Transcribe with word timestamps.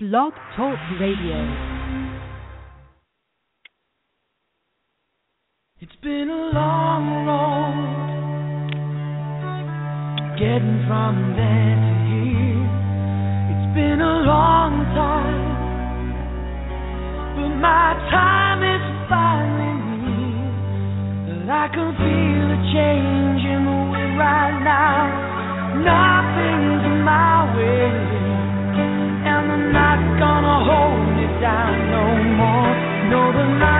Blog 0.00 0.32
Talk 0.54 0.78
Radio. 1.00 1.42
It's 5.80 5.96
been 6.00 6.30
a 6.30 6.54
long 6.54 7.26
road 7.26 8.70
getting 10.38 10.86
from 10.86 11.34
there 11.34 11.74
to 11.82 11.94
here. 12.06 12.62
It's 13.50 13.74
been 13.74 13.98
a 13.98 14.22
long 14.22 14.86
time, 14.94 15.50
but 17.34 17.58
my 17.58 17.98
time 18.14 18.62
is 18.62 18.84
finally 19.10 19.82
near. 20.06 21.50
I 21.50 21.66
can 21.74 21.90
feel 21.98 22.46
a 22.54 22.58
change 22.70 23.42
in 23.42 23.66
the 23.66 23.78
wind 23.90 24.14
right 24.16 24.62
now. 24.62 25.10
Nothing's 25.82 26.86
in 26.86 27.02
my 27.02 27.50
way 27.58 28.07
down 31.40 31.90
no 31.90 32.04
more. 32.38 32.74
No, 33.10 33.32
they're 33.32 33.58
not 33.58 33.77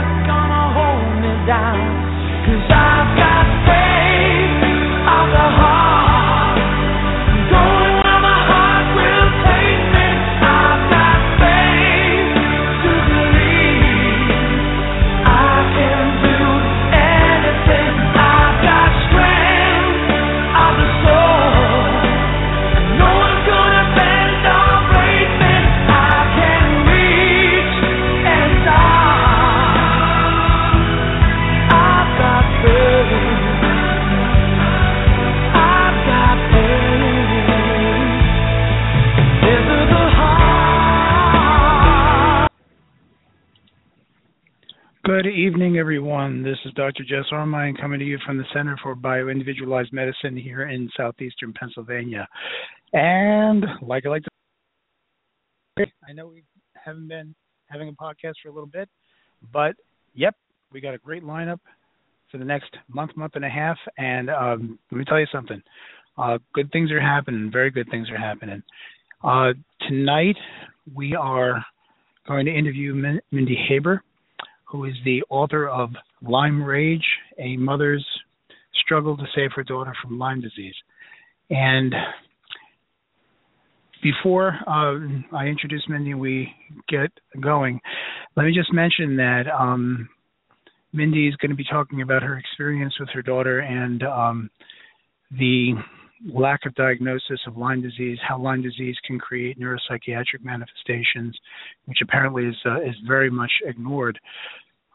Good 45.20 45.34
evening, 45.34 45.78
everyone. 45.78 46.44
This 46.44 46.58
is 46.64 46.72
Dr. 46.74 47.02
Jess 47.02 47.24
Armine 47.32 47.74
coming 47.76 47.98
to 47.98 48.04
you 48.04 48.18
from 48.24 48.38
the 48.38 48.44
Center 48.54 48.78
for 48.80 48.94
Bioindividualized 48.94 49.92
Medicine 49.92 50.36
here 50.36 50.68
in 50.68 50.88
southeastern 50.96 51.52
Pennsylvania. 51.58 52.28
And 52.92 53.64
like 53.82 54.06
I 54.06 54.10
like 54.10 54.22
to, 55.76 55.86
I 56.08 56.12
know 56.12 56.28
we 56.28 56.44
haven't 56.74 57.08
been 57.08 57.34
having 57.66 57.88
a 57.88 57.92
podcast 57.92 58.34
for 58.40 58.48
a 58.48 58.52
little 58.52 58.68
bit, 58.68 58.88
but 59.52 59.74
yep, 60.14 60.36
we 60.70 60.80
got 60.80 60.94
a 60.94 60.98
great 60.98 61.24
lineup 61.24 61.58
for 62.30 62.38
the 62.38 62.44
next 62.44 62.70
month, 62.86 63.16
month 63.16 63.32
and 63.34 63.44
a 63.44 63.50
half. 63.50 63.76
And 63.96 64.30
um, 64.30 64.78
let 64.92 64.98
me 64.98 65.04
tell 65.04 65.18
you 65.18 65.26
something. 65.32 65.60
Uh, 66.16 66.38
good 66.54 66.70
things 66.70 66.92
are 66.92 67.00
happening. 67.00 67.50
Very 67.52 67.72
good 67.72 67.90
things 67.90 68.08
are 68.08 68.18
happening. 68.18 68.62
Uh, 69.24 69.54
tonight 69.88 70.36
we 70.94 71.16
are 71.16 71.64
going 72.28 72.46
to 72.46 72.56
interview 72.56 72.94
Mindy 73.32 73.58
Haber 73.68 74.04
who 74.70 74.84
is 74.84 74.94
the 75.04 75.22
author 75.30 75.68
of 75.68 75.90
Lyme 76.22 76.62
Rage, 76.62 77.04
a 77.38 77.56
mother's 77.56 78.06
struggle 78.84 79.16
to 79.16 79.24
save 79.34 79.50
her 79.56 79.64
daughter 79.64 79.92
from 80.02 80.18
Lyme 80.18 80.40
disease. 80.40 80.74
And 81.50 81.94
before 84.02 84.54
uh, 84.66 85.36
I 85.36 85.46
introduce 85.46 85.84
Mindy 85.88 86.14
we 86.14 86.52
get 86.88 87.10
going, 87.40 87.80
let 88.36 88.44
me 88.44 88.52
just 88.54 88.72
mention 88.72 89.16
that 89.16 89.44
um, 89.48 90.08
Mindy 90.92 91.28
is 91.28 91.36
going 91.36 91.50
to 91.50 91.56
be 91.56 91.64
talking 91.64 92.02
about 92.02 92.22
her 92.22 92.38
experience 92.38 92.94
with 93.00 93.08
her 93.14 93.22
daughter 93.22 93.60
and 93.60 94.02
um, 94.02 94.50
the 95.30 95.74
lack 96.26 96.66
of 96.66 96.74
diagnosis 96.74 97.40
of 97.46 97.56
Lyme 97.56 97.80
disease, 97.82 98.18
how 98.26 98.38
Lyme 98.38 98.62
disease 98.62 98.96
can 99.06 99.18
create 99.18 99.58
neuropsychiatric 99.58 100.42
manifestations, 100.42 101.38
which 101.86 101.98
apparently 102.02 102.44
is 102.46 102.56
uh, 102.66 102.80
is 102.80 102.94
very 103.06 103.30
much 103.30 103.52
ignored. 103.64 104.18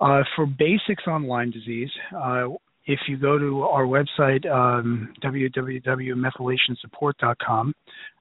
Uh, 0.01 0.23
for 0.35 0.45
basics 0.45 1.03
on 1.07 1.25
Lyme 1.27 1.51
disease, 1.51 1.89
uh, 2.15 2.49
if 2.85 2.99
you 3.07 3.15
go 3.17 3.39
to 3.39 3.63
our 3.63 3.85
website, 3.85 4.45
um, 4.51 5.13
www.methylationsupport.com, 5.23 7.73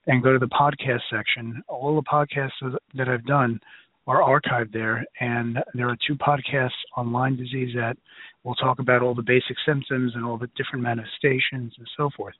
and 0.06 0.22
go 0.22 0.32
to 0.32 0.38
the 0.38 0.46
podcast 0.46 1.00
section, 1.10 1.60
all 1.69 1.96
the 1.96 2.02
podcasts 2.02 2.52
that 2.94 3.08
I've 3.08 3.26
done 3.26 3.58
are 4.06 4.20
archived 4.20 4.72
there, 4.72 5.04
and 5.20 5.58
there 5.74 5.88
are 5.88 5.96
two 6.06 6.16
podcasts 6.16 6.70
on 6.96 7.12
Lyme 7.12 7.36
disease 7.36 7.72
that 7.76 7.96
will 8.44 8.54
talk 8.56 8.80
about 8.80 9.02
all 9.02 9.14
the 9.14 9.22
basic 9.22 9.56
symptoms 9.64 10.12
and 10.16 10.24
all 10.24 10.36
the 10.36 10.48
different 10.56 10.82
manifestations 10.82 11.72
and 11.78 11.88
so 11.96 12.10
forth. 12.16 12.34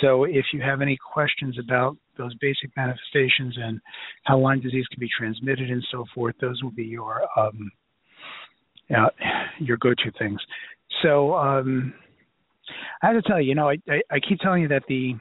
So 0.00 0.24
if 0.24 0.46
you 0.52 0.62
have 0.62 0.80
any 0.80 0.96
questions 0.96 1.58
about 1.58 1.96
those 2.16 2.34
basic 2.40 2.74
manifestations 2.76 3.56
and 3.58 3.78
how 4.24 4.38
Lyme 4.38 4.60
disease 4.60 4.86
can 4.90 4.98
be 4.98 5.10
transmitted 5.18 5.70
and 5.70 5.84
so 5.90 6.06
forth, 6.14 6.34
those 6.40 6.62
will 6.62 6.70
be 6.70 6.84
your 6.84 7.22
um, 7.38 7.70
uh, 8.96 9.08
your 9.58 9.76
go-to 9.78 10.10
things. 10.18 10.40
So 11.02 11.34
um, 11.34 11.92
I 13.02 13.08
have 13.08 13.16
to 13.16 13.28
tell 13.28 13.40
you, 13.40 13.48
you 13.48 13.54
know, 13.54 13.68
I, 13.68 13.76
I, 13.88 14.00
I 14.12 14.20
keep 14.20 14.38
telling 14.38 14.62
you 14.62 14.68
that 14.68 14.84
the 14.88 15.14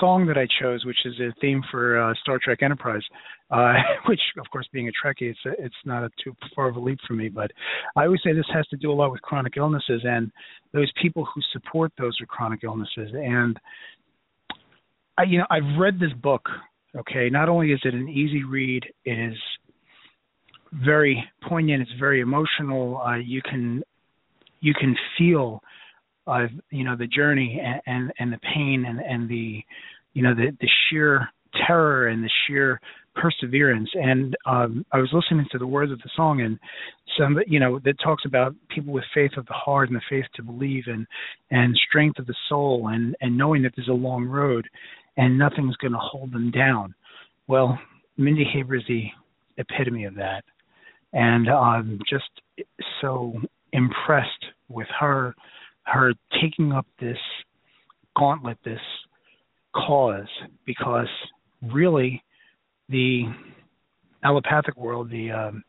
song 0.00 0.26
that 0.26 0.36
I 0.36 0.46
chose, 0.60 0.84
which 0.84 0.98
is 1.04 1.14
a 1.20 1.32
theme 1.40 1.62
for 1.70 1.98
uh, 2.00 2.14
Star 2.20 2.38
Trek 2.42 2.62
Enterprise, 2.62 3.02
uh, 3.50 3.74
which 4.08 4.20
of 4.38 4.46
course 4.50 4.68
being 4.72 4.88
a 4.88 4.92
Trekkie, 4.92 5.30
it's 5.30 5.38
it's 5.44 5.74
not 5.84 6.02
a 6.02 6.10
too 6.22 6.34
far 6.54 6.68
of 6.68 6.76
a 6.76 6.80
leap 6.80 6.98
for 7.06 7.14
me. 7.14 7.28
But 7.28 7.50
I 7.96 8.04
always 8.04 8.20
say 8.24 8.32
this 8.32 8.46
has 8.52 8.66
to 8.68 8.76
do 8.76 8.90
a 8.90 8.94
lot 8.94 9.12
with 9.12 9.22
chronic 9.22 9.54
illnesses 9.56 10.02
and 10.04 10.30
those 10.72 10.90
people 11.00 11.26
who 11.34 11.40
support 11.52 11.92
those 11.98 12.16
with 12.20 12.28
chronic 12.28 12.60
illnesses. 12.64 13.10
And 13.14 13.58
I, 15.18 15.24
you 15.24 15.38
know, 15.38 15.46
I've 15.50 15.78
read 15.78 15.98
this 15.98 16.12
book. 16.22 16.48
Okay, 16.96 17.28
not 17.28 17.48
only 17.48 17.72
is 17.72 17.80
it 17.84 17.92
an 17.92 18.08
easy 18.08 18.42
read, 18.42 18.82
it 19.04 19.18
is 19.18 19.36
very 20.84 21.22
poignant. 21.46 21.82
It's 21.82 22.00
very 22.00 22.20
emotional. 22.20 22.98
Uh, 22.98 23.16
you 23.16 23.42
can 23.42 23.82
you 24.60 24.72
can 24.74 24.96
feel 25.18 25.62
uh, 26.26 26.46
you 26.70 26.84
know 26.84 26.96
the 26.96 27.06
journey 27.06 27.60
and, 27.62 27.80
and, 27.86 28.12
and 28.18 28.32
the 28.32 28.38
pain 28.54 28.84
and, 28.88 29.00
and 29.00 29.28
the 29.28 29.62
you 30.14 30.22
know 30.22 30.34
the, 30.34 30.56
the 30.60 30.68
sheer 30.88 31.28
terror 31.66 32.08
and 32.08 32.22
the 32.24 32.30
sheer 32.46 32.80
perseverance. 33.16 33.88
And 33.94 34.36
um, 34.46 34.84
I 34.92 34.98
was 34.98 35.10
listening 35.12 35.46
to 35.52 35.58
the 35.58 35.66
words 35.66 35.92
of 35.92 35.98
the 35.98 36.10
song 36.16 36.40
and 36.40 36.58
some 37.18 37.38
you 37.46 37.58
know 37.58 37.78
that 37.84 37.98
talks 38.02 38.24
about 38.26 38.54
people 38.68 38.92
with 38.92 39.04
faith 39.14 39.32
of 39.36 39.46
the 39.46 39.54
heart 39.54 39.88
and 39.88 39.96
the 39.96 40.02
faith 40.08 40.26
to 40.34 40.42
believe 40.42 40.84
and 40.86 41.06
and 41.50 41.76
strength 41.88 42.18
of 42.18 42.26
the 42.26 42.34
soul 42.48 42.88
and 42.92 43.16
and 43.20 43.36
knowing 43.36 43.62
that 43.62 43.72
there's 43.76 43.88
a 43.88 43.92
long 43.92 44.24
road 44.24 44.66
and 45.16 45.38
nothing's 45.38 45.76
going 45.76 45.92
to 45.92 45.98
hold 45.98 46.32
them 46.32 46.50
down. 46.50 46.94
Well, 47.48 47.78
Mindy 48.16 48.44
Haber 48.44 48.76
is 48.76 48.82
the 48.88 49.04
epitome 49.58 50.04
of 50.04 50.14
that 50.16 50.44
and 51.12 51.48
I'm 51.48 51.98
just 52.08 52.30
so 53.00 53.34
impressed 53.72 54.44
with 54.68 54.86
her 55.00 55.34
her 55.84 56.12
taking 56.40 56.72
up 56.72 56.86
this 57.00 57.18
gauntlet 58.16 58.58
this 58.64 58.80
cause 59.74 60.28
because 60.66 61.08
really 61.62 62.22
the 62.88 63.24
allopathic 64.24 64.76
world 64.76 65.10
the 65.10 65.30
um 65.30 65.62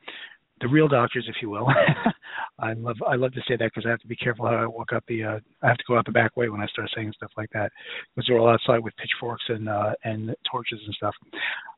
the 0.61 0.67
real 0.67 0.87
doctors 0.87 1.25
if 1.29 1.35
you 1.41 1.49
will 1.49 1.67
i 2.59 2.73
love 2.73 2.95
i 3.07 3.15
love 3.15 3.31
to 3.33 3.41
say 3.47 3.55
that 3.57 3.69
because 3.73 3.85
i 3.85 3.89
have 3.89 3.99
to 3.99 4.07
be 4.07 4.15
careful 4.15 4.47
how 4.47 4.55
i 4.55 4.65
walk 4.65 4.93
up 4.93 5.03
the 5.07 5.23
uh 5.23 5.39
i 5.61 5.67
have 5.67 5.77
to 5.77 5.83
go 5.87 5.97
out 5.97 6.05
the 6.05 6.11
back 6.11 6.35
way 6.37 6.49
when 6.49 6.61
i 6.61 6.67
start 6.67 6.89
saying 6.95 7.11
stuff 7.15 7.31
like 7.37 7.49
that 7.51 7.71
because 8.15 8.27
they're 8.27 8.39
all 8.39 8.49
outside 8.49 8.79
with 8.79 8.93
pitchforks 8.97 9.43
and 9.49 9.69
uh 9.69 9.91
and 10.03 10.35
torches 10.49 10.79
and 10.85 10.95
stuff 10.95 11.13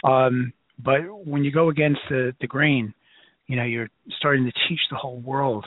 um 0.04 0.54
but 0.84 1.00
when 1.26 1.44
you 1.44 1.52
go 1.52 1.70
against 1.70 2.00
the 2.10 2.34
the 2.42 2.48
grain 2.48 2.94
you 3.48 3.56
know 3.56 3.64
you're 3.64 3.90
starting 4.18 4.46
to 4.46 4.52
teach 4.70 4.80
the 4.90 4.98
whole 4.98 5.20
world 5.20 5.66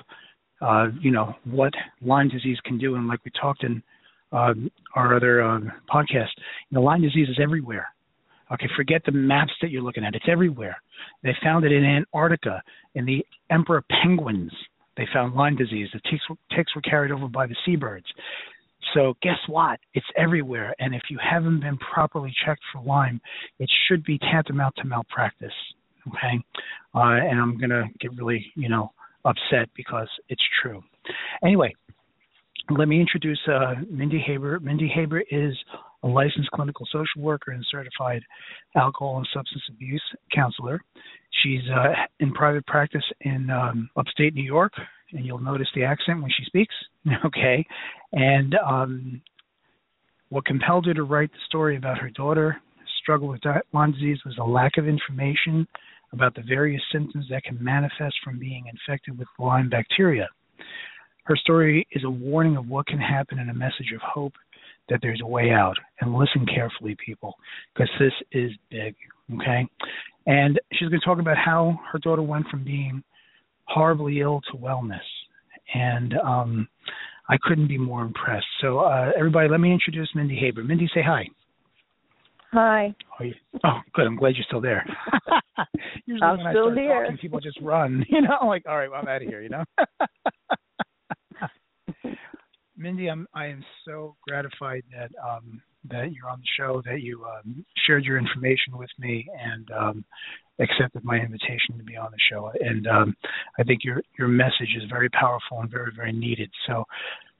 uh, 0.62 0.88
you 1.00 1.10
know 1.10 1.34
what 1.44 1.72
Lyme 2.00 2.28
disease 2.28 2.58
can 2.64 2.78
do, 2.78 2.94
and 2.94 3.08
like 3.08 3.18
we 3.24 3.32
talked 3.40 3.64
in 3.64 3.82
uh, 4.30 4.54
our 4.94 5.16
other 5.16 5.42
uh, 5.42 5.60
podcast, 5.92 6.30
you 6.70 6.72
know 6.72 6.82
Lyme 6.82 7.02
disease 7.02 7.28
is 7.28 7.38
everywhere. 7.42 7.88
Okay, 8.52 8.66
forget 8.76 9.02
the 9.04 9.12
maps 9.12 9.52
that 9.60 9.70
you're 9.70 9.82
looking 9.82 10.04
at; 10.04 10.14
it's 10.14 10.26
everywhere. 10.28 10.76
They 11.22 11.34
found 11.42 11.64
it 11.64 11.72
in 11.72 11.84
Antarctica 11.84 12.62
in 12.94 13.04
the 13.04 13.24
emperor 13.50 13.84
penguins. 14.02 14.52
They 14.96 15.06
found 15.12 15.34
Lyme 15.34 15.56
disease. 15.56 15.88
The 15.92 16.00
ticks, 16.10 16.24
ticks 16.54 16.74
were 16.74 16.82
carried 16.82 17.12
over 17.12 17.28
by 17.28 17.46
the 17.46 17.56
seabirds. 17.64 18.06
So 18.94 19.14
guess 19.22 19.38
what? 19.46 19.80
It's 19.94 20.06
everywhere, 20.16 20.74
and 20.78 20.94
if 20.94 21.02
you 21.08 21.18
haven't 21.18 21.60
been 21.60 21.78
properly 21.78 22.32
checked 22.44 22.62
for 22.72 22.82
Lyme, 22.82 23.20
it 23.58 23.70
should 23.88 24.04
be 24.04 24.18
tantamount 24.18 24.74
to 24.76 24.84
malpractice 24.84 25.52
okay 26.08 26.42
uh, 26.94 27.18
and 27.28 27.40
i'm 27.40 27.56
going 27.58 27.70
to 27.70 27.84
get 28.00 28.12
really 28.16 28.44
you 28.54 28.68
know 28.68 28.92
upset 29.24 29.68
because 29.76 30.08
it's 30.28 30.42
true 30.62 30.82
anyway 31.44 31.72
let 32.70 32.88
me 32.88 33.00
introduce 33.00 33.40
uh, 33.48 33.74
mindy 33.90 34.18
haber 34.18 34.58
mindy 34.60 34.88
haber 34.88 35.20
is 35.30 35.54
a 36.02 36.08
licensed 36.08 36.50
clinical 36.50 36.86
social 36.86 37.22
worker 37.22 37.52
and 37.52 37.64
certified 37.70 38.22
alcohol 38.76 39.18
and 39.18 39.28
substance 39.32 39.62
abuse 39.70 40.02
counselor. 40.34 40.80
She's 41.42 41.62
uh, 41.74 41.92
in 42.20 42.32
private 42.32 42.66
practice 42.66 43.04
in 43.22 43.50
um, 43.50 43.88
upstate 43.96 44.34
New 44.34 44.44
York, 44.44 44.72
and 45.12 45.24
you'll 45.24 45.38
notice 45.38 45.68
the 45.74 45.84
accent 45.84 46.22
when 46.22 46.30
she 46.30 46.44
speaks. 46.44 46.74
okay, 47.26 47.64
and 48.12 48.54
um, 48.66 49.22
what 50.28 50.44
compelled 50.44 50.86
her 50.86 50.94
to 50.94 51.04
write 51.04 51.30
the 51.32 51.38
story 51.46 51.76
about 51.76 51.98
her 51.98 52.10
daughter 52.10 52.60
struggle 53.02 53.28
with 53.28 53.40
Lyme 53.72 53.92
disease 53.92 54.18
was 54.24 54.36
a 54.38 54.44
lack 54.44 54.78
of 54.78 54.86
information 54.86 55.66
about 56.12 56.34
the 56.34 56.42
various 56.42 56.82
symptoms 56.92 57.26
that 57.30 57.42
can 57.42 57.62
manifest 57.62 58.14
from 58.22 58.38
being 58.38 58.64
infected 58.66 59.18
with 59.18 59.28
Lyme 59.38 59.68
bacteria. 59.68 60.28
Her 61.24 61.36
story 61.36 61.86
is 61.92 62.04
a 62.04 62.10
warning 62.10 62.56
of 62.56 62.68
what 62.68 62.86
can 62.86 62.98
happen 62.98 63.38
and 63.38 63.50
a 63.50 63.54
message 63.54 63.92
of 63.94 64.00
hope 64.00 64.32
that 64.88 65.00
there's 65.02 65.20
a 65.22 65.26
way 65.26 65.50
out. 65.50 65.76
And 66.00 66.14
listen 66.14 66.46
carefully, 66.46 66.96
people, 67.04 67.34
because 67.74 67.90
this 67.98 68.12
is 68.32 68.50
big, 68.70 68.94
okay? 69.34 69.66
And 70.26 70.60
she's 70.72 70.88
going 70.88 71.00
to 71.00 71.06
talk 71.06 71.18
about 71.18 71.36
how 71.36 71.78
her 71.92 71.98
daughter 71.98 72.22
went 72.22 72.46
from 72.48 72.64
being 72.64 73.02
horribly 73.64 74.20
ill 74.20 74.40
to 74.50 74.58
wellness. 74.58 74.98
And 75.74 76.14
um, 76.18 76.68
I 77.28 77.36
couldn't 77.42 77.68
be 77.68 77.78
more 77.78 78.02
impressed. 78.02 78.46
So, 78.60 78.80
uh, 78.80 79.10
everybody, 79.16 79.48
let 79.48 79.60
me 79.60 79.72
introduce 79.72 80.10
Mindy 80.14 80.36
Haber. 80.36 80.62
Mindy, 80.64 80.88
say 80.94 81.02
hi. 81.04 81.26
Hi. 82.52 82.94
Oh, 83.18 83.24
you, 83.24 83.34
oh, 83.64 83.78
good. 83.94 84.06
I'm 84.06 84.16
glad 84.16 84.34
you're 84.34 84.44
still 84.46 84.60
there. 84.60 84.84
Usually 86.04 86.22
I'm 86.22 86.36
when 86.36 86.52
still 86.52 86.68
I 86.70 86.72
start 86.72 86.78
here. 86.78 87.02
Talking, 87.04 87.18
people 87.18 87.40
just 87.40 87.58
run. 87.62 88.04
You 88.10 88.20
know, 88.20 88.36
I'm 88.40 88.46
like, 88.46 88.64
all 88.68 88.76
right, 88.76 88.90
well, 88.90 89.00
I'm 89.00 89.08
out 89.08 89.22
of 89.22 89.28
here. 89.28 89.40
You 89.40 89.48
know. 89.48 89.64
Mindy, 92.76 93.08
I'm 93.08 93.26
I 93.34 93.46
am 93.46 93.64
so 93.84 94.16
gratified 94.26 94.82
that 94.92 95.10
um, 95.22 95.60
that 95.90 96.12
you're 96.12 96.28
on 96.28 96.40
the 96.40 96.46
show, 96.56 96.82
that 96.86 97.02
you 97.02 97.24
um, 97.24 97.64
shared 97.86 98.04
your 98.04 98.18
information 98.18 98.76
with 98.76 98.90
me, 98.98 99.26
and 99.38 99.70
um, 99.72 100.04
accepted 100.60 101.04
my 101.04 101.16
invitation 101.16 101.76
to 101.76 101.84
be 101.84 101.96
on 101.96 102.10
the 102.10 102.18
show. 102.30 102.50
And 102.60 102.86
um, 102.86 103.16
I 103.58 103.62
think 103.64 103.80
your 103.84 104.02
your 104.18 104.28
message 104.28 104.76
is 104.76 104.88
very 104.88 105.08
powerful 105.10 105.60
and 105.60 105.70
very 105.70 105.92
very 105.94 106.12
needed. 106.12 106.50
So, 106.66 106.84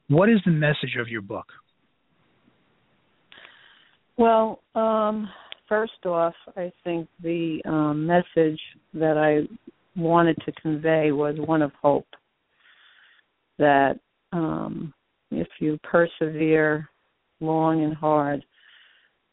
what 0.08 0.29
is 0.29 0.38
the 0.44 0.52
message 0.52 0.96
of 1.00 1.08
your 1.08 1.23
book? 1.23 1.46
Well, 4.19 4.61
um, 4.75 5.28
first 5.69 6.05
off, 6.05 6.35
I 6.56 6.70
think 6.85 7.08
the 7.23 7.62
um, 7.64 8.06
message 8.06 8.61
that 8.94 9.17
I 9.17 9.49
wanted 9.99 10.37
to 10.44 10.52
convey 10.61 11.12
was 11.12 11.37
one 11.38 11.62
of 11.62 11.73
hope. 11.81 12.06
That 13.58 14.00
um, 14.32 14.93
if 15.37 15.49
you 15.61 15.79
persevere 15.82 16.88
long 17.40 17.84
and 17.84 17.94
hard, 17.94 18.44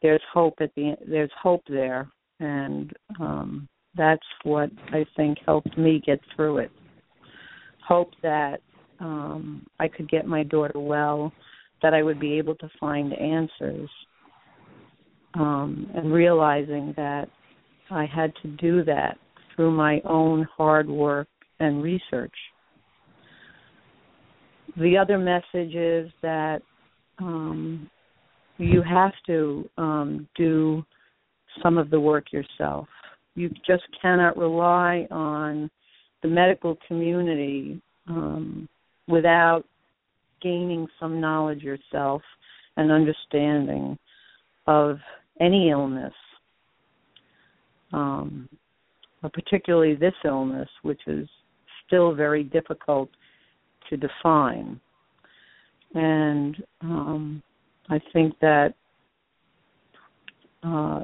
there's 0.01 0.21
hope 0.33 0.55
at 0.61 0.73
the 0.75 0.95
there's 1.07 1.31
hope 1.41 1.61
there, 1.67 2.09
and 2.39 2.91
um, 3.19 3.67
that's 3.95 4.25
what 4.43 4.69
I 4.91 5.05
think 5.15 5.37
helped 5.45 5.77
me 5.77 6.01
get 6.05 6.19
through 6.35 6.59
it. 6.59 6.71
Hope 7.87 8.11
that 8.21 8.61
um, 8.99 9.65
I 9.79 9.87
could 9.87 10.09
get 10.09 10.25
my 10.25 10.43
daughter 10.43 10.79
well, 10.79 11.31
that 11.81 11.93
I 11.93 12.03
would 12.03 12.19
be 12.19 12.37
able 12.37 12.55
to 12.55 12.69
find 12.79 13.13
answers, 13.13 13.89
um, 15.33 15.89
and 15.95 16.13
realizing 16.13 16.93
that 16.97 17.29
I 17.91 18.05
had 18.05 18.31
to 18.41 18.47
do 18.49 18.83
that 18.85 19.17
through 19.55 19.71
my 19.71 20.01
own 20.05 20.47
hard 20.55 20.87
work 20.87 21.27
and 21.59 21.83
research. 21.83 22.35
The 24.79 24.97
other 24.97 25.17
message 25.17 25.75
is 25.75 26.09
that 26.21 26.61
um, 27.19 27.89
you 28.57 28.81
have 28.81 29.11
to 29.27 29.69
um, 29.77 30.27
do 30.37 30.85
some 31.61 31.77
of 31.77 31.89
the 31.89 31.99
work 31.99 32.31
yourself. 32.31 32.87
You 33.35 33.49
just 33.67 33.83
cannot 34.01 34.37
rely 34.37 35.05
on 35.11 35.69
the 36.23 36.29
medical 36.29 36.77
community 36.87 37.81
um, 38.07 38.69
without 39.07 39.63
gaining 40.41 40.87
some 40.97 41.19
knowledge 41.19 41.61
yourself 41.61 42.21
and 42.77 42.89
understanding 42.89 43.97
of 44.65 44.97
any 45.41 45.71
illness, 45.71 46.13
um, 47.91 48.47
particularly 49.33 49.95
this 49.95 50.13
illness, 50.23 50.69
which 50.83 51.01
is 51.05 51.27
still 51.85 52.13
very 52.13 52.43
difficult 52.43 53.09
to 53.89 53.97
define. 53.97 54.79
And 55.93 56.55
um, 56.81 57.43
I 57.89 57.99
think 58.13 58.35
that 58.41 58.73
uh, 60.63 61.03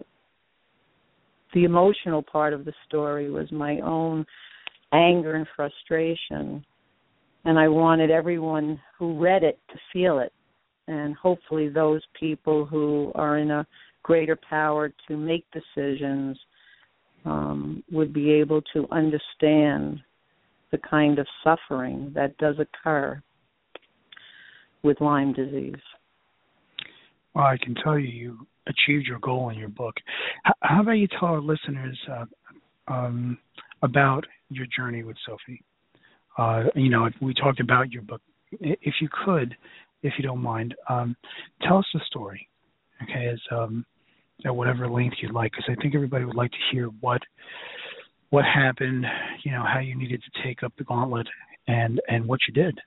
the 1.54 1.64
emotional 1.64 2.22
part 2.22 2.54
of 2.54 2.66
the 2.66 2.74
story 2.88 3.32
was 3.32 3.52
my 3.52 3.80
own 3.80 4.26
anger 4.94 5.36
and 5.36 5.48
frustration. 5.56 6.64
And 7.46 7.60
I 7.60 7.68
wanted 7.68 8.12
everyone 8.12 8.80
who 8.98 9.20
read 9.20 9.44
it 9.44 9.60
to 9.70 9.80
feel 9.94 10.20
it. 10.20 10.34
And 10.88 11.16
hopefully, 11.16 11.70
those 11.70 12.02
people 12.20 12.66
who 12.66 13.12
are 13.16 13.40
in 13.40 13.50
a 13.50 13.66
greater 14.04 14.38
power 14.48 14.94
to 15.08 15.18
make 15.18 15.44
decisions 15.52 16.38
um, 17.26 17.84
would 17.92 18.14
be 18.14 18.32
able 18.34 18.62
to 18.74 18.88
understand 18.92 20.00
the 20.76 20.88
kind 20.90 21.20
of 21.20 21.28
suffering 21.42 22.12
that 22.16 22.38
does 22.38 22.56
occur 22.60 23.22
with 24.84 25.00
Lyme 25.00 25.32
disease. 25.32 25.82
Well, 27.34 27.46
I 27.46 27.58
can 27.64 27.76
tell 27.76 27.98
you, 27.98 28.08
you 28.08 28.48
achieved 28.68 29.08
your 29.08 29.20
goal 29.20 29.50
in 29.50 29.58
your 29.58 29.70
book. 29.70 29.96
H- 30.46 30.54
how 30.62 30.82
about 30.82 30.94
you 30.94 31.08
tell 31.08 31.30
our 31.30 31.40
listeners 31.40 31.98
uh, 32.12 32.26
um, 32.90 33.38
about 33.84 34.26
your 34.50 34.66
journey 34.76 35.04
with 35.04 35.16
Sophie? 35.26 35.64
Uh, 36.38 36.64
you 36.76 36.90
know, 36.90 37.10
we 37.22 37.34
talked 37.34 37.62
about 37.62 37.92
your 37.94 38.02
book. 38.02 38.22
If 38.52 38.96
you 39.00 39.08
could, 39.24 39.56
if 40.04 40.14
you 40.18 40.24
don't 40.24 40.42
mind, 40.42 40.76
um, 40.90 41.16
tell 41.62 41.78
us 41.78 41.86
the 41.94 42.02
story, 42.08 42.50
okay, 43.04 43.28
as 43.28 43.40
um, 43.50 43.86
at 44.46 44.54
whatever 44.54 44.90
length 44.90 45.18
you'd 45.22 45.32
like, 45.32 45.52
because 45.52 45.70
I 45.70 45.82
think 45.82 45.96
everybody 45.96 46.26
would 46.26 46.36
like 46.36 46.52
to 46.52 46.58
hear 46.72 46.88
what 47.00 47.22
what 48.30 48.46
happened, 48.46 49.06
you 49.44 49.52
know, 49.52 49.64
how 49.64 49.80
you 49.80 49.96
needed 49.98 50.22
to 50.22 50.44
take 50.44 50.64
up 50.64 50.74
the 50.78 50.84
gauntlet, 50.84 51.28
and 51.68 52.02
and 52.08 52.28
what 52.28 52.40
you 52.48 52.54
did, 52.54 52.78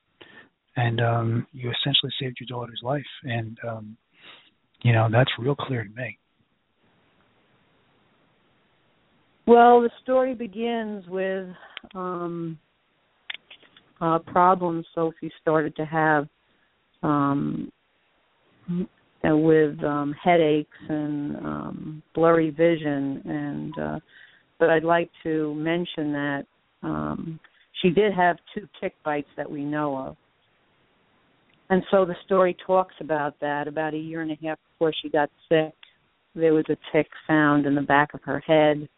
and 0.77 1.01
um, 1.01 1.47
you 1.53 1.71
essentially 1.71 2.13
saved 2.21 2.39
your 2.41 2.59
daughter's 2.59 2.81
life, 2.83 3.03
and 3.25 3.59
um, 3.67 3.97
you 4.83 4.93
know 4.93 5.09
that's 5.11 5.31
real 5.39 5.57
clear 5.57 5.85
to 5.85 5.91
me. 5.91 6.19
Well, 9.47 9.81
the 9.81 9.91
story 10.03 10.35
begins 10.35 11.07
with 11.09 11.49
um, 11.95 12.59
uh, 14.01 14.19
problems 14.19 14.85
Sophie 14.95 15.33
started 15.41 15.75
to 15.77 15.87
have 15.87 16.29
um, 17.03 17.73
with 19.25 19.83
um, 19.83 20.15
headaches 20.23 20.77
and 20.89 21.37
um, 21.37 22.03
blurry 22.15 22.51
vision, 22.51 23.23
and 23.25 23.79
uh, 23.79 23.99
but 24.59 24.71
I'd 24.71 24.85
like 24.85 25.11
to 25.23 25.55
mention 25.55 26.13
that 26.13 26.47
um, 26.83 27.41
she 27.83 27.91
did 27.91 28.13
have 28.13 28.37
two 28.55 28.69
tick 28.81 28.95
bites 29.05 29.29
that 29.37 29.51
we 29.51 29.65
know 29.65 29.97
of. 29.97 30.17
And 31.71 31.83
so 31.91 32.05
the 32.05 32.17
story 32.25 32.57
talks 32.67 32.95
about 33.01 33.39
that. 33.41 33.69
About 33.69 33.95
a 33.95 33.99
year 33.99 34.23
and 34.23 34.31
a 34.31 34.39
half 34.43 34.59
before 34.73 34.93
she 35.03 35.11
got 35.11 35.31
sick, 35.49 35.75
there 36.35 36.55
was 36.55 36.65
a 36.71 36.77
tick 36.93 37.09
found 37.27 37.67
in 37.67 37.75
the 37.75 37.83
back 37.83 38.15
of 38.15 38.23
her 38.23 38.41
head. 38.41 38.89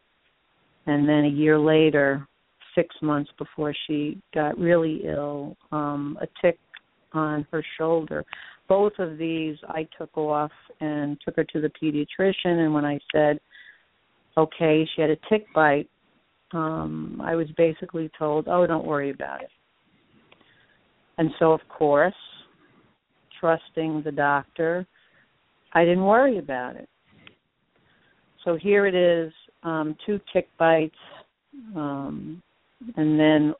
And 0.87 1.09
then 1.09 1.25
a 1.25 1.29
year 1.29 1.59
later, 1.59 2.27
six 2.75 2.95
months 3.03 3.31
before 3.39 3.75
she 3.87 4.21
got 4.33 4.57
really 4.59 5.03
ill, 5.05 5.57
um, 5.73 6.17
a 6.21 6.27
tick 6.41 6.59
on 7.13 7.47
her 7.51 7.65
shoulder. 7.77 8.25
Both 8.69 8.93
of 8.99 9.19
these 9.19 9.57
I 9.69 9.89
took 9.99 10.17
off 10.17 10.53
and 10.81 11.19
took 11.25 11.37
her 11.37 11.45
to 11.45 11.61
the 11.61 11.71
pediatrician. 11.71 12.65
And 12.65 12.73
when 12.73 12.85
I 12.85 13.01
said, 13.13 13.41
okay, 14.37 14.89
she 14.95 15.03
had 15.03 15.11
a 15.11 15.17
tick 15.29 15.47
bite, 15.55 15.89
um, 16.53 17.21
I 17.23 17.35
was 17.35 17.47
basically 17.57 18.11
told, 18.19 18.49
oh, 18.49 18.67
don't 18.67 18.87
worry 18.87 19.11
about 19.11 19.43
it. 19.43 19.51
And 21.19 21.31
so, 21.39 21.53
of 21.53 21.61
course, 21.69 22.15
trusting 23.39 24.03
the 24.05 24.13
doctor, 24.13 24.87
I 25.73 25.85
didn't 25.85 26.05
worry 26.05 26.39
about 26.39 26.77
it. 26.77 26.89
So 28.45 28.57
here 28.57 28.87
it 28.87 28.95
is, 28.95 29.33
um, 29.63 29.97
two 30.07 30.19
tick 30.33 30.49
bites, 30.59 30.95
um, 31.77 32.43
and 32.97 33.21
then 33.21 33.55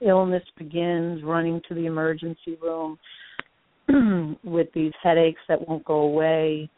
illness 0.00 0.42
begins, 0.58 1.22
running 1.22 1.62
to 1.68 1.74
the 1.74 1.86
emergency 1.86 2.58
room 2.60 2.98
with 4.44 4.66
these 4.74 4.92
headaches 5.02 5.40
that 5.48 5.66
won't 5.66 5.84
go 5.84 6.00
away. 6.00 6.68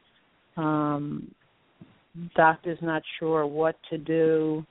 Um, 0.56 1.34
doctor's 2.36 2.78
not 2.82 3.02
sure 3.18 3.46
what 3.46 3.76
to 3.90 3.98
do. 3.98 4.64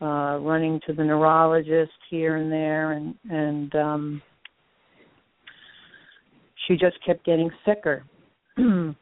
Uh, 0.00 0.38
running 0.38 0.80
to 0.84 0.92
the 0.92 1.04
neurologist 1.04 1.92
here 2.10 2.36
and 2.36 2.50
there, 2.50 2.92
and 2.92 3.14
and 3.30 3.74
um, 3.76 4.22
she 6.66 6.74
just 6.74 6.96
kept 7.06 7.24
getting 7.24 7.50
sicker. 7.64 8.04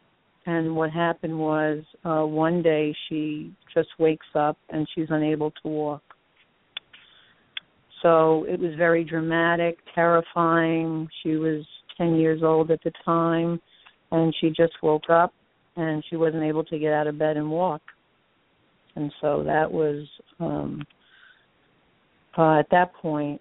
and 0.47 0.75
what 0.75 0.91
happened 0.91 1.39
was 1.39 1.83
uh 2.05 2.23
one 2.23 2.63
day 2.63 2.95
she 3.09 3.53
just 3.75 3.89
wakes 3.99 4.27
up 4.35 4.57
and 4.71 4.87
she's 4.95 5.07
unable 5.11 5.51
to 5.51 5.69
walk 5.69 6.03
so 8.03 8.45
it 8.49 8.59
was 8.59 8.75
very 8.77 9.05
dramatic 9.05 9.79
terrifying 9.95 11.09
she 11.23 11.37
was 11.37 11.65
10 11.99 12.17
years 12.17 12.43
old 12.43 12.71
at 12.71 12.83
the 12.85 12.93
time 13.05 13.61
and 14.13 14.35
she 14.41 14.49
just 14.49 14.73
woke 14.83 15.11
up 15.11 15.35
and 15.77 16.05
she 16.09 16.17
wasn't 16.17 16.43
able 16.43 16.65
to 16.65 16.79
get 16.79 16.93
out 16.93 17.07
of 17.07 17.19
bed 17.19 17.37
and 17.37 17.51
walk 17.51 17.83
and 18.97 19.13
so 19.21 19.43
that 19.45 19.71
was 19.71 20.07
um 20.39 20.83
uh 22.37 22.59
at 22.59 22.71
that 22.71 22.93
point 22.95 23.41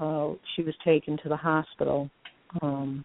uh 0.00 0.30
she 0.54 0.62
was 0.62 0.74
taken 0.84 1.16
to 1.22 1.28
the 1.28 1.36
hospital 1.36 2.10
um 2.62 3.04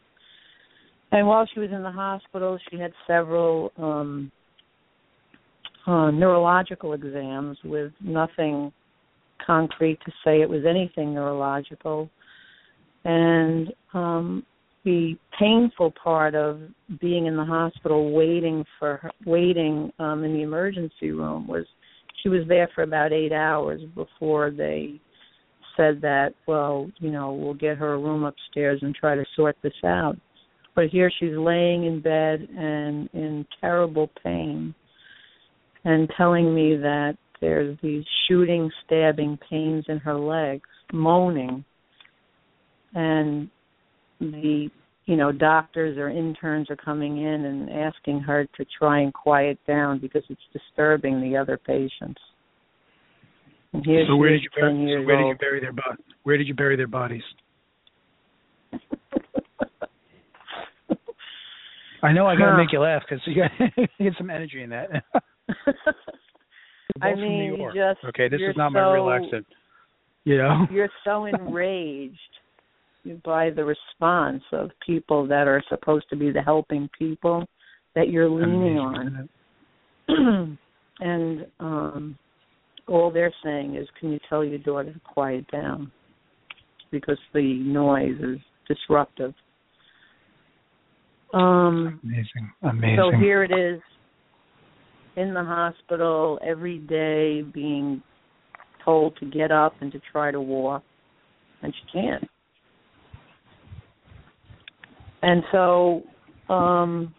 and 1.12 1.28
while 1.28 1.46
she 1.54 1.60
was 1.60 1.70
in 1.72 1.84
the 1.84 1.92
hospital, 1.92 2.58
she 2.70 2.78
had 2.78 2.94
several 3.06 3.72
um, 3.78 4.32
uh, 5.86 6.10
neurological 6.10 6.94
exams 6.94 7.58
with 7.66 7.92
nothing 8.00 8.72
concrete 9.46 10.00
to 10.06 10.12
say 10.24 10.42
it 10.42 10.50
was 10.50 10.64
anything 10.68 11.14
neurological. 11.14 12.10
And 13.04 13.74
um, 13.94 14.46
the 14.84 15.16
painful 15.40 15.94
part 16.04 16.36
of 16.36 16.62
being 17.00 17.28
in 17.28 17.38
the 17.38 17.46
hospital, 17.46 18.12
waiting 18.12 18.66
for 18.80 18.98
her, 18.98 19.12
waiting 19.26 19.92
um, 20.00 20.24
in 20.24 20.34
the 20.34 20.42
emergency 20.42 21.12
room, 21.12 21.48
was 21.48 21.66
she 22.22 22.30
was 22.30 22.48
there 22.48 22.70
for 22.74 22.84
about 22.84 23.12
eight 23.14 23.32
hours 23.32 23.82
before 23.96 24.52
they 24.52 25.00
said 25.78 26.02
that, 26.02 26.34
well, 26.48 26.90
you 26.98 27.12
know, 27.12 27.34
we'll 27.34 27.54
get 27.54 27.78
her 27.78 27.94
a 27.94 27.98
room 27.98 28.24
upstairs 28.24 28.80
and 28.82 28.94
try 28.94 29.16
to 29.16 29.26
sort 29.36 29.56
this 29.64 29.74
out. 29.86 30.18
But 30.76 30.88
here 30.88 31.12
she's 31.20 31.36
laying 31.36 31.86
in 31.86 32.02
bed 32.02 32.48
and 32.58 33.10
in 33.14 33.46
terrible 33.60 34.10
pain 34.24 34.74
and 35.84 36.12
telling 36.18 36.54
me 36.54 36.76
that 36.78 37.18
there's 37.40 37.78
these 37.82 38.04
shooting 38.28 38.70
stabbing 38.86 39.38
pains 39.50 39.86
in 39.88 39.98
her 39.98 40.18
legs 40.18 40.70
moaning. 40.94 41.66
And 42.94 43.50
the 44.22 44.70
you 45.06 45.16
know 45.18 45.32
doctors 45.32 45.98
or 45.98 46.10
interns 46.10 46.70
are 46.70 46.76
coming 46.76 47.18
in 47.18 47.46
and 47.46 47.70
asking 47.72 48.20
her 48.20 48.46
to 48.56 48.66
try 48.78 49.00
and 49.02 49.14
quiet 49.14 49.58
down 49.68 50.00
because 50.00 50.24
it's 50.30 50.42
disturbing 50.54 51.20
the 51.22 51.36
other 51.36 51.58
patients 51.58 52.22
and 53.74 53.84
here 53.86 54.06
so 54.08 54.16
where 54.16 54.30
did 54.30 54.44
you 54.44 54.50
bury, 54.56 54.96
so 54.96 55.02
where 55.06 55.18
did 55.18 55.28
you 55.28 55.36
bury 55.40 55.60
their 55.60 55.74
bo- 55.74 55.96
where 56.24 56.38
did 56.38 56.48
you 56.48 56.54
bury 56.54 56.76
their 56.78 56.88
bodies 56.88 57.24
I 62.04 62.14
know 62.14 62.26
I 62.28 62.36
got 62.36 62.46
to 62.46 62.52
Huh. 62.52 62.58
make 62.58 62.72
you 62.72 62.80
laugh 62.80 63.04
because 63.08 63.22
you 63.28 63.36
got 63.36 63.52
get 64.00 64.14
some 64.18 64.30
energy 64.30 64.62
in 64.64 64.70
that. 64.72 64.90
I 67.02 67.16
mean, 67.16 67.54
you 67.58 67.72
just 67.74 68.04
okay, 68.10 68.28
this 68.28 68.42
is 68.42 68.56
not 68.58 68.72
my 68.72 68.82
so- 68.82 68.92
real 68.92 69.10
accent. 69.10 69.46
You 70.24 70.38
know, 70.38 70.68
you're 70.72 70.90
so 71.04 71.26
enraged 71.26 72.18
by 73.24 73.50
the 73.50 73.64
response 73.64 74.44
of 74.52 74.70
people 74.86 75.28
that 75.28 75.48
are 75.48 75.64
supposed 75.70 76.06
to 76.10 76.16
be 76.16 76.32
the 76.32 76.42
helping 76.42 76.90
people 76.98 77.46
that 77.96 78.10
you're 78.10 78.30
leaning 78.30 78.78
Amazing. 78.78 79.30
on. 80.08 80.58
and 81.00 81.46
um 81.60 82.18
all 82.88 83.12
they're 83.12 83.34
saying 83.44 83.76
is 83.76 83.88
can 84.00 84.12
you 84.12 84.20
tell 84.30 84.44
your 84.44 84.60
daughter 84.60 84.94
to 84.94 85.00
quiet 85.00 85.50
down 85.52 85.92
because 86.92 87.18
the 87.34 87.60
noise 87.60 88.18
is 88.22 88.38
disruptive. 88.68 89.34
Um 91.34 92.00
Amazing, 92.04 92.52
amazing. 92.64 92.98
so 92.98 93.18
here 93.20 93.44
it 93.44 93.52
is 93.52 93.82
in 95.16 95.34
the 95.34 95.44
hospital 95.44 96.40
every 96.46 96.80
day 96.80 97.42
being 97.42 98.02
told 98.84 99.16
to 99.18 99.26
get 99.26 99.52
up 99.52 99.74
and 99.82 99.92
to 99.92 100.02
try 100.12 100.32
to 100.32 100.42
walk 100.42 100.84
and 101.62 101.74
she 101.74 102.00
can't. 102.00 102.30
And 105.22 105.44
so 105.52 106.04
um 106.50 107.14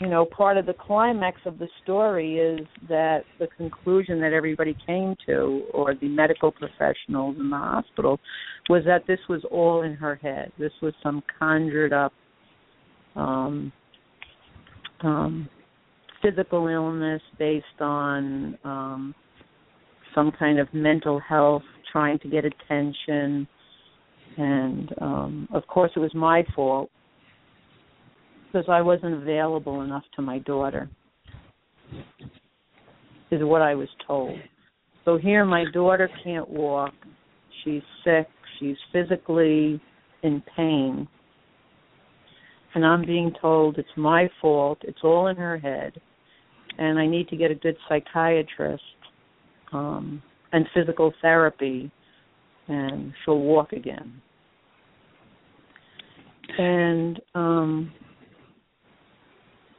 you 0.00 0.08
know, 0.08 0.24
part 0.24 0.56
of 0.56 0.66
the 0.66 0.74
climax 0.74 1.40
of 1.44 1.58
the 1.58 1.66
story 1.82 2.38
is 2.38 2.66
that 2.88 3.24
the 3.40 3.48
conclusion 3.56 4.20
that 4.20 4.32
everybody 4.32 4.76
came 4.86 5.16
to, 5.26 5.64
or 5.74 5.94
the 5.94 6.08
medical 6.08 6.52
professionals 6.52 7.36
in 7.38 7.50
the 7.50 7.56
hospital, 7.56 8.20
was 8.68 8.84
that 8.84 9.06
this 9.08 9.18
was 9.28 9.42
all 9.50 9.82
in 9.82 9.94
her 9.94 10.14
head. 10.14 10.52
This 10.58 10.72
was 10.80 10.94
some 11.02 11.22
conjured 11.38 11.92
up 11.92 12.12
um, 13.16 13.72
um, 15.02 15.48
physical 16.22 16.68
illness 16.68 17.22
based 17.38 17.66
on 17.80 18.56
um, 18.62 19.14
some 20.14 20.30
kind 20.38 20.60
of 20.60 20.72
mental 20.72 21.18
health, 21.18 21.62
trying 21.90 22.20
to 22.20 22.28
get 22.28 22.44
attention. 22.44 23.48
And 24.38 24.94
um, 25.00 25.48
of 25.52 25.66
course, 25.66 25.90
it 25.96 25.98
was 25.98 26.14
my 26.14 26.44
fault 26.54 26.90
because 28.46 28.66
I 28.70 28.80
wasn't 28.80 29.14
available 29.14 29.82
enough 29.82 30.04
to 30.14 30.22
my 30.22 30.38
daughter, 30.38 30.88
is 33.30 33.42
what 33.42 33.62
I 33.62 33.74
was 33.74 33.88
told. 34.06 34.38
So 35.04 35.18
here, 35.18 35.44
my 35.44 35.64
daughter 35.74 36.08
can't 36.22 36.48
walk. 36.48 36.94
She's 37.64 37.82
sick. 38.04 38.28
She's 38.58 38.76
physically 38.92 39.80
in 40.22 40.42
pain. 40.56 41.08
And 42.74 42.86
I'm 42.86 43.04
being 43.04 43.32
told 43.40 43.76
it's 43.76 43.88
my 43.96 44.30
fault. 44.40 44.78
It's 44.82 45.00
all 45.02 45.26
in 45.26 45.36
her 45.36 45.58
head. 45.58 46.00
And 46.78 46.98
I 46.98 47.08
need 47.08 47.28
to 47.28 47.36
get 47.36 47.50
a 47.50 47.56
good 47.56 47.76
psychiatrist 47.88 48.82
um, 49.72 50.22
and 50.52 50.64
physical 50.72 51.12
therapy, 51.20 51.90
and 52.68 53.12
she'll 53.24 53.40
walk 53.40 53.72
again. 53.72 54.22
And 56.56 57.20
um, 57.34 57.92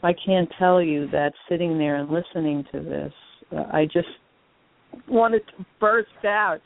I 0.03 0.13
can't 0.25 0.49
tell 0.57 0.81
you 0.81 1.07
that 1.11 1.33
sitting 1.49 1.77
there 1.77 1.95
and 1.95 2.09
listening 2.09 2.63
to 2.71 2.79
this, 2.81 3.13
uh, 3.51 3.63
I 3.73 3.85
just 3.85 4.07
wanted 5.07 5.41
to 5.57 5.65
burst 5.79 6.25
out 6.25 6.61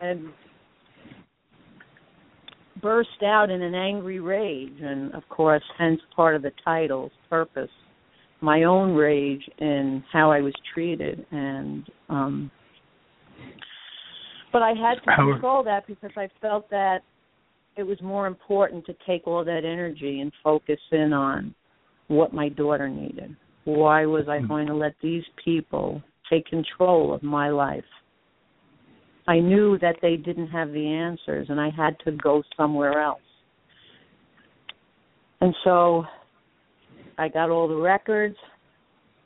and 0.00 0.28
burst 2.82 3.22
out 3.24 3.50
in 3.50 3.62
an 3.62 3.74
angry 3.74 4.20
rage, 4.20 4.80
and 4.80 5.14
of 5.14 5.22
course, 5.28 5.62
hence 5.78 6.00
part 6.14 6.36
of 6.36 6.42
the 6.42 6.52
title's 6.64 7.12
purpose. 7.30 7.70
My 8.40 8.64
own 8.64 8.94
rage 8.94 9.42
in 9.58 10.04
how 10.12 10.30
I 10.30 10.40
was 10.40 10.52
treated, 10.74 11.24
and 11.30 11.88
um, 12.08 12.50
but 14.52 14.62
I 14.62 14.70
had 14.70 14.96
to 15.04 15.32
control 15.32 15.64
that 15.64 15.86
because 15.86 16.10
I 16.16 16.28
felt 16.40 16.68
that 16.70 16.98
it 17.76 17.86
was 17.86 18.00
more 18.00 18.26
important 18.26 18.84
to 18.86 18.96
take 19.06 19.26
all 19.26 19.44
that 19.44 19.64
energy 19.64 20.20
and 20.20 20.32
focus 20.42 20.80
in 20.92 21.12
on 21.12 21.54
what 22.08 22.32
my 22.32 22.48
daughter 22.48 22.88
needed. 22.88 23.36
Why 23.64 24.06
was 24.06 24.28
I 24.28 24.38
Hmm. 24.38 24.46
going 24.46 24.66
to 24.68 24.74
let 24.74 24.98
these 25.00 25.24
people 25.36 26.02
take 26.30 26.46
control 26.46 27.12
of 27.12 27.22
my 27.22 27.50
life? 27.50 27.84
I 29.28 29.40
knew 29.40 29.76
that 29.78 30.00
they 30.00 30.16
didn't 30.16 30.48
have 30.48 30.72
the 30.72 30.86
answers 30.86 31.50
and 31.50 31.60
I 31.60 31.68
had 31.70 31.98
to 32.00 32.12
go 32.12 32.42
somewhere 32.56 33.00
else. 33.00 33.20
And 35.40 35.54
so 35.64 36.06
I 37.18 37.28
got 37.28 37.50
all 37.50 37.66
the 37.66 37.76
records 37.76 38.36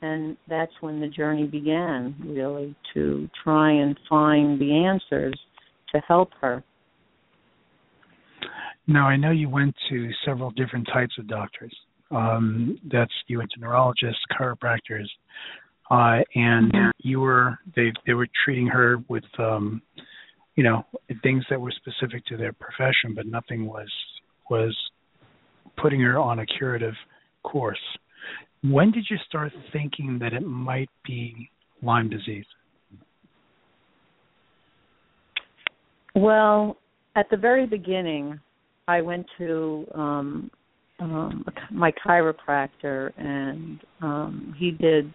and 0.01 0.35
that's 0.47 0.71
when 0.81 0.99
the 0.99 1.07
journey 1.07 1.45
began 1.45 2.15
really 2.25 2.75
to 2.95 3.29
try 3.43 3.71
and 3.71 3.97
find 4.09 4.59
the 4.59 4.73
answers 4.73 5.39
to 5.93 5.99
help 6.07 6.33
her. 6.41 6.63
Now 8.87 9.07
I 9.07 9.15
know 9.15 9.31
you 9.31 9.49
went 9.49 9.75
to 9.89 10.09
several 10.25 10.51
different 10.51 10.87
types 10.91 11.13
of 11.19 11.27
doctors. 11.27 11.75
Um, 12.09 12.77
that's 12.91 13.11
you 13.27 13.37
went 13.37 13.51
to 13.51 13.59
neurologists, 13.59 14.19
chiropractors, 14.37 15.07
uh, 15.89 16.23
and 16.35 16.73
you 16.99 17.21
were 17.21 17.57
they 17.75 17.93
they 18.05 18.13
were 18.13 18.27
treating 18.43 18.67
her 18.67 18.97
with 19.07 19.23
um, 19.39 19.81
you 20.55 20.63
know 20.63 20.85
things 21.23 21.43
that 21.49 21.59
were 21.59 21.71
specific 21.71 22.25
to 22.25 22.37
their 22.37 22.53
profession, 22.53 23.13
but 23.15 23.25
nothing 23.25 23.65
was 23.65 23.89
was 24.49 24.75
putting 25.81 26.01
her 26.01 26.19
on 26.19 26.39
a 26.39 26.45
curative 26.45 26.95
course. 27.43 27.79
When 28.63 28.91
did 28.91 29.05
you 29.09 29.17
start 29.27 29.51
thinking 29.71 30.19
that 30.19 30.33
it 30.33 30.45
might 30.45 30.89
be 31.05 31.49
Lyme 31.81 32.09
disease? 32.09 32.45
Well, 36.13 36.77
at 37.15 37.29
the 37.29 37.37
very 37.37 37.65
beginning, 37.65 38.39
I 38.87 39.01
went 39.01 39.25
to 39.37 39.85
um, 39.93 40.51
um, 40.99 41.45
my 41.71 41.91
chiropractor, 42.05 43.11
and 43.17 43.79
um, 44.01 44.55
he 44.57 44.71
did 44.71 45.13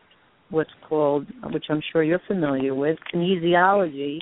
what's 0.51 0.71
called, 0.89 1.27
which 1.53 1.67
I'm 1.71 1.83
sure 1.93 2.03
you're 2.03 2.21
familiar 2.27 2.75
with, 2.75 2.99
kinesiology. 3.13 4.21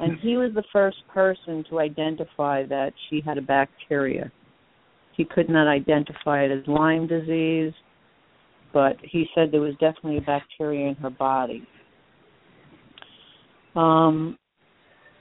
And 0.00 0.18
he 0.20 0.36
was 0.36 0.52
the 0.54 0.64
first 0.72 0.96
person 1.12 1.64
to 1.70 1.78
identify 1.78 2.64
that 2.66 2.92
she 3.08 3.20
had 3.24 3.38
a 3.38 3.42
bacteria. 3.42 4.32
He 5.16 5.24
could 5.24 5.48
not 5.48 5.68
identify 5.68 6.44
it 6.44 6.50
as 6.50 6.66
Lyme 6.66 7.06
disease, 7.06 7.72
but 8.72 8.96
he 9.02 9.26
said 9.34 9.52
there 9.52 9.60
was 9.60 9.74
definitely 9.74 10.18
a 10.18 10.22
bacteria 10.22 10.88
in 10.88 10.94
her 10.96 11.10
body. 11.10 11.66
Um, 13.76 14.38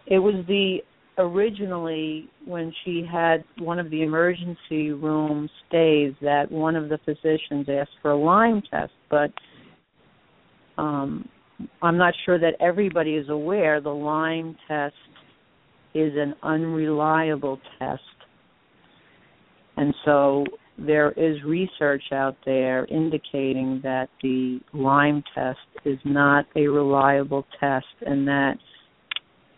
it 0.07 0.19
was 0.19 0.35
the 0.47 0.79
originally 1.17 2.29
when 2.45 2.73
she 2.83 3.05
had 3.09 3.43
one 3.59 3.79
of 3.79 3.89
the 3.89 4.01
emergency 4.01 4.91
room 4.91 5.49
stays 5.67 6.13
that 6.21 6.45
one 6.49 6.75
of 6.75 6.89
the 6.89 6.97
physicians 7.05 7.67
asked 7.69 7.91
for 8.01 8.11
a 8.11 8.17
Lyme 8.17 8.61
test, 8.71 8.93
but 9.09 9.31
um, 10.77 11.27
I'm 11.81 11.97
not 11.97 12.13
sure 12.25 12.39
that 12.39 12.53
everybody 12.59 13.15
is 13.15 13.29
aware 13.29 13.81
the 13.81 13.89
Lyme 13.89 14.55
test 14.67 14.95
is 15.93 16.13
an 16.15 16.33
unreliable 16.43 17.59
test. 17.77 18.01
And 19.77 19.93
so 20.05 20.45
there 20.77 21.11
is 21.11 21.43
research 21.43 22.03
out 22.11 22.35
there 22.45 22.85
indicating 22.85 23.81
that 23.83 24.09
the 24.21 24.59
Lyme 24.73 25.23
test 25.35 25.59
is 25.85 25.99
not 26.05 26.45
a 26.55 26.67
reliable 26.67 27.45
test 27.59 27.85
and 28.05 28.27
that 28.27 28.55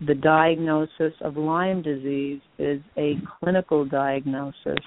the 0.02 0.16
diagnosis 0.16 1.14
of 1.22 1.38
Lyme 1.38 1.82
disease 1.82 2.42
is 2.58 2.82
a 2.98 3.16
clinical 3.40 3.86
diagnosis 3.86 4.80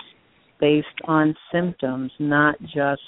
based 0.60 0.86
on 1.04 1.34
symptoms, 1.52 2.10
not 2.18 2.60
just 2.62 3.02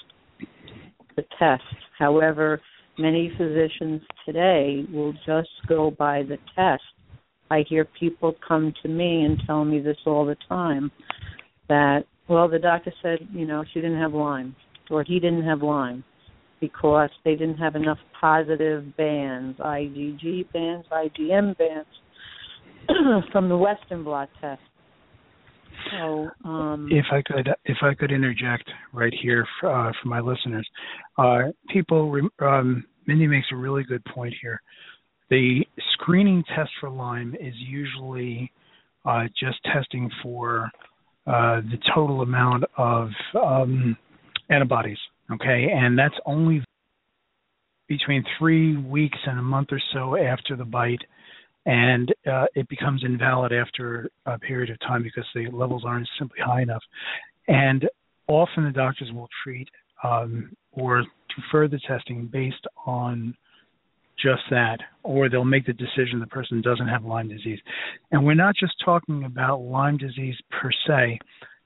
the 1.17 1.25
test. 1.38 1.62
However, 1.99 2.61
many 2.99 3.33
physicians 3.37 4.02
today 4.25 4.85
will 4.93 5.12
just 5.26 5.50
go 5.69 5.90
by 5.90 6.23
the 6.23 6.38
test. 6.55 6.83
I 7.50 7.64
hear 7.69 7.87
people 7.99 8.35
come 8.47 8.75
to 8.83 8.88
me 8.88 9.23
and 9.25 9.40
tell 9.47 9.64
me 9.64 9.81
this 9.81 9.97
all 10.07 10.26
the 10.26 10.37
time 10.49 10.90
that, 11.69 12.05
well, 12.28 12.49
the 12.49 12.59
doctor 12.59 12.93
said, 13.02 13.19
you 13.33 13.47
know, 13.47 13.64
she 13.73 13.81
didn't 13.81 13.99
have 13.99 14.12
Lyme 14.12 14.55
or 14.90 15.02
he 15.02 15.19
didn't 15.19 15.45
have 15.45 15.62
Lyme 15.62 16.05
because 16.61 17.11
they 17.25 17.33
didn't 17.33 17.59
have 17.59 17.77
enough 17.77 17.99
positive 18.21 18.97
bands, 18.97 19.59
IgG 19.59 20.53
bands, 20.53 20.87
IgM 20.93 21.57
bands 21.57 21.88
from 23.33 23.49
the 23.49 23.57
Western 23.57 24.05
blot 24.05 24.29
test. 24.41 24.61
So, 25.93 26.29
um, 26.45 26.88
if 26.91 27.07
I 27.12 27.23
could, 27.23 27.49
if 27.65 27.77
I 27.83 27.95
could 27.95 28.11
interject 28.11 28.69
right 28.93 29.12
here 29.23 29.47
for, 29.61 29.71
uh, 29.71 29.93
for 30.03 30.09
my 30.09 30.21
listeners, 30.21 30.69
uh, 31.17 31.53
people, 31.71 32.21
um, 32.41 32.85
Mindy 33.07 33.27
makes 33.27 33.47
a 33.53 33.57
really 33.57 33.85
good 33.85 34.05
point 34.07 34.35
here. 34.43 34.61
The 35.31 35.61
screening 35.93 36.43
test 36.57 36.71
for 36.81 36.91
Lyme 36.91 37.35
is 37.41 37.55
usually 37.57 38.50
uh, 39.05 39.25
just 39.38 39.59
testing 39.73 40.11
for 40.23 40.71
uh, 41.27 41.61
the 41.61 41.79
total 41.95 42.23
amount 42.23 42.65
of 42.77 43.11
um, 43.41 43.97
antibodies. 44.50 44.99
Okay, 45.32 45.68
and 45.73 45.99
that's 45.99 46.14
only 46.25 46.64
between 47.88 48.25
three 48.38 48.76
weeks 48.76 49.18
and 49.26 49.38
a 49.38 49.42
month 49.42 49.68
or 49.73 49.80
so 49.92 50.16
after 50.16 50.56
the 50.56 50.64
bite, 50.64 51.02
and 51.66 52.14
uh, 52.30 52.47
it 52.54 52.68
becomes 52.68 53.02
invalid 53.04 53.52
after 53.52 54.08
a 54.26 54.38
period 54.38 54.70
of 54.70 54.78
time 54.80 55.02
because 55.02 55.26
the 55.35 55.49
levels 55.50 55.85
aren't 55.87 56.08
simply 56.18 56.38
high 56.44 56.62
enough. 56.62 56.82
And 57.47 57.88
often 58.26 58.64
the 58.64 58.70
doctors 58.70 59.11
will 59.12 59.28
treat 59.42 59.68
um, 60.02 60.54
or 60.73 61.02
do 61.02 61.42
further 61.50 61.78
testing 61.87 62.28
based 62.32 62.66
on 62.87 63.35
just 64.23 64.42
that, 64.50 64.78
or 65.02 65.28
they'll 65.28 65.44
make 65.44 65.66
the 65.66 65.73
decision 65.73 66.20
the 66.20 66.26
person 66.26 66.61
doesn't 66.61 66.88
have 66.88 67.04
Lyme 67.04 67.28
disease. 67.28 67.61
And 68.11 68.25
we're 68.25 68.35
not 68.35 68.54
just 68.58 68.75
talking 68.85 69.25
about 69.25 69.61
Lyme 69.61 69.97
disease 69.97 70.35
per 70.50 70.70
se, 70.87 71.18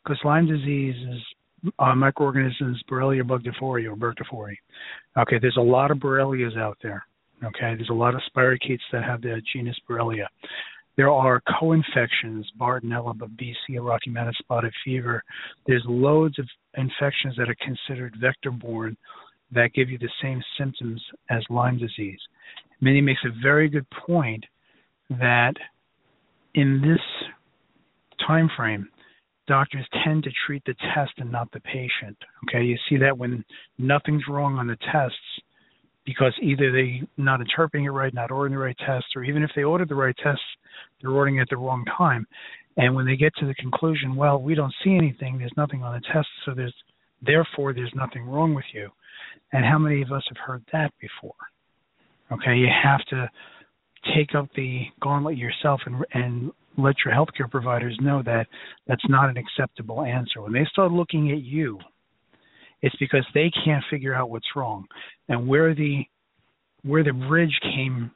because 0.04 0.18
Lyme 0.24 0.46
disease 0.46 0.96
is 0.96 1.20
uh, 1.78 1.94
microorganisms 1.94 2.82
Borrelia 2.90 3.22
burgdorferi 3.22 3.86
or 3.86 3.96
burgdorferi. 3.96 4.56
Okay, 5.18 5.38
there's 5.40 5.56
a 5.58 5.62
lot 5.62 5.90
of 5.90 5.98
Borrelias 5.98 6.56
out 6.56 6.78
there. 6.82 7.04
Okay, 7.44 7.74
there's 7.74 7.90
a 7.90 7.94
lot 7.94 8.14
of 8.14 8.20
spirochetes 8.34 8.78
that 8.92 9.04
have 9.04 9.20
the 9.20 9.40
genus 9.52 9.76
Borrelia. 9.88 10.26
There 10.96 11.10
are 11.10 11.42
co-infections, 11.58 12.46
Bartonella, 12.60 13.16
Babesia, 13.16 13.80
Rocky 13.80 14.10
Mountain 14.10 14.34
spotted 14.38 14.72
fever. 14.84 15.22
There's 15.66 15.82
loads 15.86 16.38
of 16.38 16.46
infections 16.76 17.34
that 17.38 17.48
are 17.48 17.56
considered 17.64 18.14
vector-borne 18.20 18.96
that 19.52 19.72
give 19.74 19.90
you 19.90 19.98
the 19.98 20.10
same 20.22 20.42
symptoms 20.58 21.02
as 21.30 21.42
Lyme 21.48 21.78
disease. 21.78 22.20
Mindy 22.80 23.00
makes 23.00 23.20
a 23.24 23.42
very 23.42 23.68
good 23.68 23.86
point 24.06 24.44
that 25.10 25.54
in 26.54 26.80
this 26.82 27.00
time 28.26 28.50
frame, 28.56 28.88
doctors 29.46 29.86
tend 30.04 30.22
to 30.24 30.30
treat 30.46 30.62
the 30.64 30.74
test 30.94 31.12
and 31.18 31.30
not 31.30 31.50
the 31.52 31.60
patient. 31.60 32.16
Okay, 32.44 32.64
you 32.64 32.76
see 32.88 32.96
that 32.98 33.16
when 33.16 33.44
nothing's 33.78 34.22
wrong 34.28 34.58
on 34.58 34.66
the 34.66 34.76
tests 34.92 35.16
because 36.04 36.32
either 36.42 36.72
they're 36.72 37.00
not 37.16 37.40
interpreting 37.40 37.86
it 37.86 37.90
right, 37.90 38.12
not 38.12 38.30
ordering 38.30 38.52
the 38.52 38.58
right 38.58 38.76
test, 38.78 39.06
or 39.14 39.22
even 39.24 39.42
if 39.42 39.50
they 39.54 39.62
ordered 39.62 39.88
the 39.88 39.94
right 39.94 40.16
tests, 40.22 40.42
they're 41.00 41.12
ordering 41.12 41.38
at 41.38 41.48
the 41.48 41.56
wrong 41.56 41.84
time. 41.96 42.26
And 42.76 42.94
when 42.94 43.06
they 43.06 43.16
get 43.16 43.32
to 43.36 43.46
the 43.46 43.54
conclusion, 43.54 44.16
well, 44.16 44.40
we 44.40 44.54
don't 44.54 44.74
see 44.82 44.96
anything, 44.96 45.38
there's 45.38 45.52
nothing 45.56 45.82
on 45.82 45.94
the 45.94 46.00
test, 46.12 46.28
so 46.44 46.54
there's 46.54 46.74
therefore 47.24 47.72
there's 47.72 47.92
nothing 47.94 48.24
wrong 48.24 48.54
with 48.54 48.64
you. 48.72 48.88
And 49.52 49.64
how 49.64 49.78
many 49.78 50.02
of 50.02 50.10
us 50.10 50.24
have 50.28 50.38
heard 50.38 50.64
that 50.72 50.92
before? 51.00 51.34
Okay, 52.32 52.56
you 52.56 52.68
have 52.82 53.04
to 53.10 53.30
take 54.16 54.34
up 54.34 54.48
the 54.56 54.84
gauntlet 55.00 55.36
yourself 55.36 55.80
and 55.86 56.04
and 56.14 56.50
let 56.78 56.96
your 57.04 57.14
healthcare 57.14 57.50
providers 57.50 57.96
know 58.00 58.22
that 58.24 58.46
that's 58.86 59.02
not 59.08 59.28
an 59.28 59.36
acceptable 59.36 60.02
answer. 60.02 60.40
When 60.40 60.52
they 60.52 60.66
start 60.70 60.92
looking 60.92 61.30
at 61.30 61.42
you, 61.42 61.78
it's 62.80 62.96
because 62.96 63.26
they 63.34 63.50
can't 63.64 63.84
figure 63.90 64.14
out 64.14 64.30
what's 64.30 64.46
wrong. 64.56 64.86
And 65.28 65.46
where 65.46 65.74
the 65.74 66.04
where 66.82 67.04
the 67.04 67.12
bridge 67.12 67.56
came 67.62 68.10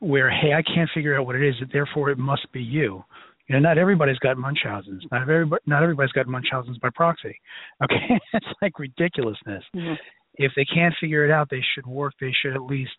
where 0.00 0.30
hey, 0.30 0.52
I 0.52 0.62
can't 0.62 0.90
figure 0.94 1.18
out 1.18 1.26
what 1.26 1.36
it 1.36 1.46
is, 1.46 1.54
therefore 1.72 2.10
it 2.10 2.18
must 2.18 2.50
be 2.52 2.60
you. 2.60 3.04
You 3.48 3.54
know, 3.56 3.60
not 3.60 3.78
everybody's 3.78 4.18
got 4.18 4.36
Munchausen's. 4.36 5.04
Not 5.10 5.22
everybody, 5.22 5.62
not 5.66 5.82
everybody's 5.82 6.12
got 6.12 6.26
Munchausen's 6.26 6.78
by 6.78 6.90
proxy. 6.94 7.38
Okay, 7.82 8.20
it's 8.32 8.46
like 8.60 8.78
ridiculousness. 8.78 9.64
Mm-hmm. 9.76 9.94
If 10.36 10.52
they 10.56 10.64
can't 10.64 10.94
figure 11.00 11.24
it 11.24 11.30
out, 11.30 11.48
they 11.50 11.62
should 11.74 11.86
work. 11.86 12.14
They 12.20 12.32
should 12.42 12.54
at 12.54 12.62
least 12.62 12.96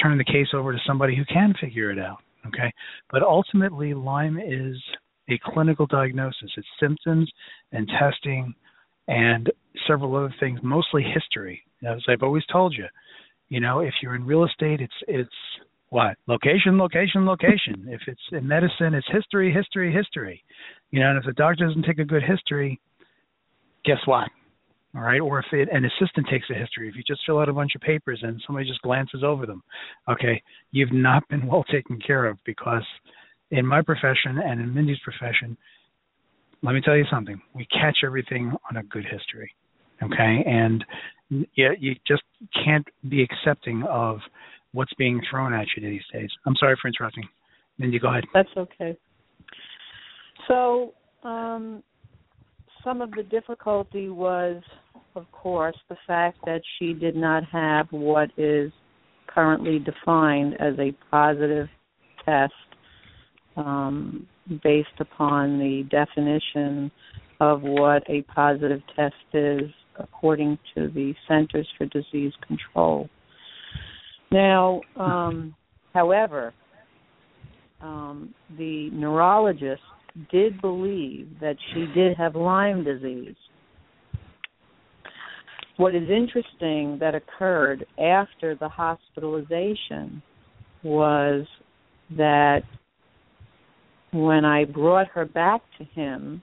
turn 0.00 0.16
the 0.18 0.24
case 0.24 0.48
over 0.54 0.72
to 0.72 0.78
somebody 0.86 1.16
who 1.16 1.24
can 1.24 1.54
figure 1.60 1.90
it 1.90 1.98
out. 1.98 2.18
Okay, 2.46 2.72
but 3.10 3.22
ultimately, 3.22 3.94
Lyme 3.94 4.38
is 4.38 4.76
a 5.30 5.38
clinical 5.44 5.86
diagnosis. 5.86 6.50
It's 6.56 6.66
symptoms 6.80 7.30
and 7.72 7.90
testing 7.98 8.54
and 9.08 9.50
several 9.86 10.14
other 10.16 10.34
things, 10.40 10.60
mostly 10.62 11.02
history. 11.02 11.62
As 11.86 12.02
I've 12.08 12.22
always 12.22 12.44
told 12.50 12.74
you, 12.74 12.86
you 13.48 13.60
know, 13.60 13.80
if 13.80 13.94
you're 14.02 14.14
in 14.14 14.24
real 14.24 14.44
estate, 14.44 14.80
it's 14.80 14.94
it's 15.08 15.30
what 15.90 16.16
location, 16.26 16.78
location, 16.78 17.26
location. 17.26 17.86
if 17.88 18.00
it's 18.06 18.20
in 18.32 18.46
medicine, 18.46 18.94
it's 18.94 19.06
history, 19.12 19.52
history, 19.52 19.92
history. 19.92 20.42
You 20.90 21.00
know, 21.00 21.10
and 21.10 21.18
if 21.18 21.24
the 21.24 21.32
doctor 21.32 21.66
doesn't 21.66 21.84
take 21.84 21.98
a 21.98 22.04
good 22.04 22.22
history, 22.22 22.80
guess 23.84 23.98
what? 24.06 24.28
All 24.94 25.02
right, 25.02 25.20
or 25.20 25.40
if 25.40 25.46
it, 25.52 25.68
an 25.72 25.84
assistant 25.84 26.28
takes 26.30 26.48
a 26.50 26.54
history, 26.54 26.88
if 26.88 26.94
you 26.94 27.02
just 27.06 27.22
fill 27.26 27.40
out 27.40 27.48
a 27.48 27.52
bunch 27.52 27.72
of 27.74 27.80
papers 27.80 28.20
and 28.22 28.40
somebody 28.46 28.68
just 28.68 28.80
glances 28.82 29.24
over 29.24 29.44
them, 29.44 29.62
okay, 30.08 30.40
you've 30.70 30.92
not 30.92 31.28
been 31.28 31.46
well 31.48 31.64
taken 31.64 31.98
care 32.00 32.26
of 32.26 32.38
because 32.46 32.84
in 33.50 33.66
my 33.66 33.82
profession 33.82 34.38
and 34.44 34.60
in 34.60 34.72
Mindy's 34.72 35.00
profession, 35.02 35.56
let 36.62 36.74
me 36.74 36.80
tell 36.80 36.96
you 36.96 37.04
something. 37.10 37.40
We 37.54 37.66
catch 37.66 37.98
everything 38.04 38.52
on 38.70 38.76
a 38.76 38.82
good 38.84 39.04
history. 39.04 39.52
Okay? 40.02 40.44
And 40.46 40.84
yeah, 41.56 41.70
you 41.78 41.94
just 42.06 42.22
can't 42.64 42.86
be 43.08 43.22
accepting 43.22 43.82
of 43.88 44.18
what's 44.72 44.92
being 44.94 45.20
thrown 45.30 45.52
at 45.52 45.66
you 45.76 45.88
these 45.88 46.02
days. 46.12 46.30
I'm 46.46 46.54
sorry 46.56 46.76
for 46.80 46.88
interrupting. 46.88 47.24
Mindy, 47.78 47.98
go 47.98 48.08
ahead. 48.08 48.24
That's 48.32 48.48
okay. 48.56 48.96
So, 50.48 50.94
um, 51.22 51.82
some 52.82 53.00
of 53.00 53.10
the 53.12 53.22
difficulty 53.22 54.08
was, 54.08 54.62
of 55.16 55.30
course, 55.32 55.76
the 55.88 55.96
fact 56.06 56.38
that 56.44 56.60
she 56.78 56.92
did 56.92 57.14
not 57.14 57.44
have 57.44 57.86
what 57.90 58.30
is 58.36 58.72
currently 59.26 59.78
defined 59.78 60.54
as 60.60 60.74
a 60.78 60.92
positive 61.10 61.68
test 62.24 62.52
um, 63.56 64.26
based 64.62 64.88
upon 64.98 65.58
the 65.58 65.84
definition 65.90 66.90
of 67.40 67.62
what 67.62 68.02
a 68.08 68.22
positive 68.22 68.80
test 68.96 69.14
is 69.32 69.70
according 69.98 70.58
to 70.74 70.88
the 70.88 71.14
Centers 71.28 71.68
for 71.78 71.86
Disease 71.86 72.32
Control. 72.46 73.08
Now, 74.32 74.80
um, 74.96 75.54
however, 75.92 76.52
um, 77.80 78.34
the 78.58 78.90
neurologist 78.92 79.82
did 80.30 80.60
believe 80.60 81.28
that 81.40 81.56
she 81.72 81.86
did 81.94 82.16
have 82.16 82.34
Lyme 82.34 82.82
disease. 82.82 83.36
What 85.76 85.94
is 85.94 86.08
interesting 86.08 86.98
that 87.00 87.14
occurred 87.14 87.84
after 87.98 88.54
the 88.54 88.68
hospitalization 88.68 90.22
was 90.84 91.46
that 92.16 92.62
when 94.12 94.44
I 94.44 94.64
brought 94.64 95.08
her 95.08 95.24
back 95.24 95.62
to 95.78 95.84
him, 95.84 96.42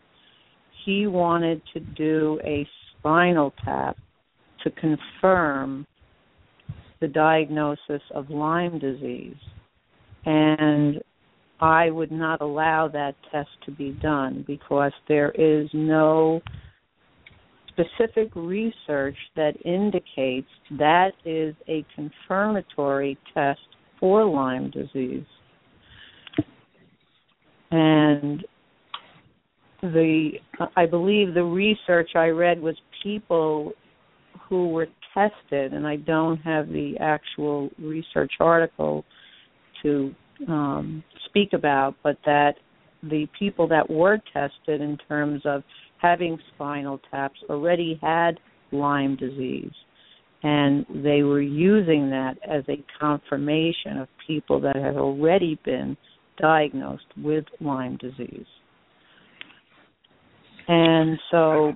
he 0.86 1.08
wanted 1.08 1.62
to 1.74 1.80
do 1.80 2.40
a 2.44 2.68
spinal 3.00 3.54
tap 3.64 3.96
to 4.64 4.72
confirm 4.72 5.88
the 7.00 7.08
diagnosis 7.08 8.02
of 8.14 8.30
Lyme 8.30 8.80
disease. 8.80 9.36
And 10.26 11.02
I 11.62 11.90
would 11.90 12.12
not 12.12 12.42
allow 12.42 12.90
that 12.90 13.16
test 13.32 13.50
to 13.66 13.72
be 13.72 13.92
done 13.92 14.44
because 14.46 14.92
there 15.08 15.32
is 15.32 15.70
no 15.74 16.42
specific 17.72 18.32
research 18.36 19.18
that 19.36 19.54
indicates 19.66 20.48
that 20.78 21.12
is 21.26 21.56
a 21.68 21.86
confirmatory 21.96 23.18
test 23.34 23.60
for 24.00 24.26
Lyme 24.26 24.72
disease. 24.72 25.26
And 27.72 28.44
the 29.82 30.32
I 30.76 30.86
believe 30.86 31.34
the 31.34 31.44
research 31.44 32.12
I 32.16 32.28
read 32.28 32.62
was 32.62 32.76
people 33.02 33.74
who 34.48 34.70
were 34.70 34.88
tested, 35.14 35.74
and 35.74 35.88
I 35.88 35.96
don't 35.96 36.38
have 36.38 36.68
the 36.68 36.96
actual 37.00 37.70
research 37.80 38.34
article 38.40 39.06
to 39.82 40.14
um, 40.48 41.04
speak 41.26 41.54
about, 41.54 41.96
but 42.04 42.18
that 42.26 42.56
the 43.04 43.28
people 43.38 43.68
that 43.70 43.90
were 43.90 44.20
tested 44.34 44.82
in 44.82 44.98
terms 45.08 45.42
of 45.46 45.64
having 46.02 46.38
spinal 46.56 47.00
taps 47.12 47.40
already 47.50 48.00
had 48.02 48.40
Lyme 48.72 49.16
disease. 49.16 49.72
And 50.44 50.86
they 50.90 51.22
were 51.22 51.42
using 51.42 52.10
that 52.10 52.36
as 52.50 52.64
a 52.68 52.84
confirmation 53.00 53.98
of 54.00 54.08
people 54.26 54.60
that 54.62 54.76
had 54.76 54.98
already 54.98 55.60
been 55.64 55.96
diagnosed 56.40 57.06
with 57.18 57.46
Lyme 57.60 57.98
disease. 57.98 58.48
And 60.68 61.20
so 61.30 61.74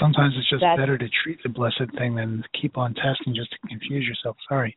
sometimes 0.00 0.34
it's 0.38 0.48
just 0.48 0.62
better 0.76 0.96
to 0.96 1.06
treat 1.24 1.38
the 1.42 1.48
blessed 1.48 1.90
thing 1.98 2.14
than 2.14 2.44
keep 2.60 2.78
on 2.78 2.94
testing 2.94 3.34
just 3.34 3.50
to 3.50 3.68
confuse 3.68 4.06
yourself. 4.06 4.36
Sorry, 4.48 4.76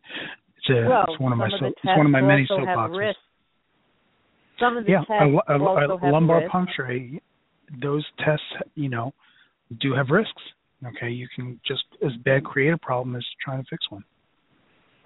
it's 0.58 0.69
a 0.69 0.89
well, 0.89 1.06
it's 1.08 1.19
one 1.19 1.32
of 1.32 1.38
my 1.38 1.50
so, 1.60 1.67
it's 1.67 1.78
one 1.84 2.06
of 2.06 2.12
my 2.12 2.21
many 2.21 2.48
soapboxes. 2.50 3.13
Some 4.60 4.78
of 4.78 4.86
the 4.86 4.91
yeah, 4.91 5.00
tests 5.00 5.36
a, 5.50 5.54
a, 5.54 5.58
a 5.58 6.10
lumbar 6.10 6.39
risks. 6.39 6.52
puncture. 6.52 7.10
Those 7.82 8.06
tests, 8.23 8.43
you 8.75 8.89
know, 8.89 9.13
do 9.80 9.93
have 9.93 10.10
risks. 10.10 10.41
Okay, 10.86 11.10
you 11.10 11.28
can 11.36 11.60
just 11.65 11.84
as 12.06 12.12
bad 12.23 12.43
create 12.43 12.73
a 12.73 12.78
problem 12.78 13.15
as 13.15 13.25
trying 13.43 13.63
to 13.63 13.69
fix 13.69 13.89
one. 13.89 14.04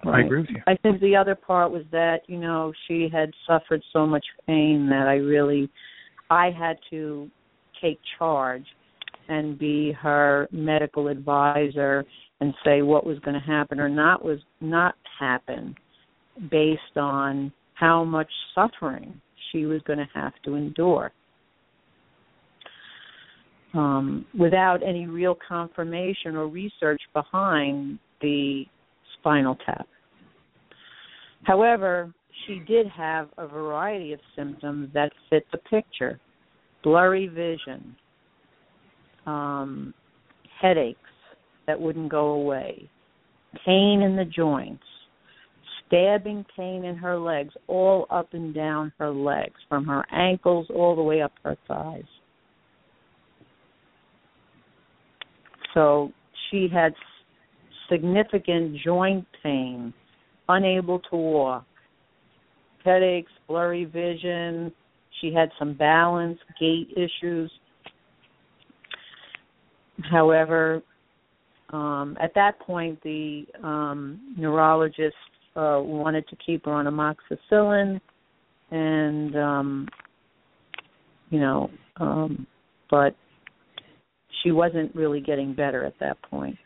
Right. 0.04 0.24
I 0.24 0.26
agree 0.26 0.42
with 0.42 0.50
you. 0.50 0.62
I 0.68 0.76
think 0.78 1.02
the 1.02 1.16
other 1.16 1.36
part 1.36 1.72
was 1.72 1.84
that 1.92 2.20
you 2.28 2.38
know 2.38 2.74
she 2.88 3.10
had 3.12 3.32
suffered 3.48 3.82
so 3.94 4.06
much 4.06 4.26
pain 4.48 4.88
that 4.90 5.08
I 5.08 5.16
really, 5.16 5.70
I 6.30 6.52
had 6.52 6.78
to 6.90 7.30
take 7.82 8.00
charge 8.18 8.66
and 9.28 9.58
be 9.60 9.92
her 9.94 10.48
medical 10.52 11.08
advisor 11.08 12.04
and 12.42 12.54
say 12.66 12.82
what 12.82 13.06
was 13.06 13.20
going 13.20 13.40
to 13.40 13.46
happen 13.46 13.80
or 13.80 13.90
not 13.90 14.24
was 14.24 14.40
not 14.60 14.96
happen 15.20 15.76
based 16.50 16.98
on 16.98 17.52
how 17.74 18.04
much 18.04 18.30
suffering 18.56 19.22
she 19.52 19.66
was 19.66 19.82
going 19.84 20.00
to 20.00 20.10
have 20.14 20.34
to 20.46 20.56
endure 20.56 21.12
um, 23.74 24.26
without 24.38 24.82
any 24.84 25.06
real 25.06 25.38
confirmation 25.48 26.36
or 26.36 26.48
research 26.48 27.02
behind 27.14 28.00
the 28.22 28.66
spinal 29.20 29.58
tap. 29.66 29.88
However, 31.44 32.14
she 32.46 32.62
did 32.68 32.88
have 32.88 33.30
a 33.38 33.48
variety 33.48 34.14
of 34.14 34.20
symptoms 34.36 34.90
that 34.94 35.12
fit 35.30 35.46
the 35.52 35.58
picture 35.58 36.20
blurry 36.84 37.28
vision, 37.28 37.96
um, 39.26 39.94
headaches 40.62 41.00
that 41.68 41.80
wouldn't 41.80 42.10
go 42.10 42.30
away, 42.30 42.90
pain 43.66 44.02
in 44.02 44.16
the 44.16 44.26
joints, 44.26 44.84
stabbing 45.86 46.46
pain 46.56 46.86
in 46.86 46.96
her 46.96 47.18
legs, 47.18 47.54
all 47.68 48.08
up 48.10 48.34
and 48.34 48.54
down 48.54 48.94
her 48.98 49.12
legs, 49.12 49.60
from 49.68 49.86
her 49.86 50.06
ankles 50.12 50.68
all 50.74 50.96
the 50.96 51.02
way 51.02 51.22
up 51.22 51.34
her 51.44 51.58
thighs. 51.68 52.04
So 55.74 56.12
she 56.50 56.68
had 56.72 56.94
significant 57.90 58.78
joint 58.84 59.26
pain, 59.44 59.94
unable 60.48 61.00
to 61.00 61.16
walk, 61.16 61.66
headaches, 62.84 63.32
blurry 63.48 63.86
vision. 63.86 64.72
She 65.22 65.34
had 65.34 65.50
some 65.60 65.74
balance, 65.74 66.40
gait 66.60 66.90
issues. 66.96 67.52
However, 70.10 70.82
um, 71.72 72.18
at 72.22 72.34
that 72.36 72.60
point, 72.60 73.02
the 73.04 73.46
um, 73.64 74.34
neurologist 74.38 75.16
uh, 75.56 75.80
wanted 75.84 76.28
to 76.30 76.36
keep 76.38 76.66
her 76.66 76.72
on 76.72 76.86
amoxicillin, 76.86 78.00
and 78.72 79.36
um, 79.36 79.88
you 81.30 81.40
know, 81.40 81.70
um, 81.98 82.48
but 82.90 83.16
she 84.44 84.52
wasn't 84.52 84.94
really 84.96 85.22
getting 85.22 85.54
better 85.54 85.84
at 85.86 85.98
that 86.00 86.22
point. 86.24 86.58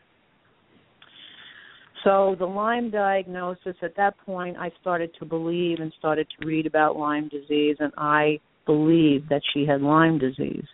So 2.04 2.36
the 2.38 2.46
Lyme 2.46 2.92
diagnosis, 2.92 3.76
at 3.82 3.96
that 3.96 4.16
point, 4.26 4.58
I 4.58 4.72
started 4.82 5.12
to 5.20 5.26
believe 5.26 5.80
and 5.80 5.94
started 5.98 6.28
to 6.38 6.46
read 6.46 6.66
about 6.66 6.98
Lyme 6.98 7.30
disease, 7.30 7.78
and 7.80 7.94
I 7.98 8.40
believed 8.66 9.30
that 9.30 9.42
she 9.54 9.66
had 9.66 9.82
Lyme 9.82 10.20
disease. 10.20 10.66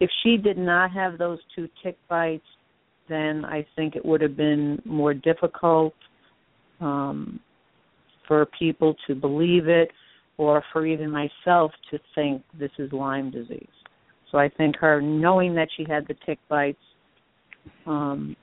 If 0.00 0.10
she 0.22 0.36
did 0.36 0.58
not 0.58 0.90
have 0.92 1.16
those 1.16 1.38
two 1.54 1.68
tick 1.82 1.96
bites, 2.08 2.44
then 3.08 3.44
I 3.44 3.66
think 3.76 3.96
it 3.96 4.04
would 4.04 4.20
have 4.20 4.36
been 4.36 4.80
more 4.84 5.14
difficult 5.14 5.94
um, 6.80 7.40
for 8.28 8.46
people 8.58 8.94
to 9.06 9.14
believe 9.14 9.68
it, 9.68 9.90
or 10.36 10.62
for 10.72 10.86
even 10.86 11.10
myself 11.10 11.70
to 11.90 11.98
think 12.14 12.42
this 12.58 12.70
is 12.78 12.92
Lyme 12.92 13.30
disease. 13.30 13.66
So 14.34 14.40
I 14.40 14.48
think 14.48 14.74
her 14.80 15.00
knowing 15.00 15.54
that 15.54 15.68
she 15.76 15.84
had 15.88 16.08
the 16.08 16.14
tick 16.26 16.40
bites, 16.48 16.76
um, 17.86 18.34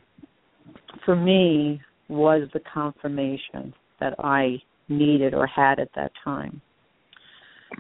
for 1.04 1.18
me, 1.18 1.82
was 2.08 2.48
the 2.54 2.62
confirmation 2.74 3.74
that 4.00 4.14
I 4.18 4.62
needed 4.88 5.34
or 5.34 5.46
had 5.48 5.82
at 5.82 5.90
that 5.98 6.14
time. 6.24 6.62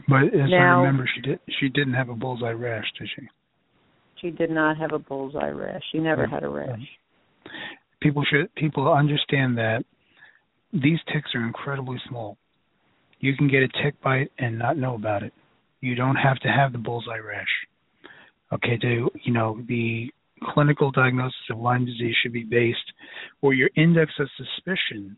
But 0.09 0.23
as 0.25 0.49
now, 0.49 0.79
I 0.79 0.87
remember, 0.87 1.09
she 1.15 1.21
did 1.21 1.39
she 1.57 1.69
didn't 1.69 1.93
have 1.93 2.09
a 2.09 2.13
bullseye 2.13 2.51
rash, 2.51 2.83
did 2.99 3.07
she? 3.15 3.27
She 4.19 4.29
did 4.29 4.49
not 4.49 4.77
have 4.77 4.91
a 4.91 4.99
bullseye 4.99 5.47
rash. 5.47 5.81
She 5.93 5.99
never 5.99 6.27
had 6.27 6.43
a 6.43 6.49
rash. 6.49 6.81
People 8.01 8.25
should 8.29 8.53
people 8.55 8.91
understand 8.91 9.57
that 9.57 9.85
these 10.73 10.99
ticks 11.13 11.29
are 11.33 11.45
incredibly 11.45 11.97
small. 12.09 12.37
You 13.21 13.37
can 13.37 13.47
get 13.47 13.63
a 13.63 13.69
tick 13.81 14.01
bite 14.03 14.33
and 14.37 14.59
not 14.59 14.75
know 14.75 14.95
about 14.95 15.23
it. 15.23 15.31
You 15.79 15.95
don't 15.95 16.17
have 16.17 16.39
to 16.39 16.49
have 16.49 16.73
the 16.73 16.77
bullseye 16.77 17.19
rash. 17.19 17.47
Okay, 18.53 18.77
to 18.77 19.09
you 19.23 19.33
know 19.33 19.61
the 19.67 20.09
clinical 20.53 20.91
diagnosis 20.91 21.35
of 21.49 21.59
Lyme 21.59 21.85
disease 21.85 22.15
should 22.21 22.33
be 22.33 22.43
based, 22.43 22.79
or 23.41 23.53
your 23.53 23.69
index 23.75 24.11
of 24.19 24.27
suspicion 24.37 25.15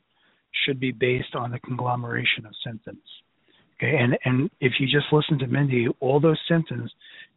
should 0.65 0.79
be 0.79 0.91
based 0.91 1.35
on 1.35 1.51
the 1.51 1.59
conglomeration 1.59 2.45
of 2.45 2.53
symptoms. 2.65 3.01
Okay, 3.77 3.97
and 3.97 4.17
and 4.25 4.49
if 4.59 4.73
you 4.79 4.87
just 4.87 5.11
listen 5.11 5.39
to 5.39 5.47
Mindy, 5.47 5.87
all 5.99 6.19
those 6.19 6.39
symptoms 6.47 6.91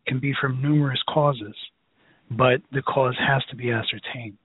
can 0.07 0.21
be 0.21 0.35
from 0.41 0.61
numerous 0.63 1.01
causes, 1.09 1.55
but 2.31 2.61
the 2.73 2.83
cause 2.83 3.17
has 3.27 3.43
to 3.51 3.57
be 3.57 3.71
ascertained. 3.71 4.37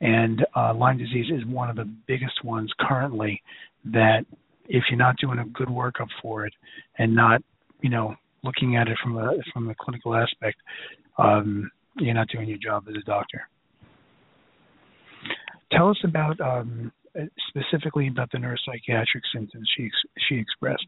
And 0.00 0.44
uh, 0.56 0.74
Lyme 0.74 0.98
disease 0.98 1.26
is 1.32 1.46
one 1.46 1.70
of 1.70 1.76
the 1.76 1.88
biggest 2.08 2.44
ones 2.44 2.72
currently 2.80 3.40
that 3.84 4.26
if 4.68 4.84
you're 4.90 4.98
not 4.98 5.16
doing 5.18 5.38
a 5.38 5.44
good 5.44 5.68
workup 5.68 6.08
for 6.20 6.44
it 6.44 6.52
and 6.98 7.14
not, 7.14 7.40
you 7.82 7.90
know, 7.90 8.16
looking 8.42 8.76
at 8.76 8.88
it 8.88 8.96
from 9.02 9.16
a 9.16 9.32
from 9.52 9.68
a 9.70 9.74
clinical 9.74 10.14
aspect, 10.14 10.58
um, 11.18 11.70
you're 11.98 12.14
not 12.14 12.28
doing 12.28 12.48
your 12.48 12.58
job 12.58 12.84
as 12.88 12.94
a 12.96 13.04
doctor. 13.04 13.42
Tell 15.70 15.88
us 15.88 15.98
about 16.04 16.40
um, 16.40 16.92
specifically 17.48 18.08
about 18.08 18.30
the 18.32 18.38
neuropsychiatric 18.38 19.22
symptoms 19.34 19.68
she 19.76 19.90
she 20.28 20.36
expressed. 20.36 20.86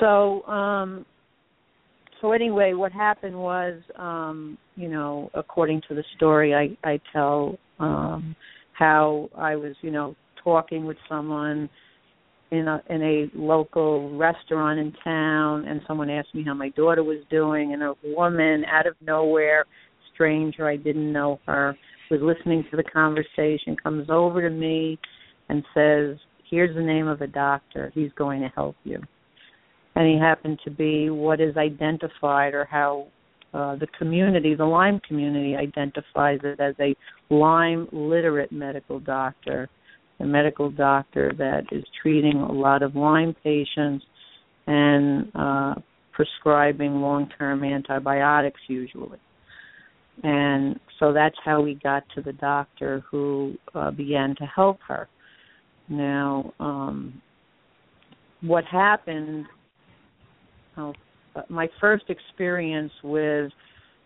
So, 0.00 0.42
um, 0.46 1.06
so 2.20 2.32
anyway, 2.32 2.72
what 2.72 2.90
happened 2.90 3.38
was, 3.38 3.80
um, 3.96 4.58
you 4.76 4.88
know, 4.88 5.30
according 5.34 5.82
to 5.88 5.94
the 5.94 6.04
story 6.16 6.54
I 6.54 6.76
I 6.88 7.00
tell, 7.12 7.58
um, 7.78 8.34
how 8.72 9.30
I 9.36 9.56
was, 9.56 9.74
you 9.82 9.90
know, 9.90 10.16
talking 10.42 10.84
with 10.84 10.96
someone 11.08 11.68
in 12.50 12.68
a 12.68 12.82
in 12.90 13.02
a 13.02 13.30
local 13.34 14.16
restaurant 14.16 14.78
in 14.78 14.92
town 15.02 15.64
and 15.66 15.80
someone 15.86 16.10
asked 16.10 16.34
me 16.34 16.44
how 16.44 16.54
my 16.54 16.68
daughter 16.70 17.02
was 17.02 17.18
doing 17.30 17.72
and 17.72 17.82
a 17.82 17.94
woman 18.04 18.64
out 18.66 18.86
of 18.86 18.94
nowhere 19.00 19.64
stranger 20.12 20.68
i 20.68 20.76
didn't 20.76 21.12
know 21.12 21.40
her 21.46 21.76
was 22.10 22.20
listening 22.22 22.64
to 22.70 22.76
the 22.76 22.84
conversation 22.84 23.76
comes 23.82 24.08
over 24.10 24.46
to 24.46 24.54
me 24.54 24.98
and 25.48 25.64
says 25.74 26.16
here's 26.54 26.74
the 26.74 26.82
name 26.82 27.08
of 27.08 27.20
a 27.20 27.26
doctor. 27.26 27.90
He's 27.94 28.12
going 28.16 28.40
to 28.42 28.48
help 28.48 28.76
you. 28.84 29.00
And 29.96 30.08
he 30.08 30.18
happened 30.18 30.60
to 30.64 30.70
be 30.70 31.10
what 31.10 31.40
is 31.40 31.56
identified 31.56 32.54
or 32.54 32.64
how 32.64 33.08
uh, 33.52 33.76
the 33.76 33.86
community, 33.98 34.54
the 34.54 34.64
Lyme 34.64 35.00
community, 35.06 35.56
identifies 35.56 36.40
it 36.42 36.60
as 36.60 36.74
a 36.80 36.94
Lyme 37.32 37.88
literate 37.92 38.50
medical 38.50 38.98
doctor, 38.98 39.68
a 40.20 40.24
medical 40.24 40.70
doctor 40.70 41.32
that 41.38 41.64
is 41.72 41.84
treating 42.00 42.36
a 42.36 42.52
lot 42.52 42.82
of 42.82 42.94
Lyme 42.94 43.34
patients 43.42 44.04
and 44.66 45.30
uh, 45.34 45.74
prescribing 46.12 47.00
long 47.00 47.28
term 47.38 47.64
antibiotics 47.64 48.60
usually. 48.68 49.18
And 50.22 50.78
so 51.00 51.12
that's 51.12 51.36
how 51.44 51.60
we 51.60 51.74
got 51.74 52.04
to 52.14 52.22
the 52.22 52.32
doctor 52.32 53.04
who 53.10 53.54
uh, 53.74 53.90
began 53.90 54.36
to 54.36 54.44
help 54.44 54.78
her. 54.86 55.08
Now, 55.88 56.52
um, 56.60 57.20
what 58.40 58.64
happened, 58.64 59.46
uh, 60.76 60.92
my 61.48 61.68
first 61.80 62.04
experience 62.08 62.92
with 63.02 63.50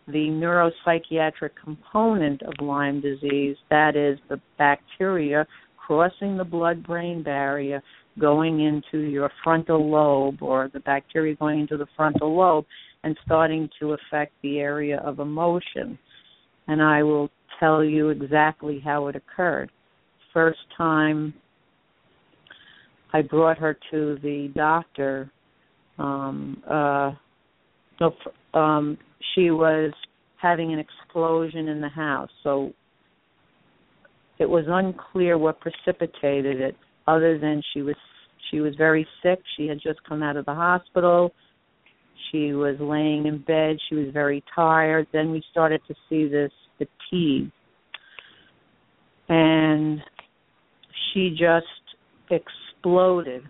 the 0.07 0.29
neuropsychiatric 0.31 1.51
component 1.63 2.43
of 2.43 2.55
Lyme 2.61 3.01
disease, 3.01 3.57
that 3.69 3.95
is 3.95 4.19
the 4.31 4.41
bacteria 4.57 5.47
crossing 5.89 6.37
the 6.37 6.45
blood 6.45 6.87
brain 6.87 7.23
barrier, 7.23 7.83
going 8.21 8.61
into 8.61 8.99
your 9.07 9.31
frontal 9.43 9.91
lobe, 9.91 10.43
or 10.43 10.71
the 10.75 10.81
bacteria 10.81 11.35
going 11.37 11.61
into 11.61 11.79
the 11.79 11.87
frontal 11.97 12.37
lobe 12.37 12.67
and 13.05 13.17
starting 13.25 13.71
to 13.81 13.95
affect 13.95 14.33
the 14.43 14.59
area 14.59 15.01
of 15.03 15.19
emotion. 15.19 15.99
And 16.67 16.83
I 16.83 17.03
will 17.03 17.31
tell 17.59 17.83
you 17.83 18.11
exactly 18.11 18.83
how 18.85 19.07
it 19.07 19.17
occurred. 19.17 19.71
First 20.35 20.59
time 20.77 21.33
I 23.15 23.23
brought 23.23 23.57
her 23.57 23.75
to 23.91 24.19
the 24.23 24.53
doctor, 24.55 25.31
um, 25.99 26.63
uh, 26.71 27.13
no, 27.99 28.15
um, 28.53 28.99
she 29.35 29.51
was 29.51 29.93
having 30.37 30.71
an 30.75 30.79
explosion 30.79 31.67
in 31.67 31.81
the 31.81 31.89
house. 31.89 32.29
So 32.43 32.75
it 34.39 34.49
was 34.49 34.65
unclear 34.69 35.37
what 35.39 35.61
precipitated 35.61 36.61
it, 36.61 36.77
other 37.07 37.39
than 37.39 37.63
she 37.73 37.83
was 37.83 37.97
she 38.51 38.61
was 38.61 38.75
very 38.77 39.07
sick. 39.23 39.41
She 39.57 39.67
had 39.67 39.79
just 39.83 40.03
come 40.05 40.23
out 40.23 40.37
of 40.37 40.47
the 40.47 40.55
hospital. 40.55 41.33
She 42.31 42.53
was 42.53 42.77
laying 42.81 43.27
in 43.27 43.39
bed. 43.39 43.77
She 43.89 43.95
was 43.95 44.09
very 44.13 44.43
tired. 44.55 45.07
Then 45.13 45.31
we 45.31 45.43
started 45.51 45.81
to 45.89 45.95
see 46.09 46.29
this 46.29 46.53
fatigue. 46.79 47.51
And 49.29 50.01
she 51.13 51.31
just 51.31 51.67
exploded. 52.31 53.43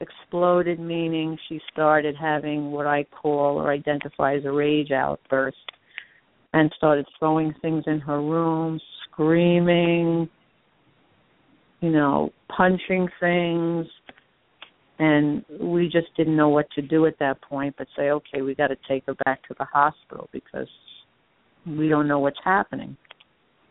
Exploded 0.00 0.80
meaning 0.80 1.38
she 1.48 1.60
started 1.72 2.16
having 2.20 2.70
what 2.70 2.86
I 2.86 3.04
call 3.04 3.60
or 3.60 3.70
identify 3.70 4.34
as 4.36 4.44
a 4.44 4.50
rage 4.50 4.90
outburst 4.90 5.58
and 6.52 6.72
started 6.76 7.06
throwing 7.18 7.54
things 7.62 7.84
in 7.86 8.00
her 8.00 8.20
room, 8.20 8.80
screaming, 9.12 10.28
you 11.80 11.90
know, 11.90 12.32
punching 12.54 13.08
things. 13.20 13.86
And 14.98 15.44
we 15.58 15.84
just 15.86 16.08
didn't 16.16 16.36
know 16.36 16.50
what 16.50 16.70
to 16.72 16.82
do 16.82 17.06
at 17.06 17.18
that 17.20 17.40
point, 17.40 17.74
but 17.78 17.86
say, 17.96 18.10
okay, 18.10 18.42
we 18.42 18.54
got 18.54 18.68
to 18.68 18.76
take 18.86 19.04
her 19.06 19.14
back 19.24 19.42
to 19.48 19.54
the 19.58 19.64
hospital 19.64 20.28
because 20.30 20.68
we 21.66 21.88
don't 21.88 22.06
know 22.06 22.18
what's 22.18 22.38
happening. 22.44 22.96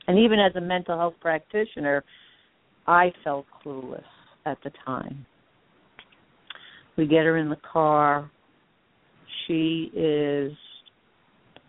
And 0.08 0.18
even 0.18 0.40
as 0.40 0.56
a 0.56 0.62
mental 0.62 0.98
health 0.98 1.14
practitioner, 1.22 2.04
I 2.88 3.14
felt 3.24 3.46
clueless 3.64 4.02
at 4.48 4.58
the 4.64 4.72
time. 4.84 5.26
We 6.98 7.06
get 7.06 7.26
her 7.26 7.38
in 7.38 7.50
the 7.50 7.60
car. 7.72 8.32
She 9.46 9.92
is 9.96 10.52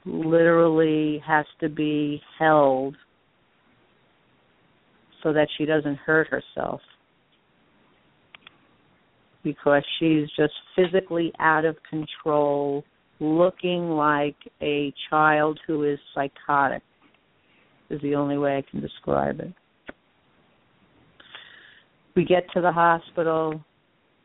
literally 0.07 1.23
has 1.27 1.45
to 1.61 1.69
be 1.69 2.23
held 2.39 2.97
so 5.23 5.33
that 5.33 5.49
she 5.57 5.65
doesn't 5.65 5.97
hurt 5.97 6.29
herself 6.29 6.81
because 9.43 9.83
she's 9.99 10.29
just 10.37 10.53
physically 10.77 11.33
out 11.39 11.65
of 11.65 11.77
control, 11.89 12.85
looking 13.21 13.91
like 13.91 14.37
a 14.61 14.93
child 15.09 15.59
who 15.67 15.85
is 15.85 15.99
psychotic, 16.15 16.83
is 17.89 18.01
the 18.03 18.15
only 18.15 18.39
way 18.39 18.59
I 18.59 18.71
can 18.71 18.81
describe 18.81 19.41
it. 19.41 19.53
We 22.15 22.25
get 22.25 22.45
to 22.55 22.61
the 22.61 22.73
hospital, 22.73 23.65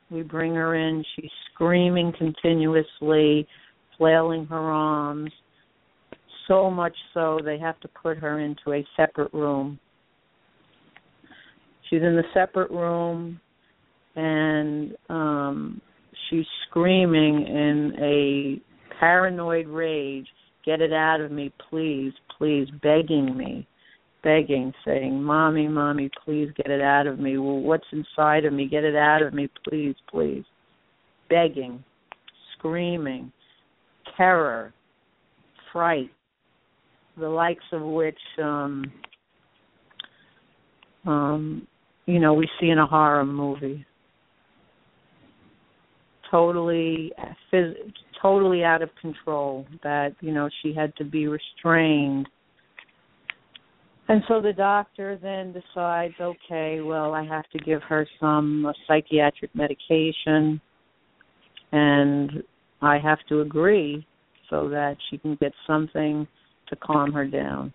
we 0.09 0.21
bring 0.21 0.53
her 0.55 0.75
in, 0.75 1.03
she's 1.15 1.31
screaming 1.53 2.11
continuously, 2.17 3.47
flailing 3.97 4.45
her 4.47 4.57
arms, 4.57 5.31
so 6.47 6.69
much 6.69 6.95
so 7.13 7.39
they 7.43 7.57
have 7.57 7.79
to 7.79 7.87
put 7.87 8.17
her 8.17 8.39
into 8.39 8.73
a 8.73 8.85
separate 8.97 9.33
room. 9.33 9.79
She's 11.89 12.01
in 12.01 12.15
the 12.15 12.23
separate 12.33 12.71
room 12.71 13.39
and 14.15 14.95
um 15.09 15.81
she's 16.29 16.45
screaming 16.67 17.45
in 17.47 17.93
a 17.99 18.95
paranoid 18.99 19.67
rage, 19.67 20.27
get 20.65 20.81
it 20.81 20.93
out 20.93 21.21
of 21.21 21.31
me, 21.31 21.51
please, 21.69 22.13
please, 22.37 22.67
begging 22.81 23.35
me, 23.37 23.67
begging, 24.23 24.73
saying, 24.85 25.21
Mommy, 25.21 25.67
Mommy, 25.67 26.09
please 26.23 26.49
get 26.57 26.71
it 26.71 26.81
out 26.81 27.07
of 27.07 27.19
me. 27.19 27.37
Well, 27.37 27.59
what's 27.59 27.85
inside 27.91 28.45
of 28.45 28.53
me? 28.53 28.67
Get 28.67 28.83
it 28.83 28.95
out 28.95 29.21
of 29.21 29.33
me, 29.33 29.49
please, 29.67 29.95
please. 30.09 30.43
Begging, 31.29 31.83
screaming, 32.57 33.31
terror, 34.17 34.73
fright, 35.71 36.09
the 37.17 37.29
likes 37.29 37.63
of 37.71 37.81
which 37.81 38.19
um 38.41 38.91
um 41.05 41.67
you 42.05 42.19
know 42.19 42.33
we 42.33 42.47
see 42.59 42.69
in 42.69 42.79
a 42.79 42.85
horror 42.85 43.25
movie 43.25 43.85
totally 46.29 47.11
phys- 47.51 47.75
totally 48.21 48.63
out 48.63 48.81
of 48.81 48.89
control 48.99 49.65
that 49.83 50.15
you 50.21 50.31
know 50.31 50.49
she 50.61 50.73
had 50.73 50.95
to 50.95 51.03
be 51.03 51.27
restrained 51.27 52.27
and 54.07 54.21
so 54.27 54.39
the 54.41 54.53
doctor 54.53 55.17
then 55.21 55.53
decides 55.53 56.13
okay 56.19 56.81
well 56.81 57.13
i 57.13 57.23
have 57.23 57.47
to 57.51 57.59
give 57.59 57.81
her 57.83 58.07
some 58.19 58.65
uh, 58.65 58.73
psychiatric 58.87 59.53
medication 59.55 60.59
and 61.71 62.43
i 62.81 62.97
have 62.97 63.19
to 63.27 63.41
agree 63.41 64.05
so 64.49 64.69
that 64.69 64.95
she 65.09 65.17
can 65.17 65.35
get 65.35 65.51
something 65.65 66.27
to 66.67 66.75
calm 66.77 67.11
her 67.11 67.25
down. 67.25 67.73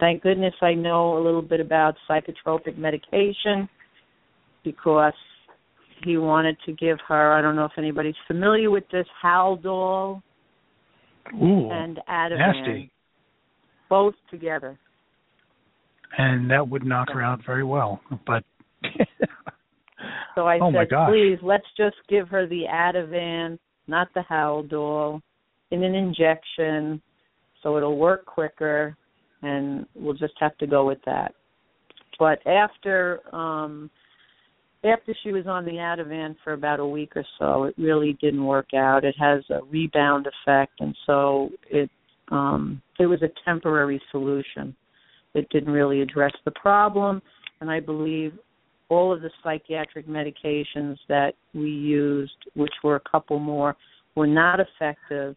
Thank 0.00 0.22
goodness 0.22 0.54
I 0.60 0.74
know 0.74 1.16
a 1.16 1.22
little 1.22 1.42
bit 1.42 1.60
about 1.60 1.94
psychotropic 2.08 2.76
medication 2.76 3.68
because 4.64 5.12
he 6.04 6.16
wanted 6.16 6.56
to 6.66 6.72
give 6.72 6.98
her, 7.08 7.32
I 7.32 7.40
don't 7.40 7.56
know 7.56 7.64
if 7.64 7.72
anybody's 7.78 8.14
familiar 8.26 8.70
with 8.70 8.84
this, 8.90 9.06
Haldol 9.22 10.20
Ooh, 11.40 11.70
and 11.70 12.00
Ativan. 12.08 12.38
nasty. 12.38 12.90
Both 13.88 14.14
together. 14.30 14.78
And 16.18 16.50
that 16.50 16.68
would 16.68 16.84
knock 16.84 17.08
her 17.12 17.22
out 17.22 17.40
very 17.46 17.64
well. 17.64 18.00
But 18.26 18.44
So 20.34 20.46
I 20.46 20.58
Oh, 20.62 20.72
said, 20.72 20.88
please, 21.08 21.38
let's 21.42 21.66
just 21.76 21.96
give 22.08 22.28
her 22.28 22.46
the 22.46 22.64
Ativan, 22.70 23.58
not 23.86 24.08
the 24.14 24.24
Haldol, 24.28 25.20
in 25.70 25.82
an 25.82 25.94
injection, 25.94 27.00
so 27.62 27.76
it'll 27.76 27.98
work 27.98 28.26
quicker, 28.26 28.96
and 29.44 29.86
we'll 29.94 30.14
just 30.14 30.34
have 30.40 30.56
to 30.58 30.66
go 30.66 30.86
with 30.86 30.98
that. 31.06 31.34
But 32.18 32.44
after 32.46 33.20
um 33.34 33.90
after 34.84 35.14
she 35.22 35.32
was 35.32 35.46
on 35.46 35.64
the 35.64 35.72
Ativan 35.72 36.36
for 36.44 36.52
about 36.52 36.78
a 36.78 36.86
week 36.86 37.16
or 37.16 37.24
so, 37.38 37.64
it 37.64 37.74
really 37.78 38.18
didn't 38.20 38.44
work 38.44 38.74
out. 38.74 39.04
It 39.04 39.14
has 39.18 39.42
a 39.50 39.64
rebound 39.64 40.26
effect, 40.26 40.72
and 40.80 40.96
so 41.06 41.50
it 41.70 41.90
um 42.30 42.82
it 42.98 43.06
was 43.06 43.22
a 43.22 43.30
temporary 43.44 44.00
solution. 44.10 44.74
It 45.34 45.48
didn't 45.50 45.72
really 45.72 46.00
address 46.00 46.32
the 46.44 46.52
problem, 46.52 47.20
and 47.60 47.70
I 47.70 47.80
believe 47.80 48.38
all 48.88 49.12
of 49.12 49.22
the 49.22 49.30
psychiatric 49.42 50.06
medications 50.06 50.96
that 51.08 51.32
we 51.54 51.70
used, 51.70 52.36
which 52.54 52.72
were 52.84 52.96
a 52.96 53.10
couple 53.10 53.38
more, 53.38 53.74
were 54.14 54.26
not 54.26 54.60
effective 54.60 55.34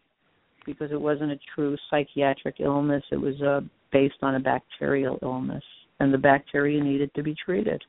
because 0.66 0.92
it 0.92 1.00
wasn't 1.00 1.32
a 1.32 1.38
true 1.54 1.76
psychiatric 1.90 2.56
illness. 2.60 3.02
It 3.10 3.16
was 3.16 3.40
uh, 3.40 3.60
based 3.92 4.18
on 4.22 4.34
a 4.34 4.40
bacterial 4.40 5.18
illness, 5.22 5.64
and 6.00 6.12
the 6.12 6.18
bacteria 6.18 6.82
needed 6.82 7.10
to 7.14 7.22
be 7.22 7.34
treated. 7.34 7.82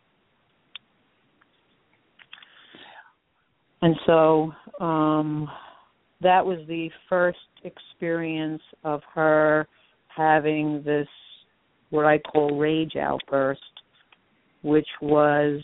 And 3.82 3.96
so 4.06 4.52
um, 4.82 5.50
that 6.22 6.46
was 6.46 6.60
the 6.68 6.90
first 7.08 7.38
experience 7.64 8.62
of 8.84 9.02
her 9.14 9.68
having 10.08 10.84
this, 10.84 11.08
what 11.90 12.06
I 12.06 12.18
call 12.18 12.58
rage 12.58 12.96
outburst, 12.98 13.62
which 14.64 14.88
was 15.02 15.62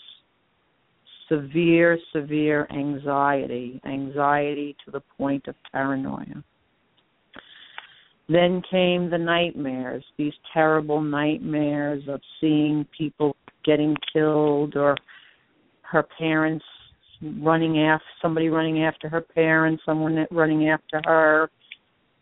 severe, 1.28 1.98
severe 2.14 2.68
anxiety, 2.72 3.82
anxiety 3.86 4.76
to 4.86 4.92
the 4.92 5.02
point 5.18 5.48
of 5.48 5.56
paranoia. 5.72 6.44
Then 8.28 8.62
came 8.72 9.10
the 9.10 9.18
nightmares, 9.18 10.04
these 10.18 10.34
terrible 10.54 11.00
nightmares 11.02 12.04
of 12.08 12.22
seeing 12.42 12.86
people 12.98 13.36
getting 13.64 13.96
killed 14.12 14.76
or 14.76 14.96
her 15.84 16.04
parents 16.18 16.66
running 17.40 17.80
after 17.80 18.06
somebody 18.22 18.50
running 18.50 18.84
after 18.84 19.10
her 19.10 19.22
parents, 19.22 19.84
someone 19.86 20.26
running 20.32 20.70
after 20.70 21.02
her. 21.06 21.50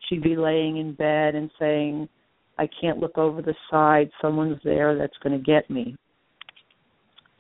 She'd 0.07 0.23
be 0.23 0.35
laying 0.35 0.77
in 0.77 0.93
bed 0.93 1.35
and 1.35 1.49
saying, 1.57 2.09
I 2.57 2.67
can't 2.79 2.99
look 2.99 3.17
over 3.17 3.41
the 3.41 3.55
side, 3.71 4.11
someone's 4.21 4.59
there 4.63 4.97
that's 4.97 5.17
going 5.23 5.37
to 5.37 5.43
get 5.43 5.69
me. 5.69 5.95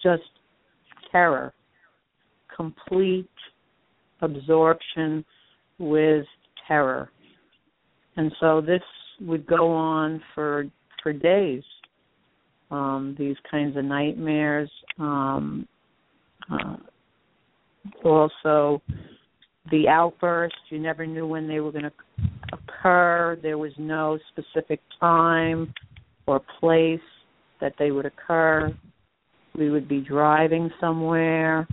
Just 0.01 0.23
terror, 1.11 1.53
complete 2.55 3.29
absorption 4.21 5.23
with 5.77 6.25
terror. 6.67 7.11
And 8.15 8.31
so 8.39 8.61
this 8.61 8.81
would 9.21 9.45
go 9.45 9.71
on 9.71 10.21
for 10.33 10.65
for 11.01 11.13
days. 11.13 11.63
Um, 12.71 13.15
these 13.19 13.35
kinds 13.49 13.77
of 13.77 13.85
nightmares. 13.85 14.69
Um, 14.99 15.67
uh, 16.51 16.77
also, 18.03 18.81
the 19.71 19.87
outbursts. 19.87 20.57
You 20.69 20.79
never 20.79 21.05
knew 21.05 21.27
when 21.27 21.47
they 21.47 21.59
were 21.59 21.71
going 21.71 21.83
to 21.83 21.91
occur. 22.51 23.37
There 23.41 23.57
was 23.57 23.71
no 23.77 24.17
specific 24.31 24.79
time 24.99 25.73
or 26.25 26.41
place 26.59 26.99
that 27.61 27.73
they 27.77 27.91
would 27.91 28.05
occur. 28.05 28.75
We 29.55 29.69
would 29.69 29.87
be 29.87 30.01
driving 30.01 30.71
somewhere, 30.81 31.67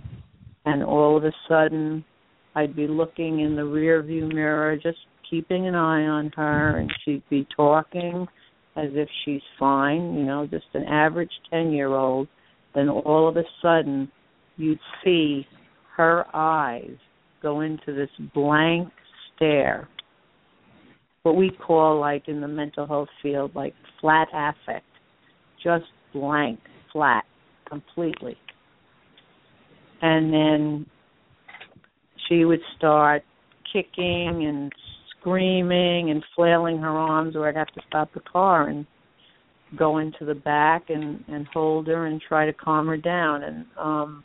and 0.65 0.83
all 0.83 1.17
of 1.17 1.23
a 1.25 1.31
sudden, 1.49 2.05
I'd 2.53 2.75
be 2.75 2.87
looking 2.87 3.39
in 3.39 3.55
the 3.55 3.65
rear 3.65 4.03
view 4.03 4.27
mirror, 4.27 4.75
just 4.75 4.99
keeping 5.31 5.65
an 5.67 5.73
eye 5.73 6.03
on 6.03 6.31
her, 6.35 6.77
and 6.77 6.91
she'd 7.03 7.23
be 7.29 7.47
talking 7.55 8.27
as 8.75 8.89
if 8.93 9.09
she's 9.25 9.41
fine, 9.57 10.13
you 10.13 10.23
know, 10.23 10.45
just 10.45 10.65
an 10.73 10.83
average 10.83 11.31
10 11.49 11.71
year 11.71 11.87
old. 11.87 12.27
Then 12.75 12.89
all 12.89 13.27
of 13.27 13.37
a 13.37 13.43
sudden, 13.61 14.11
you'd 14.57 14.79
see 15.03 15.47
her 15.97 16.25
eyes 16.33 16.95
go 17.41 17.61
into 17.61 17.93
this 17.93 18.09
blank 18.35 18.89
stare, 19.35 19.87
what 21.23 21.35
we 21.35 21.51
call, 21.51 21.99
like 21.99 22.27
in 22.27 22.41
the 22.41 22.47
mental 22.47 22.85
health 22.85 23.09
field, 23.21 23.51
like 23.55 23.73
flat 23.99 24.27
affect, 24.33 24.85
just 25.63 25.85
blank, 26.13 26.59
flat, 26.91 27.23
completely. 27.67 28.37
And 30.01 30.33
then 30.33 30.85
she 32.27 32.45
would 32.45 32.61
start 32.77 33.23
kicking 33.71 34.45
and 34.47 34.71
screaming 35.21 36.09
and 36.09 36.23
flailing 36.35 36.79
her 36.79 36.89
arms 36.89 37.35
or 37.35 37.47
I'd 37.47 37.55
have 37.55 37.71
to 37.73 37.81
stop 37.87 38.13
the 38.13 38.21
car 38.21 38.67
and 38.67 38.85
go 39.77 39.99
into 39.99 40.25
the 40.25 40.35
back 40.35 40.89
and 40.89 41.23
and 41.27 41.47
hold 41.53 41.87
her 41.87 42.07
and 42.07 42.21
try 42.27 42.45
to 42.45 42.53
calm 42.53 42.87
her 42.87 42.97
down 42.97 43.43
and 43.43 43.65
um 43.79 44.23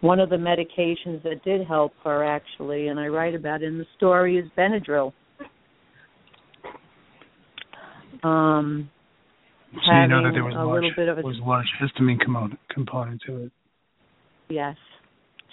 one 0.00 0.20
of 0.20 0.28
the 0.28 0.36
medications 0.36 1.22
that 1.22 1.42
did 1.44 1.66
help 1.66 1.92
her 2.04 2.22
actually 2.24 2.88
and 2.88 3.00
I 3.00 3.08
write 3.08 3.34
about 3.34 3.62
in 3.62 3.78
the 3.78 3.86
story 3.96 4.38
is 4.38 4.44
Benadryl. 4.56 5.12
Um 8.22 8.90
so 9.72 9.92
you 9.92 10.06
know 10.06 10.22
that 10.22 10.30
there 10.32 10.44
was 10.44 10.54
a 10.54 10.62
large, 10.62 10.82
little 10.82 10.90
bit 10.96 11.08
of 11.08 11.18
a 11.18 11.22
was 11.22 11.36
large 11.42 11.66
histamine 11.82 12.20
component 12.20 12.60
component 12.68 13.20
to 13.26 13.44
it. 13.44 13.52
Yes. 14.48 14.76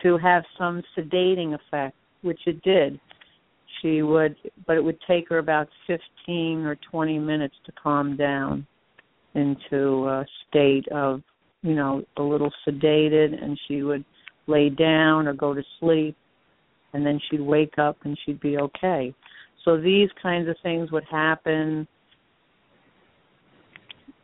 To 0.03 0.17
have 0.17 0.43
some 0.57 0.83
sedating 0.97 1.55
effect, 1.55 1.95
which 2.21 2.39
it 2.45 2.61
did 2.61 2.99
she 3.81 4.01
would 4.01 4.35
but 4.67 4.77
it 4.77 4.83
would 4.83 4.99
take 5.07 5.29
her 5.29 5.37
about 5.37 5.67
15 5.87 6.65
or 6.65 6.77
20 6.89 7.19
minutes 7.19 7.55
to 7.65 7.71
calm 7.71 8.15
down 8.15 8.65
into 9.35 10.07
a 10.07 10.25
state 10.47 10.87
of 10.89 11.21
you 11.61 11.75
know 11.75 12.03
a 12.17 12.21
little 12.21 12.51
sedated 12.67 13.41
and 13.41 13.59
she 13.67 13.83
would 13.83 14.03
lay 14.47 14.69
down 14.69 15.27
or 15.27 15.33
go 15.33 15.53
to 15.53 15.63
sleep 15.79 16.15
and 16.93 17.05
then 17.05 17.19
she'd 17.29 17.41
wake 17.41 17.77
up 17.77 17.97
and 18.03 18.17
she'd 18.25 18.39
be 18.41 18.57
okay. 18.57 19.13
So 19.63 19.79
these 19.79 20.09
kinds 20.21 20.49
of 20.49 20.57
things 20.61 20.91
would 20.91 21.05
happen. 21.09 21.87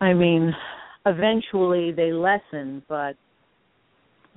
I 0.02 0.14
mean 0.14 0.54
eventually 1.06 1.92
they 1.92 2.12
lessen 2.12 2.84
but 2.90 3.16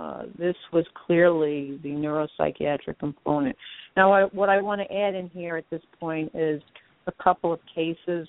uh, 0.00 0.22
this 0.38 0.56
was 0.72 0.86
clearly 1.06 1.78
the 1.82 1.90
neuropsychiatric 1.90 2.98
component. 2.98 3.54
Now, 3.96 4.12
I, 4.12 4.22
what 4.32 4.48
I 4.48 4.62
want 4.62 4.80
to 4.80 4.94
add 4.94 5.14
in 5.14 5.28
here 5.28 5.56
at 5.58 5.68
this 5.70 5.82
point 5.98 6.30
is 6.34 6.62
a 7.06 7.12
couple 7.22 7.52
of 7.52 7.60
cases 7.74 8.26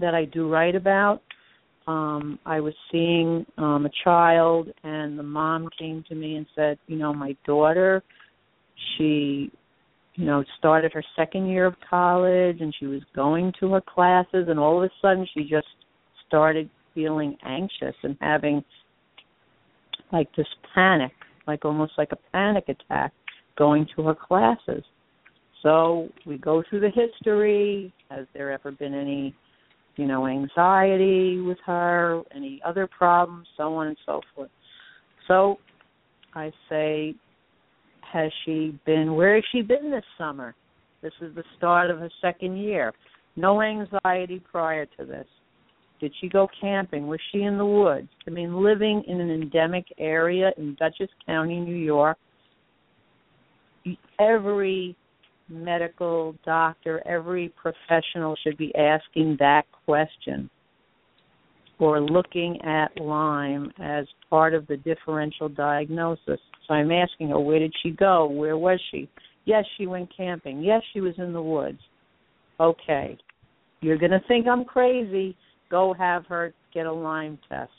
that 0.00 0.14
I 0.14 0.26
do 0.26 0.50
write 0.50 0.76
about. 0.76 1.22
Um, 1.86 2.38
I 2.44 2.60
was 2.60 2.74
seeing 2.92 3.46
um, 3.56 3.86
a 3.86 3.90
child, 4.04 4.68
and 4.84 5.18
the 5.18 5.22
mom 5.22 5.70
came 5.78 6.04
to 6.08 6.14
me 6.14 6.36
and 6.36 6.46
said, 6.54 6.78
"You 6.88 6.96
know, 6.98 7.14
my 7.14 7.34
daughter, 7.46 8.02
she, 8.96 9.50
you 10.16 10.26
know, 10.26 10.44
started 10.58 10.92
her 10.92 11.02
second 11.16 11.48
year 11.48 11.64
of 11.64 11.74
college, 11.88 12.60
and 12.60 12.74
she 12.78 12.86
was 12.86 13.00
going 13.16 13.52
to 13.60 13.72
her 13.72 13.80
classes, 13.80 14.46
and 14.48 14.58
all 14.58 14.76
of 14.76 14.84
a 14.84 14.92
sudden, 15.00 15.26
she 15.32 15.44
just 15.44 15.66
started 16.28 16.68
feeling 16.94 17.36
anxious 17.44 17.94
and 18.02 18.16
having 18.20 18.62
like 20.12 20.28
this 20.36 20.46
panic, 20.74 21.12
like 21.46 21.64
almost 21.64 21.92
like 21.98 22.12
a 22.12 22.18
panic 22.32 22.64
attack 22.68 23.12
going 23.56 23.86
to 23.96 24.02
her 24.02 24.14
classes. 24.14 24.84
So 25.62 26.08
we 26.26 26.38
go 26.38 26.62
through 26.68 26.80
the 26.80 26.90
history. 26.90 27.92
Has 28.10 28.26
there 28.34 28.50
ever 28.50 28.72
been 28.72 28.94
any, 28.94 29.34
you 29.96 30.06
know, 30.06 30.26
anxiety 30.26 31.40
with 31.40 31.58
her, 31.66 32.22
any 32.34 32.60
other 32.64 32.86
problems, 32.86 33.46
so 33.56 33.74
on 33.74 33.88
and 33.88 33.96
so 34.06 34.20
forth. 34.34 34.50
So 35.28 35.58
I 36.34 36.50
say, 36.68 37.14
has 38.12 38.32
she 38.44 38.78
been, 38.86 39.14
where 39.14 39.34
has 39.34 39.44
she 39.52 39.62
been 39.62 39.90
this 39.90 40.04
summer? 40.18 40.54
This 41.02 41.12
is 41.20 41.34
the 41.34 41.44
start 41.56 41.90
of 41.90 41.98
her 41.98 42.10
second 42.20 42.56
year. 42.56 42.92
No 43.36 43.62
anxiety 43.62 44.42
prior 44.50 44.86
to 44.98 45.04
this. 45.04 45.26
Did 46.00 46.12
she 46.20 46.28
go 46.28 46.48
camping? 46.60 47.06
Was 47.06 47.20
she 47.30 47.42
in 47.42 47.58
the 47.58 47.66
woods? 47.66 48.08
I 48.26 48.30
mean, 48.30 48.62
living 48.62 49.04
in 49.06 49.20
an 49.20 49.30
endemic 49.30 49.84
area 49.98 50.50
in 50.56 50.76
Dutchess 50.78 51.10
County, 51.26 51.60
New 51.60 51.76
York, 51.76 52.16
every 54.18 54.96
medical 55.48 56.34
doctor, 56.44 57.02
every 57.06 57.52
professional 57.60 58.36
should 58.42 58.56
be 58.56 58.74
asking 58.74 59.36
that 59.40 59.64
question 59.84 60.48
or 61.78 62.00
looking 62.00 62.60
at 62.62 62.88
Lyme 63.00 63.72
as 63.82 64.06
part 64.28 64.54
of 64.54 64.66
the 64.66 64.76
differential 64.78 65.48
diagnosis. 65.48 66.38
So 66.68 66.74
I'm 66.74 66.92
asking 66.92 67.30
her, 67.30 67.40
where 67.40 67.58
did 67.58 67.74
she 67.82 67.90
go? 67.90 68.26
Where 68.26 68.56
was 68.56 68.80
she? 68.90 69.08
Yes, 69.46 69.64
she 69.76 69.86
went 69.86 70.14
camping. 70.14 70.62
Yes, 70.62 70.82
she 70.92 71.00
was 71.00 71.14
in 71.18 71.32
the 71.32 71.42
woods. 71.42 71.80
Okay. 72.60 73.18
You're 73.80 73.98
going 73.98 74.10
to 74.10 74.20
think 74.28 74.46
I'm 74.46 74.64
crazy 74.64 75.34
go 75.70 75.94
have 75.94 76.26
her 76.26 76.52
get 76.74 76.86
a 76.86 76.92
Lyme 76.92 77.38
test. 77.48 77.70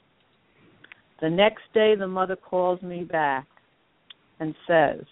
The 1.22 1.30
next 1.30 1.64
day, 1.74 1.96
the 1.96 2.08
mother 2.08 2.36
calls 2.36 2.82
me 2.82 3.04
back 3.04 3.48
and 4.40 4.56
says, 4.68 5.04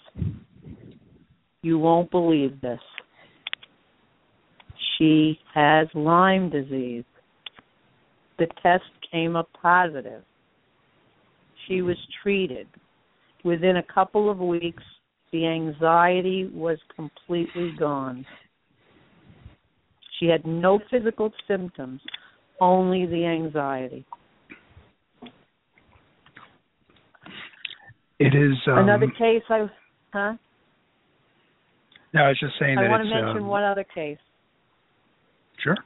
You 1.62 1.78
won't 1.78 2.10
believe 2.10 2.60
this. 2.62 2.80
She 4.98 5.39
has 5.54 5.88
Lyme 5.94 6.50
disease. 6.50 7.06
The 8.39 8.48
test 8.63 8.84
came 9.12 9.36
up 9.36 9.50
positive. 9.62 10.24
She 11.68 11.82
was 11.82 11.98
treated. 12.24 12.68
Within 13.44 13.78
a 13.78 13.84
couple 13.84 14.30
of 14.30 14.39
weeks, 14.39 14.84
the 15.32 15.46
anxiety 15.46 16.50
was 16.52 16.80
completely 16.96 17.74
gone. 17.78 18.26
She 20.20 20.26
had 20.26 20.46
no 20.46 20.80
physical 20.89 21.32
symptoms 21.47 22.01
only 22.60 23.05
the 23.05 23.26
anxiety. 23.26 24.05
It 28.20 28.36
is 28.36 28.57
um, 28.68 28.80
another 28.80 29.07
case. 29.07 29.43
I 29.49 29.68
huh? 30.12 30.34
No, 32.14 32.22
I 32.24 32.28
was 32.30 32.39
just 32.39 32.53
saying 32.60 32.78
I 32.78 32.89
want 32.89 33.03
to 33.03 33.10
mention 33.10 33.43
um, 33.43 33.47
one 33.47 33.64
other 33.64 33.86
case. 33.86 34.18
Sure. 35.64 35.78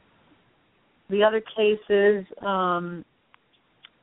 The 1.10 1.22
other 1.22 1.40
case 1.40 1.78
is 1.88 2.24
um, 2.44 3.04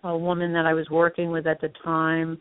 a 0.04 0.18
woman 0.18 0.54
that 0.54 0.66
I 0.66 0.74
was 0.74 0.88
working 0.90 1.32
with 1.32 1.48
at 1.48 1.60
the 1.60 1.70
time. 1.84 2.38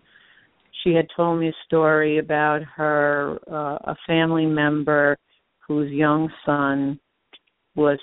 She 0.85 0.93
had 0.95 1.07
told 1.17 1.41
me 1.41 1.49
a 1.49 1.53
story 1.67 2.19
about 2.19 2.63
her 2.77 3.39
uh, 3.51 3.93
a 3.93 3.97
family 4.07 4.47
member 4.47 5.17
whose 5.67 5.91
young 5.91 6.31
son 6.45 6.99
was 7.75 7.99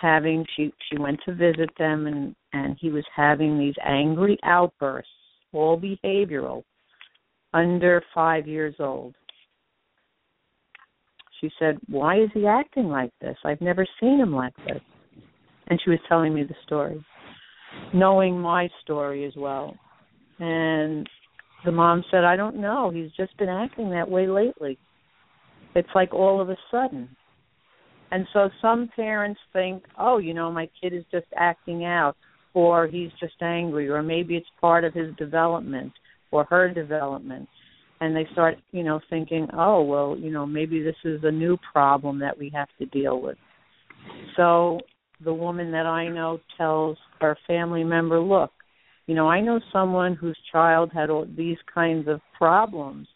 having 0.00 0.44
she 0.56 0.72
she 0.90 0.98
went 0.98 1.18
to 1.24 1.34
visit 1.34 1.70
them 1.78 2.06
and 2.06 2.34
and 2.52 2.76
he 2.80 2.90
was 2.90 3.04
having 3.14 3.58
these 3.58 3.74
angry 3.84 4.38
outbursts 4.44 5.10
all 5.52 5.80
behavioral 5.80 6.62
under 7.52 8.02
5 8.14 8.46
years 8.46 8.74
old 8.78 9.14
she 11.42 11.50
said, 11.58 11.78
"Why 11.88 12.20
is 12.20 12.30
he 12.32 12.46
acting 12.46 12.88
like 12.88 13.10
this? 13.20 13.36
I've 13.44 13.60
never 13.60 13.84
seen 14.00 14.20
him 14.20 14.32
like 14.32 14.54
this." 14.64 14.80
And 15.66 15.80
she 15.82 15.90
was 15.90 15.98
telling 16.08 16.32
me 16.32 16.44
the 16.44 16.54
story, 16.64 17.04
knowing 17.92 18.38
my 18.38 18.68
story 18.82 19.24
as 19.24 19.34
well. 19.36 19.76
And 20.38 21.08
the 21.64 21.72
mom 21.72 22.04
said, 22.10 22.24
"I 22.24 22.36
don't 22.36 22.56
know. 22.56 22.90
He's 22.90 23.10
just 23.12 23.36
been 23.38 23.48
acting 23.48 23.90
that 23.90 24.08
way 24.08 24.26
lately. 24.28 24.78
It's 25.74 25.94
like 25.94 26.14
all 26.14 26.40
of 26.40 26.48
a 26.48 26.56
sudden." 26.70 27.16
And 28.12 28.28
so 28.34 28.50
some 28.60 28.88
parents 28.94 29.40
think, 29.54 29.84
"Oh, 29.98 30.18
you 30.18 30.34
know, 30.34 30.52
my 30.52 30.68
kid 30.80 30.92
is 30.92 31.04
just 31.10 31.26
acting 31.34 31.84
out." 31.84 32.14
Or 32.54 32.86
he's 32.86 33.10
just 33.18 33.40
angry, 33.40 33.88
or 33.88 34.02
maybe 34.02 34.36
it's 34.36 34.50
part 34.60 34.84
of 34.84 34.92
his 34.92 35.16
development 35.16 35.92
or 36.30 36.44
her 36.44 36.68
development. 36.68 37.48
And 38.00 38.14
they 38.14 38.26
start 38.32 38.58
you 38.72 38.84
know 38.84 39.00
thinking 39.08 39.48
oh 39.54 39.82
well 39.82 40.16
you 40.18 40.30
know 40.30 40.44
maybe 40.46 40.82
this 40.82 40.96
is 41.04 41.20
a 41.24 41.30
new 41.30 41.56
problem 41.72 42.18
that 42.18 42.38
we 42.38 42.50
have 42.50 42.68
to 42.78 42.86
deal 42.86 43.20
with. 43.20 43.38
So 44.36 44.80
the 45.24 45.32
woman 45.32 45.70
that 45.70 45.86
i 45.86 46.08
know 46.08 46.40
tells 46.58 46.98
her 47.20 47.36
family 47.46 47.84
member 47.84 48.18
look 48.18 48.50
you 49.06 49.14
know 49.14 49.28
i 49.28 49.40
know 49.40 49.60
someone 49.72 50.16
whose 50.16 50.36
child 50.50 50.90
had 50.92 51.10
all 51.10 51.24
these 51.36 51.58
kinds 51.72 52.08
of 52.08 52.20
problems 52.36 53.06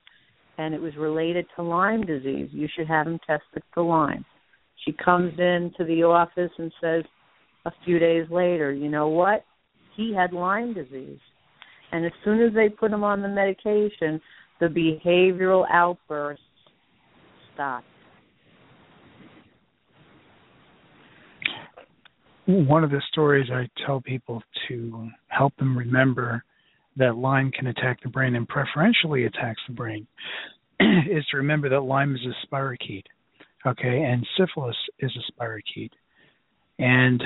and 0.59 0.73
it 0.73 0.81
was 0.81 0.97
related 0.97 1.47
to 1.55 1.63
lyme 1.63 2.03
disease. 2.07 2.49
You 2.53 2.69
should 2.75 2.87
have 2.87 3.07
him 3.09 3.19
tested 3.27 3.63
for 3.75 3.83
lyme 3.83 4.25
she 4.87 4.93
comes 4.93 5.33
in 5.39 5.73
to 5.77 5.85
the 5.85 6.03
office 6.05 6.51
and 6.59 6.73
says 6.81 7.05
a 7.67 7.73
few 7.85 7.99
days 7.99 8.27
later 8.31 8.73
you 8.73 8.89
know 8.89 9.09
what? 9.09 9.45
He 9.97 10.15
had 10.15 10.33
lyme 10.33 10.75
disease. 10.75 11.19
And 11.93 12.05
as 12.05 12.13
soon 12.25 12.43
as 12.43 12.53
they 12.55 12.69
put 12.69 12.91
him 12.91 13.05
on 13.05 13.23
the 13.23 13.29
medication, 13.29 14.21
the 14.61 14.67
behavioral 14.67 15.65
outbursts 15.71 16.43
stopped. 17.55 17.87
One 22.47 22.85
of 22.85 22.91
the 22.91 23.03
stories 23.11 23.49
I 23.53 23.69
tell 23.85 24.01
people 24.01 24.43
to 24.69 25.09
help 25.29 25.57
them 25.57 25.77
remember 25.77 26.45
that 26.97 27.17
Lyme 27.17 27.51
can 27.51 27.67
attack 27.67 28.03
the 28.03 28.09
brain 28.09 28.37
and 28.37 28.49
preferentially 28.49 29.25
attacks 29.25 29.61
the 29.67 29.75
brain 29.75 30.07
is 30.81 31.27
to 31.31 31.39
remember 31.39 31.69
that 31.69 31.81
Lyme 31.81 32.15
is 32.15 32.21
a 32.25 32.47
spirochete, 32.47 33.05
okay, 33.67 34.03
and 34.03 34.27
syphilis 34.37 34.77
is 35.01 35.13
a 35.17 35.33
spirochete 35.33 35.91
and 36.79 37.23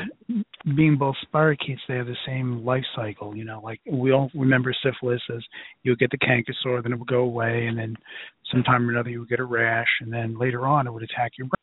being 0.76 0.96
both 0.96 1.16
spirochetes, 1.26 1.78
they 1.88 1.96
have 1.96 2.06
the 2.06 2.16
same 2.26 2.64
life 2.64 2.84
cycle. 2.94 3.36
You 3.36 3.44
know, 3.44 3.60
like 3.62 3.80
we 3.90 4.12
all 4.12 4.30
remember 4.34 4.72
syphilis 4.82 5.22
as 5.34 5.42
you 5.82 5.90
would 5.92 5.98
get 5.98 6.10
the 6.12 6.18
canker 6.18 6.54
sore, 6.62 6.82
then 6.82 6.92
it 6.92 6.98
will 6.98 7.04
go 7.04 7.22
away, 7.22 7.66
and 7.66 7.76
then 7.76 7.96
sometime 8.52 8.88
or 8.88 8.92
another 8.92 9.10
you 9.10 9.20
would 9.20 9.28
get 9.28 9.40
a 9.40 9.44
rash, 9.44 9.88
and 10.00 10.12
then 10.12 10.38
later 10.38 10.66
on 10.66 10.86
it 10.86 10.92
would 10.92 11.02
attack 11.02 11.32
your 11.36 11.48
brain. 11.48 11.56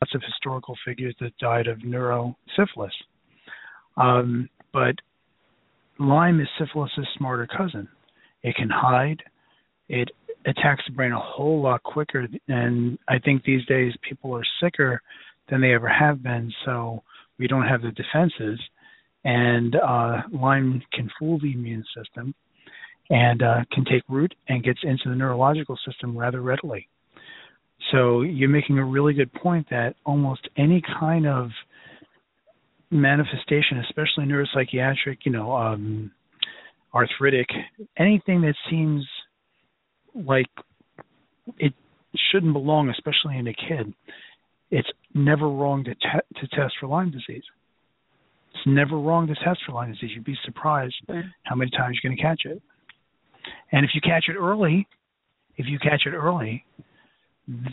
Lots 0.00 0.14
of 0.14 0.22
historical 0.26 0.74
figures 0.86 1.14
that 1.20 1.36
died 1.38 1.66
of 1.66 1.78
neurosyphilis. 1.80 2.90
Um, 3.98 4.48
but 4.72 4.94
Lyme 5.98 6.40
is 6.40 6.48
syphilis' 6.58 6.92
smarter 7.18 7.46
cousin. 7.46 7.86
It 8.42 8.56
can 8.56 8.70
hide. 8.70 9.22
It 9.90 10.10
attacks 10.46 10.82
the 10.86 10.92
brain 10.92 11.12
a 11.12 11.20
whole 11.20 11.62
lot 11.62 11.82
quicker, 11.82 12.26
and 12.48 12.98
I 13.08 13.18
think 13.18 13.44
these 13.44 13.64
days 13.66 13.92
people 14.08 14.36
are 14.36 14.42
sicker 14.62 15.02
than 15.50 15.60
they 15.60 15.74
ever 15.74 15.88
have 15.88 16.22
been. 16.22 16.52
So 16.64 17.02
we 17.38 17.46
don't 17.46 17.66
have 17.66 17.82
the 17.82 17.90
defenses, 17.92 18.60
and 19.24 19.76
uh, 19.76 20.22
Lyme 20.32 20.82
can 20.92 21.10
fool 21.18 21.38
the 21.38 21.52
immune 21.52 21.84
system 21.96 22.34
and 23.10 23.42
uh, 23.42 23.60
can 23.72 23.84
take 23.84 24.02
root 24.08 24.34
and 24.48 24.64
gets 24.64 24.80
into 24.84 25.08
the 25.08 25.14
neurological 25.14 25.78
system 25.86 26.16
rather 26.16 26.40
readily. 26.40 26.88
So 27.90 28.22
you're 28.22 28.48
making 28.48 28.78
a 28.78 28.84
really 28.84 29.12
good 29.12 29.32
point 29.32 29.66
that 29.70 29.96
almost 30.06 30.48
any 30.56 30.82
kind 30.98 31.26
of 31.26 31.50
manifestation, 32.90 33.78
especially 33.88 34.24
neuropsychiatric, 34.24 35.18
you 35.24 35.32
know, 35.32 35.52
um, 35.56 36.10
arthritic, 36.94 37.48
anything 37.98 38.42
that 38.42 38.54
seems 38.70 39.04
like 40.14 40.46
it 41.58 41.72
shouldn't 42.30 42.52
belong, 42.52 42.88
especially 42.90 43.38
in 43.38 43.46
a 43.46 43.54
kid, 43.54 43.94
it's 44.70 44.88
never 45.14 45.48
wrong 45.48 45.84
to, 45.84 45.94
te- 45.94 46.40
to 46.40 46.48
test 46.48 46.74
for 46.80 46.86
Lyme 46.86 47.10
disease. 47.10 47.42
It's 48.54 48.66
never 48.66 48.98
wrong 48.98 49.26
to 49.26 49.34
test 49.34 49.60
for 49.66 49.72
Lyme 49.72 49.92
disease. 49.92 50.10
You'd 50.14 50.24
be 50.24 50.36
surprised 50.44 50.94
how 51.44 51.56
many 51.56 51.70
times 51.70 51.98
you're 52.02 52.10
going 52.10 52.16
to 52.16 52.22
catch 52.22 52.42
it. 52.44 52.62
And 53.72 53.84
if 53.84 53.90
you 53.94 54.00
catch 54.00 54.24
it 54.28 54.36
early, 54.36 54.86
if 55.56 55.66
you 55.68 55.78
catch 55.78 56.02
it 56.06 56.14
early, 56.14 56.64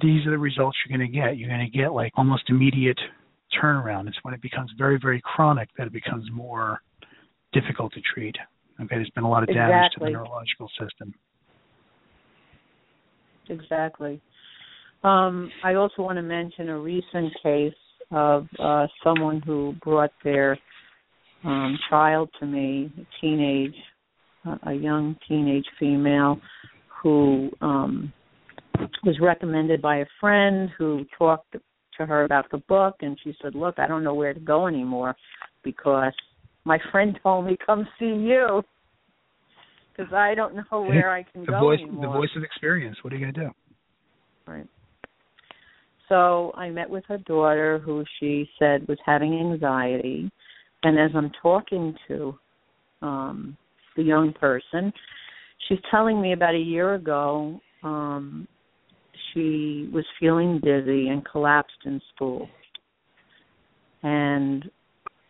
these 0.02 0.26
are 0.26 0.32
the 0.32 0.38
results 0.38 0.78
you're 0.86 0.98
going 0.98 1.10
to 1.10 1.16
get. 1.16 1.38
You're 1.38 1.50
going 1.50 1.70
to 1.72 1.78
get 1.78 1.94
like 1.94 2.12
almost 2.16 2.44
immediate 2.50 3.00
turnaround. 3.62 4.08
It's 4.08 4.18
when 4.24 4.34
it 4.34 4.42
becomes 4.42 4.72
very, 4.78 4.98
very 5.02 5.22
chronic 5.24 5.70
that 5.78 5.88
it 5.88 5.94
becomes 5.94 6.26
more 6.32 6.80
difficult 7.54 7.94
to 7.94 8.02
treat. 8.02 8.36
Okay, 8.80 8.96
there's 8.96 9.10
been 9.12 9.24
a 9.24 9.30
lot 9.30 9.44
of 9.44 9.50
damage 9.50 9.92
exactly. 9.92 10.08
to 10.08 10.12
the 10.12 10.18
neurological 10.18 10.70
system. 10.80 11.14
Exactly. 13.50 14.22
Um, 15.04 15.52
I 15.64 15.76
also 15.76 16.02
want 16.02 16.18
to 16.18 16.22
mention 16.22 16.70
a 16.70 16.78
recent 16.78 17.34
case 17.42 17.74
of 18.12 18.48
uh, 18.60 18.88
someone 19.04 19.42
who 19.42 19.76
brought 19.84 20.12
their 20.24 20.58
um, 21.44 21.78
child 21.90 22.30
to 22.40 22.46
me, 22.46 22.92
a 22.98 23.22
teenage, 23.22 23.76
a 24.64 24.74
young 24.74 25.16
teenage 25.28 25.66
female, 25.80 26.40
who 27.02 27.50
um, 27.62 28.12
was 29.06 29.18
recommended 29.22 29.82
by 29.82 29.98
a 29.98 30.06
friend 30.20 30.70
who 30.78 31.06
talked 31.18 31.56
to 31.98 32.06
her 32.06 32.24
about 32.26 32.50
the 32.52 32.58
book, 32.58 32.96
and 33.02 33.18
she 33.24 33.34
said, 33.42 33.56
"Look, 33.56 33.80
I 33.80 33.88
don't 33.88 34.04
know 34.04 34.14
where 34.14 34.34
to 34.34 34.40
go 34.40 34.68
anymore 34.68 35.16
because 35.64 36.14
my 36.66 36.80
friend 36.92 37.18
told 37.24 37.46
me 37.46 37.58
come 37.66 37.88
see 37.98 38.06
you." 38.06 38.64
Because 40.00 40.14
I 40.14 40.34
don't 40.34 40.56
know 40.56 40.64
where 40.82 41.12
I 41.12 41.24
can 41.24 41.42
the 41.42 41.52
go 41.52 41.60
voice, 41.60 41.80
anymore. 41.82 42.08
The 42.08 42.20
voice 42.20 42.30
of 42.36 42.44
experience. 42.44 42.98
What 43.02 43.12
are 43.14 43.18
you 43.18 43.24
going 43.24 43.34
to 43.34 43.42
do? 43.42 43.50
Right. 44.48 44.68
So 46.08 46.52
I 46.56 46.70
met 46.70 46.90
with 46.90 47.04
her 47.08 47.20
daughter, 47.20 47.80
who 47.80 48.04
she 48.20 48.50
said 48.58 48.88
was 48.88 48.98
having 49.06 49.34
anxiety. 49.34 50.32
And 50.84 51.00
as 51.00 51.12
I'm 51.14 51.32
talking 51.42 51.96
to 52.08 52.36
um, 53.02 53.58
the 53.96 54.04
young 54.04 54.34
person, 54.34 54.92
she's 55.68 55.78
telling 55.92 56.20
me 56.22 56.34
about 56.34 56.56
a 56.56 56.60
year 56.60 56.96
ago 56.96 57.60
um, 57.84 58.48
she 59.34 59.90
was 59.94 60.06
feeling 60.20 60.60
dizzy 60.64 61.10
and 61.10 61.24
collapsed 61.26 61.78
in 61.86 62.02
school. 62.16 62.48
And 64.02 64.64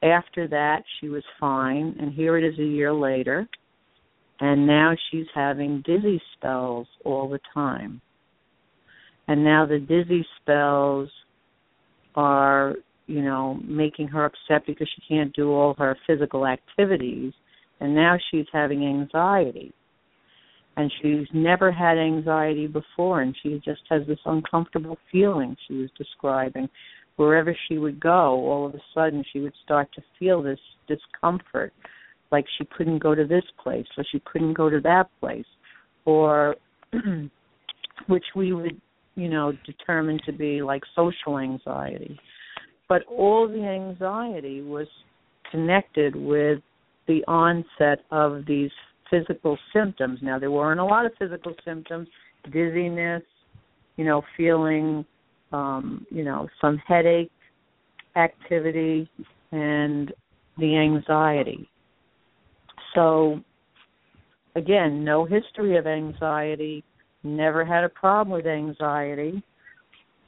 after 0.01 0.47
that, 0.47 0.83
she 0.99 1.09
was 1.09 1.23
fine. 1.39 1.95
And 1.99 2.13
here 2.13 2.37
it 2.37 2.45
is 2.45 2.57
a 2.57 2.63
year 2.63 2.93
later. 2.93 3.49
And 4.41 4.65
now 4.65 4.95
she's 5.09 5.25
having 5.35 5.83
dizzy 5.85 6.21
spells 6.35 6.87
all 7.03 7.29
the 7.29 7.39
time. 7.53 8.01
And 9.27 9.43
now 9.43 9.65
the 9.65 9.79
dizzy 9.79 10.25
spells 10.41 11.09
are 12.15 12.75
you 13.05 13.21
know 13.21 13.59
making 13.63 14.07
her 14.07 14.25
upset 14.25 14.65
because 14.65 14.89
she 14.95 15.13
can't 15.13 15.33
do 15.35 15.51
all 15.51 15.75
her 15.77 15.97
physical 16.07 16.47
activities. 16.47 17.33
And 17.81 17.95
now 17.95 18.17
she's 18.31 18.45
having 18.51 18.85
anxiety. 18.85 19.73
And 20.77 20.91
she's 21.01 21.27
never 21.33 21.71
had 21.71 21.97
anxiety 21.97 22.67
before. 22.67 23.21
And 23.21 23.35
she 23.43 23.61
just 23.65 23.81
has 23.89 24.01
this 24.07 24.19
uncomfortable 24.25 24.97
feeling 25.11 25.57
she 25.67 25.75
was 25.75 25.89
describing. 25.97 26.69
Wherever 27.17 27.55
she 27.67 27.77
would 27.77 27.99
go 27.99 28.49
all 28.49 28.65
of 28.65 28.75
a 28.75 28.81
sudden 28.93 29.25
she 29.33 29.41
would 29.41 29.53
start 29.63 29.89
to 29.95 30.01
feel 30.17 30.41
this 30.41 30.59
discomfort 30.87 31.73
like 32.31 32.45
she 32.57 32.65
couldn't 32.77 32.99
go 32.99 33.15
to 33.15 33.25
this 33.25 33.43
place 33.61 33.87
or 33.97 34.03
she 34.11 34.21
couldn't 34.25 34.53
go 34.53 34.69
to 34.69 34.79
that 34.81 35.09
place 35.19 35.45
or 36.05 36.55
which 38.07 38.25
we 38.35 38.53
would 38.53 38.79
you 39.19 39.27
know, 39.27 39.51
determine 39.65 40.19
to 40.25 40.31
be 40.31 40.61
like 40.61 40.81
social 40.95 41.39
anxiety. 41.39 42.17
But 42.87 43.03
all 43.05 43.47
the 43.47 43.63
anxiety 43.63 44.61
was 44.61 44.87
connected 45.51 46.15
with 46.15 46.59
the 47.07 47.21
onset 47.27 48.05
of 48.11 48.45
these 48.47 48.71
physical 49.09 49.57
symptoms. 49.73 50.19
Now, 50.21 50.39
there 50.39 50.51
weren't 50.51 50.79
a 50.79 50.85
lot 50.85 51.05
of 51.05 51.11
physical 51.19 51.53
symptoms 51.65 52.07
dizziness, 52.45 53.23
you 53.97 54.05
know, 54.05 54.21
feeling, 54.37 55.05
um, 55.51 56.05
you 56.09 56.23
know, 56.23 56.47
some 56.61 56.77
headache 56.87 57.31
activity, 58.15 59.09
and 59.51 60.13
the 60.57 60.77
anxiety. 60.77 61.69
So, 62.95 63.41
again, 64.55 65.03
no 65.03 65.25
history 65.25 65.77
of 65.77 65.87
anxiety, 65.87 66.83
never 67.23 67.65
had 67.65 67.83
a 67.83 67.89
problem 67.89 68.35
with 68.35 68.47
anxiety. 68.47 69.43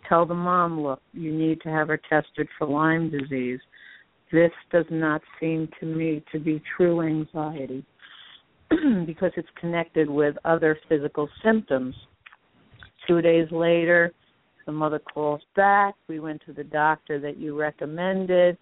Tell 0.08 0.26
the 0.26 0.34
mom, 0.34 0.82
look, 0.82 1.02
you 1.14 1.32
need 1.34 1.62
to 1.62 1.70
have 1.70 1.88
her 1.88 2.00
tested 2.10 2.48
for 2.58 2.68
Lyme 2.68 3.10
disease. 3.10 3.60
This 4.32 4.52
does 4.72 4.86
not 4.90 5.22
seem 5.40 5.70
to 5.80 5.86
me 5.86 6.24
to 6.32 6.40
be 6.40 6.62
true 6.76 7.02
anxiety 7.02 7.84
because 9.06 9.32
it's 9.36 9.48
connected 9.60 10.10
with 10.10 10.36
other 10.46 10.78
physical 10.88 11.30
symptoms. 11.44 11.96
Two 13.08 13.22
days 13.22 13.48
later, 13.52 14.14
the 14.66 14.72
mother 14.72 15.00
calls 15.00 15.42
back. 15.56 15.96
We 16.08 16.20
went 16.20 16.42
to 16.46 16.54
the 16.54 16.64
doctor 16.64 17.20
that 17.20 17.38
you 17.38 17.60
recommended. 17.60 18.58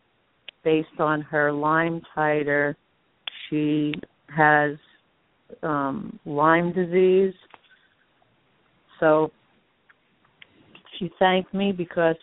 Based 0.63 0.99
on 0.99 1.21
her 1.21 1.53
Lyme 1.53 2.01
titer, 2.15 2.75
she 3.49 3.93
has 4.35 4.71
um, 5.63 6.19
Lyme 6.25 6.73
disease. 6.73 7.33
So 8.99 9.31
she 10.97 11.09
thanked 11.19 11.53
me 11.53 11.71
because 11.71 12.15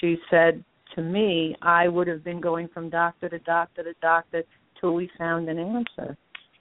she 0.00 0.16
said 0.30 0.62
to 0.94 1.02
me, 1.02 1.56
I 1.62 1.88
would 1.88 2.08
have 2.08 2.24
been 2.24 2.40
going 2.40 2.68
from 2.72 2.90
doctor 2.90 3.28
to 3.28 3.38
doctor 3.40 3.82
to 3.82 3.92
doctor 4.00 4.42
till 4.80 4.94
we 4.94 5.10
found 5.18 5.48
an 5.48 5.58
answer. 5.58 6.16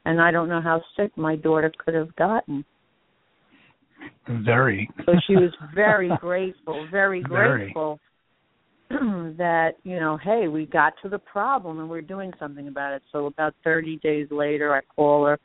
And 0.05 0.21
I 0.21 0.31
don't 0.31 0.47
know 0.49 0.61
how 0.61 0.81
sick 0.95 1.11
my 1.17 1.35
daughter 1.35 1.71
could 1.83 1.93
have 1.93 2.15
gotten. 2.15 2.63
Very. 4.45 4.89
so 5.05 5.13
she 5.25 5.35
was 5.35 5.51
very 5.73 6.11
grateful, 6.21 6.87
very 6.91 7.23
Very. 7.29 7.65
grateful 7.65 7.99
that, 9.37 9.73
you 9.83 9.99
know, 9.99 10.17
hey, 10.23 10.47
we 10.47 10.65
got 10.65 10.93
to 11.03 11.09
the 11.09 11.19
problem 11.19 11.79
and 11.79 11.89
we're 11.89 12.01
doing 12.01 12.31
something 12.39 12.67
about 12.67 12.93
it. 12.93 13.01
So 13.11 13.25
about 13.25 13.53
30 13.63 13.97
days 13.97 14.27
later, 14.31 14.73
I 14.73 14.81
call 14.95 15.25
her 15.25 15.39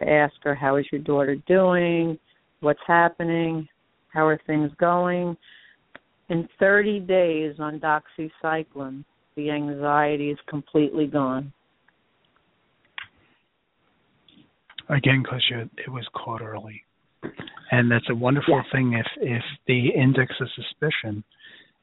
to 0.00 0.08
ask 0.08 0.34
her, 0.42 0.54
how 0.54 0.76
is 0.76 0.86
your 0.92 1.00
daughter 1.00 1.36
doing? 1.46 2.18
What's 2.60 2.80
happening? 2.86 3.66
How 4.12 4.26
are 4.26 4.38
things 4.46 4.70
going? 4.78 5.36
In 6.28 6.48
30 6.58 7.00
days 7.00 7.54
on 7.58 7.80
doxycycline, 7.80 9.04
the 9.36 9.50
anxiety 9.50 10.30
is 10.30 10.38
completely 10.48 11.06
gone. 11.06 11.52
Again, 14.88 15.22
because 15.22 15.42
it 15.50 15.90
was 15.90 16.06
caught 16.14 16.42
early, 16.42 16.82
and 17.70 17.90
that's 17.90 18.08
a 18.10 18.14
wonderful 18.14 18.56
Yeah. 18.56 18.70
thing 18.72 18.92
if 18.92 19.06
if 19.18 19.44
the 19.66 19.88
index 19.88 20.38
of 20.40 20.50
suspicion 20.50 21.24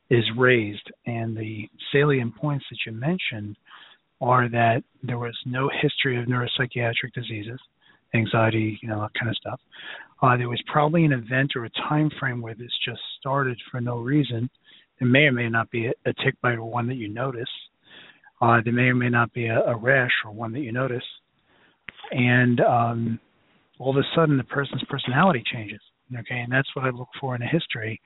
is 0.09 0.23
raised, 0.37 0.91
and 1.05 1.37
the 1.37 1.69
salient 1.91 2.35
points 2.35 2.65
that 2.69 2.79
you 2.85 2.91
mentioned 2.91 3.55
are 4.21 4.49
that 4.49 4.83
there 5.03 5.19
was 5.19 5.37
no 5.45 5.69
history 5.81 6.19
of 6.19 6.27
neuropsychiatric 6.27 7.13
diseases, 7.13 7.59
anxiety, 8.13 8.77
you 8.81 8.89
know, 8.89 9.01
that 9.01 9.13
kind 9.17 9.29
of 9.29 9.37
stuff. 9.37 9.59
Uh, 10.21 10.35
there 10.35 10.49
was 10.49 10.61
probably 10.71 11.05
an 11.05 11.13
event 11.13 11.53
or 11.55 11.65
a 11.65 11.69
time 11.87 12.09
frame 12.19 12.41
where 12.41 12.55
this 12.55 12.71
just 12.83 12.99
started 13.19 13.57
for 13.71 13.79
no 13.79 13.99
reason. 13.99 14.49
It 14.99 15.05
may 15.05 15.25
or 15.25 15.31
may 15.31 15.47
not 15.47 15.69
be 15.71 15.87
a, 15.87 15.93
a 16.05 16.13
tick 16.25 16.35
bite 16.41 16.57
or 16.57 16.65
one 16.65 16.87
that 16.87 16.95
you 16.95 17.07
notice. 17.07 17.49
Uh, 18.41 18.59
there 18.63 18.73
may 18.73 18.83
or 18.83 18.95
may 18.95 19.09
not 19.09 19.31
be 19.33 19.47
a, 19.47 19.61
a 19.61 19.75
rash 19.77 20.11
or 20.25 20.31
one 20.31 20.51
that 20.53 20.59
you 20.59 20.71
notice. 20.71 21.03
And 22.11 22.59
um, 22.61 23.19
all 23.77 23.91
of 23.91 23.97
a 23.97 24.07
sudden, 24.15 24.37
the 24.37 24.43
person's 24.43 24.83
personality 24.89 25.43
changes. 25.51 25.79
Okay, 26.17 26.39
and 26.39 26.51
that's 26.51 26.75
what 26.75 26.85
I 26.85 26.89
look 26.89 27.09
for 27.21 27.35
in 27.35 27.41
a 27.41 27.47
history. 27.47 28.01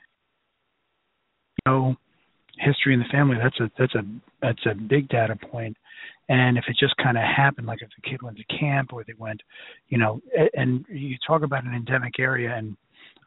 Know, 1.66 1.96
history 2.58 2.94
in 2.94 3.00
the 3.00 3.06
family. 3.12 3.38
That's 3.42 3.60
a 3.60 3.72
that's 3.78 3.96
a 3.96 4.02
that's 4.42 4.66
a 4.66 4.76
big 4.76 5.10
data 5.10 5.36
point. 5.36 5.76
And 6.30 6.58
if 6.58 6.66
it 6.68 6.78
just 6.80 6.96
kind 6.98 7.18
of 7.18 7.24
happened, 7.24 7.68
like 7.68 7.82
if 7.82 7.90
the 7.96 8.10
kid 8.10 8.22
went 8.22 8.38
to 8.38 8.44
camp 8.46 8.94
or 8.94 9.04
they 9.04 9.14
went, 9.18 9.42
you 9.90 9.98
know, 9.98 10.22
and 10.54 10.86
you 10.90 11.18
talk 11.26 11.44
about 11.44 11.66
an 11.66 11.74
endemic 11.74 12.20
area, 12.20 12.56
and 12.56 12.78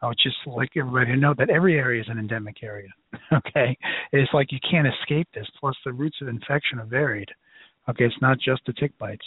I 0.01 0.07
would 0.07 0.17
just 0.21 0.37
like 0.45 0.69
everybody 0.75 1.11
to 1.11 1.17
know 1.17 1.33
that 1.37 1.49
every 1.49 1.77
area 1.77 2.01
is 2.01 2.07
an 2.09 2.19
endemic 2.19 2.63
area. 2.63 2.89
Okay, 3.33 3.77
it's 4.13 4.33
like 4.33 4.53
you 4.53 4.59
can't 4.69 4.87
escape 4.87 5.27
this. 5.35 5.45
Plus, 5.59 5.75
the 5.83 5.91
routes 5.91 6.15
of 6.21 6.29
infection 6.29 6.79
are 6.79 6.85
varied. 6.85 7.27
Okay, 7.89 8.05
it's 8.05 8.21
not 8.21 8.37
just 8.39 8.61
the 8.65 8.71
tick 8.73 8.97
bites. 8.97 9.25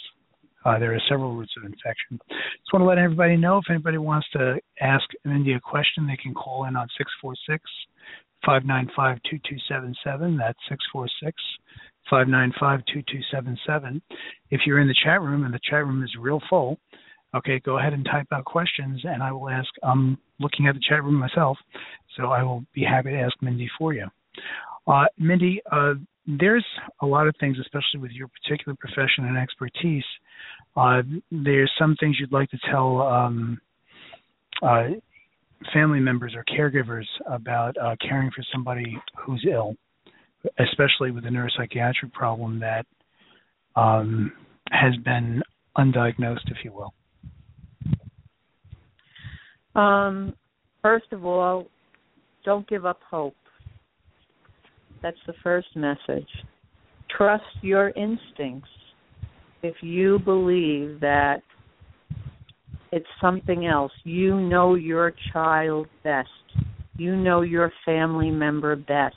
Uh, 0.65 0.79
there 0.79 0.93
are 0.95 1.01
several 1.07 1.35
routes 1.35 1.53
of 1.57 1.65
infection. 1.65 2.19
Just 2.29 2.73
want 2.73 2.81
to 2.81 2.85
let 2.85 2.97
everybody 2.97 3.37
know 3.37 3.57
if 3.57 3.65
anybody 3.69 3.99
wants 3.99 4.27
to 4.33 4.59
ask 4.79 5.03
Mindy 5.23 5.53
a 5.53 5.59
question, 5.59 6.07
they 6.07 6.17
can 6.17 6.33
call 6.33 6.65
in 6.65 6.75
on 6.75 6.87
646 6.97 7.63
595 8.45 9.19
2277. 9.29 10.37
That's 10.37 10.57
646 10.69 11.35
595 12.09 12.85
2277. 12.85 14.01
If 14.49 14.61
you're 14.65 14.79
in 14.79 14.87
the 14.87 14.95
chat 15.03 15.21
room 15.21 15.45
and 15.45 15.53
the 15.53 15.59
chat 15.63 15.85
room 15.85 16.03
is 16.03 16.11
real 16.19 16.41
full, 16.49 16.77
okay, 17.35 17.59
go 17.59 17.77
ahead 17.77 17.93
and 17.93 18.05
type 18.05 18.27
out 18.33 18.45
questions 18.45 19.01
and 19.03 19.21
I 19.23 19.31
will 19.31 19.49
ask. 19.49 19.69
I'm 19.83 20.17
looking 20.39 20.67
at 20.67 20.75
the 20.75 20.81
chat 20.87 21.03
room 21.03 21.15
myself, 21.15 21.57
so 22.17 22.27
I 22.27 22.43
will 22.43 22.65
be 22.73 22.83
happy 22.83 23.11
to 23.11 23.19
ask 23.19 23.35
Mindy 23.41 23.69
for 23.77 23.93
you. 23.93 24.07
Uh, 24.87 25.05
Mindy, 25.17 25.61
uh, 25.71 25.93
there's 26.27 26.65
a 27.01 27.05
lot 27.05 27.27
of 27.27 27.35
things, 27.39 27.57
especially 27.59 27.99
with 27.99 28.11
your 28.11 28.27
particular 28.27 28.75
profession 28.79 29.25
and 29.25 29.37
expertise. 29.37 30.03
Uh, 30.75 31.01
there's 31.31 31.71
some 31.77 31.95
things 31.99 32.17
you'd 32.19 32.31
like 32.31 32.49
to 32.49 32.59
tell 32.69 33.01
um, 33.01 33.59
uh, 34.61 34.87
family 35.73 35.99
members 35.99 36.33
or 36.35 36.43
caregivers 36.45 37.05
about 37.27 37.75
uh, 37.77 37.95
caring 38.01 38.31
for 38.31 38.43
somebody 38.51 38.97
who's 39.17 39.45
ill, 39.49 39.75
especially 40.59 41.11
with 41.11 41.25
a 41.25 41.29
neuropsychiatric 41.29 42.11
problem 42.13 42.59
that 42.59 42.85
um, 43.75 44.31
has 44.71 44.95
been 45.03 45.41
undiagnosed, 45.77 46.49
if 46.49 46.57
you 46.63 46.71
will. 46.73 46.93
Um, 49.75 50.33
first 50.81 51.11
of 51.11 51.25
all, 51.25 51.67
don't 52.43 52.67
give 52.67 52.85
up 52.85 52.99
hope. 53.09 53.35
That's 55.01 55.17
the 55.27 55.33
first 55.43 55.67
message. 55.75 56.27
Trust 57.15 57.43
your 57.61 57.89
instincts. 57.89 58.69
If 59.63 59.75
you 59.81 60.19
believe 60.19 60.99
that 61.01 61.41
it's 62.91 63.07
something 63.21 63.67
else, 63.67 63.91
you 64.03 64.39
know 64.39 64.75
your 64.75 65.13
child 65.31 65.87
best. 66.03 66.29
You 66.97 67.15
know 67.15 67.41
your 67.41 67.71
family 67.85 68.29
member 68.29 68.75
best. 68.75 69.15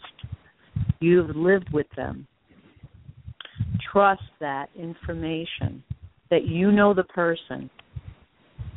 You've 1.00 1.34
lived 1.34 1.70
with 1.72 1.86
them. 1.96 2.26
Trust 3.92 4.22
that 4.40 4.68
information 4.76 5.82
that 6.30 6.44
you 6.44 6.70
know 6.72 6.94
the 6.94 7.04
person. 7.04 7.68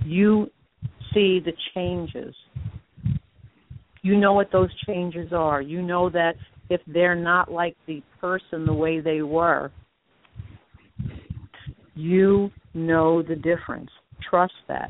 You 0.04 0.50
see 1.14 1.40
the 1.40 1.54
changes. 1.74 2.36
You 4.02 4.18
know 4.18 4.34
what 4.34 4.52
those 4.52 4.70
changes 4.86 5.32
are. 5.32 5.62
You 5.62 5.82
know 5.82 6.10
that 6.10 6.36
if 6.70 6.82
they're 6.88 7.16
not 7.16 7.52
like 7.52 7.76
the 7.88 8.02
person 8.20 8.66
the 8.66 8.74
way 8.74 9.00
they 9.00 9.22
were, 9.22 9.72
you 11.96 12.52
know 12.74 13.22
the 13.22 13.36
difference. 13.36 13.90
Trust 14.30 14.54
that. 14.68 14.90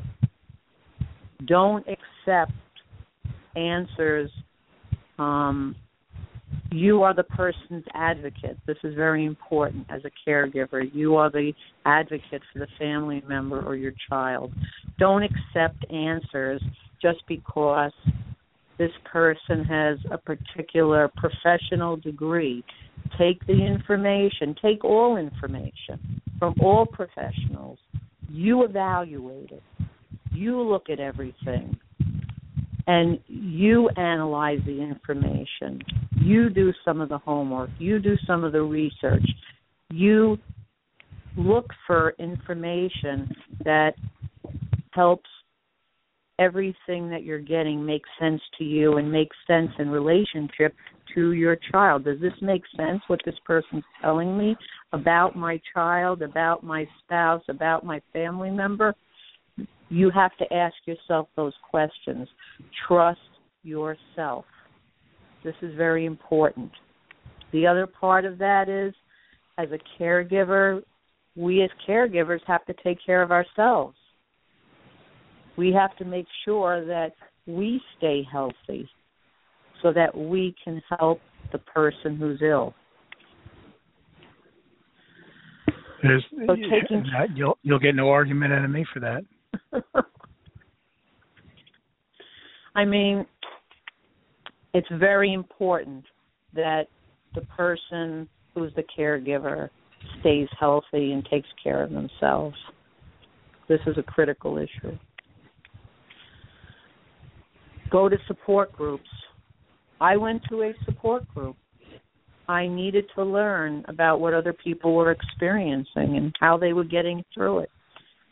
Don't 1.46 1.84
accept 1.86 2.52
answers. 3.56 4.30
Um, 5.18 5.76
you 6.70 7.02
are 7.02 7.14
the 7.14 7.24
person's 7.24 7.84
advocate. 7.94 8.58
This 8.66 8.76
is 8.84 8.94
very 8.94 9.24
important 9.24 9.86
as 9.90 10.02
a 10.04 10.10
caregiver. 10.28 10.82
You 10.92 11.16
are 11.16 11.30
the 11.30 11.52
advocate 11.84 12.42
for 12.52 12.58
the 12.58 12.68
family 12.78 13.22
member 13.26 13.60
or 13.60 13.76
your 13.76 13.92
child. 14.08 14.52
Don't 14.98 15.22
accept 15.22 15.90
answers 15.92 16.62
just 17.00 17.18
because 17.28 17.92
this 18.78 18.90
person 19.04 19.64
has 19.64 19.98
a 20.10 20.18
particular 20.18 21.10
professional 21.16 21.96
degree. 21.96 22.64
Take 23.18 23.44
the 23.46 23.64
information, 23.64 24.54
take 24.60 24.84
all 24.84 25.16
information 25.16 26.20
from 26.38 26.54
all 26.60 26.86
professionals. 26.86 27.78
You 28.28 28.64
evaluate 28.64 29.50
it. 29.50 29.62
You 30.32 30.60
look 30.60 30.90
at 30.90 31.00
everything 31.00 31.76
and 32.86 33.18
you 33.26 33.88
analyze 33.96 34.60
the 34.64 34.80
information. 34.80 35.80
You 36.16 36.48
do 36.48 36.72
some 36.84 37.00
of 37.00 37.08
the 37.08 37.18
homework. 37.18 37.70
You 37.78 37.98
do 37.98 38.16
some 38.26 38.44
of 38.44 38.52
the 38.52 38.62
research. 38.62 39.26
You 39.90 40.38
look 41.36 41.66
for 41.86 42.14
information 42.18 43.34
that 43.64 43.92
helps 44.92 45.28
everything 46.38 47.10
that 47.10 47.24
you're 47.24 47.38
getting 47.38 47.84
makes 47.84 48.08
sense 48.20 48.40
to 48.58 48.64
you 48.64 48.98
and 48.98 49.10
makes 49.10 49.36
sense 49.46 49.70
in 49.78 49.90
relationship 49.90 50.74
to 51.14 51.32
your 51.32 51.56
child. 51.72 52.04
Does 52.04 52.20
this 52.20 52.32
make 52.40 52.62
sense 52.76 53.00
what 53.08 53.20
this 53.24 53.34
person's 53.44 53.84
telling 54.00 54.36
me 54.38 54.56
about 54.92 55.36
my 55.36 55.60
child, 55.74 56.22
about 56.22 56.62
my 56.62 56.86
spouse, 57.02 57.42
about 57.48 57.84
my 57.84 58.00
family 58.12 58.50
member? 58.50 58.94
You 59.88 60.10
have 60.10 60.36
to 60.38 60.52
ask 60.52 60.74
yourself 60.86 61.28
those 61.34 61.54
questions. 61.68 62.28
Trust 62.86 63.20
yourself. 63.62 64.44
This 65.44 65.54
is 65.62 65.74
very 65.76 66.04
important. 66.04 66.70
The 67.52 67.66
other 67.66 67.86
part 67.86 68.24
of 68.24 68.38
that 68.38 68.68
is 68.68 68.94
as 69.56 69.68
a 69.72 70.02
caregiver, 70.02 70.82
we 71.36 71.62
as 71.62 71.70
caregivers 71.88 72.40
have 72.46 72.64
to 72.66 72.74
take 72.84 72.98
care 73.04 73.22
of 73.22 73.32
ourselves. 73.32 73.96
We 75.58 75.72
have 75.72 75.94
to 75.96 76.04
make 76.04 76.26
sure 76.44 76.84
that 76.86 77.14
we 77.48 77.82
stay 77.96 78.22
healthy 78.30 78.88
so 79.82 79.92
that 79.92 80.16
we 80.16 80.54
can 80.62 80.80
help 81.00 81.20
the 81.50 81.58
person 81.58 82.16
who's 82.16 82.40
ill. 82.40 82.74
There's, 86.00 86.24
So 86.46 86.54
taking- 86.54 87.04
you'll 87.34 87.58
you'll 87.64 87.80
get 87.80 87.96
no 87.96 88.08
argument 88.08 88.52
out 88.52 88.64
of 88.64 88.70
me 88.70 88.86
for 88.94 89.00
that. 89.00 89.24
I 92.76 92.84
mean, 92.84 93.26
it's 94.74 94.86
very 94.92 95.32
important 95.32 96.04
that 96.54 96.84
the 97.34 97.40
person 97.56 98.28
who's 98.54 98.72
the 98.76 98.84
caregiver 98.96 99.70
stays 100.20 100.46
healthy 100.60 101.10
and 101.10 101.24
takes 101.28 101.48
care 101.60 101.82
of 101.82 101.90
themselves. 101.90 102.56
This 103.68 103.80
is 103.88 103.98
a 103.98 104.04
critical 104.04 104.56
issue. 104.56 104.96
Go 107.90 108.08
to 108.08 108.16
support 108.26 108.72
groups. 108.72 109.08
I 110.00 110.16
went 110.16 110.42
to 110.50 110.62
a 110.62 110.72
support 110.84 111.26
group. 111.34 111.56
I 112.48 112.66
needed 112.66 113.04
to 113.14 113.24
learn 113.24 113.84
about 113.88 114.20
what 114.20 114.32
other 114.32 114.52
people 114.52 114.94
were 114.94 115.10
experiencing 115.10 116.16
and 116.16 116.34
how 116.40 116.56
they 116.56 116.72
were 116.72 116.84
getting 116.84 117.24
through 117.34 117.60
it. 117.60 117.70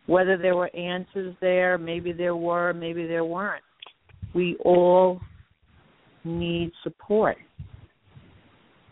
Whether 0.07 0.37
there 0.37 0.57
were 0.57 0.75
answers 0.75 1.35
there, 1.41 1.77
maybe 1.77 2.13
there 2.13 2.37
were, 2.37 2.73
maybe 2.73 3.07
there 3.07 3.25
weren't. 3.25 3.63
We 4.35 4.57
all 4.65 5.21
need 6.25 6.73
support. 6.83 7.37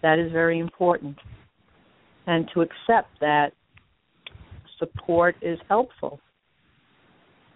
That 0.03 0.19
is 0.19 0.31
very 0.33 0.59
important. 0.59 1.17
And 2.27 2.49
to 2.53 2.63
accept 2.63 3.09
that 3.21 3.53
support 4.79 5.37
is 5.41 5.59
helpful. 5.69 6.21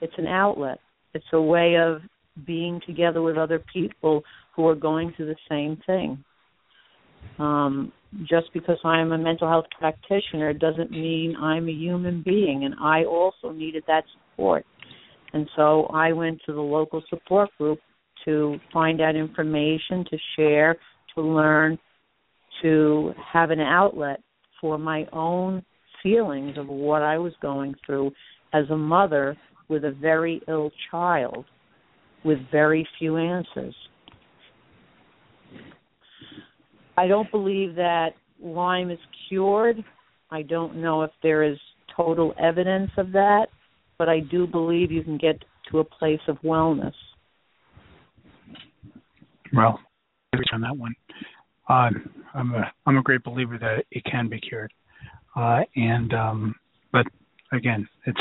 It's 0.00 0.14
an 0.16 0.26
outlet, 0.26 0.78
it's 1.12 1.26
a 1.32 1.40
way 1.40 1.76
of 1.76 2.00
being 2.46 2.80
together 2.86 3.22
with 3.22 3.36
other 3.36 3.62
people 3.72 4.22
who 4.54 4.66
are 4.66 4.74
going 4.74 5.12
through 5.16 5.26
the 5.26 5.36
same 5.48 5.80
thing. 5.86 6.24
Um, 7.38 7.92
just 8.28 8.52
because 8.54 8.78
I'm 8.84 9.12
a 9.12 9.18
mental 9.18 9.48
health 9.48 9.66
practitioner 9.78 10.52
doesn't 10.52 10.90
mean 10.90 11.36
I'm 11.36 11.68
a 11.68 11.72
human 11.72 12.22
being, 12.22 12.64
and 12.64 12.74
I 12.80 13.04
also 13.04 13.50
needed 13.52 13.84
that 13.86 14.04
support. 14.12 14.64
And 15.32 15.48
so 15.56 15.84
I 15.92 16.12
went 16.12 16.40
to 16.46 16.52
the 16.52 16.60
local 16.60 17.02
support 17.10 17.50
group 17.58 17.78
to 18.24 18.58
find 18.72 19.00
out 19.00 19.14
information, 19.14 20.04
to 20.10 20.18
share, 20.36 20.76
to 21.14 21.22
learn, 21.22 21.78
to 22.62 23.12
have 23.32 23.50
an 23.50 23.60
outlet 23.60 24.20
for 24.60 24.78
my 24.78 25.06
own 25.12 25.62
feelings 26.02 26.56
of 26.56 26.68
what 26.68 27.02
I 27.02 27.18
was 27.18 27.32
going 27.40 27.74
through 27.84 28.12
as 28.52 28.64
a 28.70 28.76
mother 28.76 29.36
with 29.68 29.84
a 29.84 29.92
very 29.92 30.40
ill 30.48 30.70
child 30.90 31.44
with 32.24 32.38
very 32.50 32.86
few 32.98 33.16
answers. 33.16 33.74
I 36.96 37.06
don't 37.06 37.30
believe 37.30 37.76
that 37.76 38.10
Lyme 38.42 38.90
is 38.90 38.98
cured. 39.28 39.84
I 40.30 40.42
don't 40.42 40.76
know 40.76 41.02
if 41.02 41.10
there 41.22 41.42
is 41.42 41.56
total 41.96 42.34
evidence 42.40 42.90
of 42.96 43.12
that, 43.12 43.46
but 43.98 44.08
I 44.08 44.20
do 44.20 44.46
believe 44.46 44.90
you 44.90 45.02
can 45.02 45.16
get 45.18 45.42
to 45.70 45.78
a 45.78 45.84
place 45.84 46.20
of 46.28 46.36
wellness. 46.42 46.92
Well, 49.54 49.80
on 50.52 50.60
that 50.60 50.76
one, 50.76 50.94
uh, 51.68 51.90
I'm 52.34 52.54
a 52.54 52.72
I'm 52.86 52.98
a 52.98 53.02
great 53.02 53.22
believer 53.24 53.58
that 53.58 53.84
it 53.90 54.04
can 54.04 54.28
be 54.28 54.40
cured, 54.40 54.72
uh, 55.36 55.60
and 55.76 56.12
um, 56.12 56.54
but 56.92 57.06
again, 57.52 57.88
it's 58.06 58.20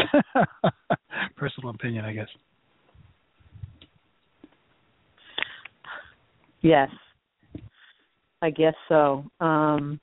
personal 1.36 1.72
opinion, 1.72 2.06
I 2.06 2.14
guess. 2.14 2.28
Yes, 6.68 6.90
I 8.42 8.50
guess 8.50 8.74
so. 8.90 9.24
Um, 9.40 10.02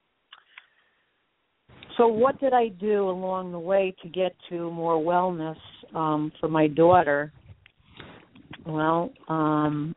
so, 1.98 2.08
what 2.08 2.40
did 2.40 2.54
I 2.54 2.68
do 2.68 3.10
along 3.10 3.52
the 3.52 3.58
way 3.58 3.94
to 4.02 4.08
get 4.08 4.34
to 4.48 4.70
more 4.70 4.96
wellness 4.96 5.58
um, 5.94 6.32
for 6.40 6.48
my 6.48 6.68
daughter? 6.68 7.34
Well, 8.64 9.12
um, 9.28 9.94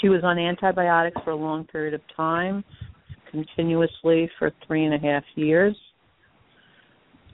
she 0.00 0.08
was 0.08 0.22
on 0.24 0.40
antibiotics 0.40 1.20
for 1.24 1.30
a 1.30 1.36
long 1.36 1.64
period 1.66 1.94
of 1.94 2.00
time, 2.16 2.64
continuously 3.30 4.28
for 4.40 4.50
three 4.66 4.86
and 4.86 4.94
a 4.94 4.98
half 4.98 5.22
years. 5.36 5.76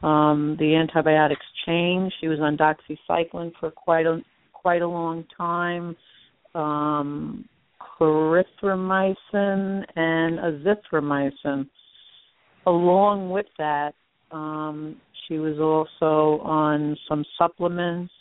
Um, 0.03 0.59
the 0.61 0.75
antibiotics 0.75 1.47
changed. 1.65 2.15
She 2.21 2.29
was 2.29 2.39
on 2.41 2.59
doxycycline 2.59 3.53
for 3.59 3.71
quite 3.71 4.05
a 4.05 4.21
quite 4.53 4.83
a 4.83 4.89
long 4.89 5.25
time. 5.39 5.97
Um, 6.55 7.49
clarithromycin 8.03 9.85
and 9.97 10.39
azithromycin. 10.39 11.69
Along 12.67 13.31
with 13.31 13.47
that, 13.59 13.95
um, 14.31 14.97
she 15.27 15.39
was 15.39 15.59
also 15.59 16.43
on 16.43 16.97
some 17.09 17.25
supplements. 17.39 18.13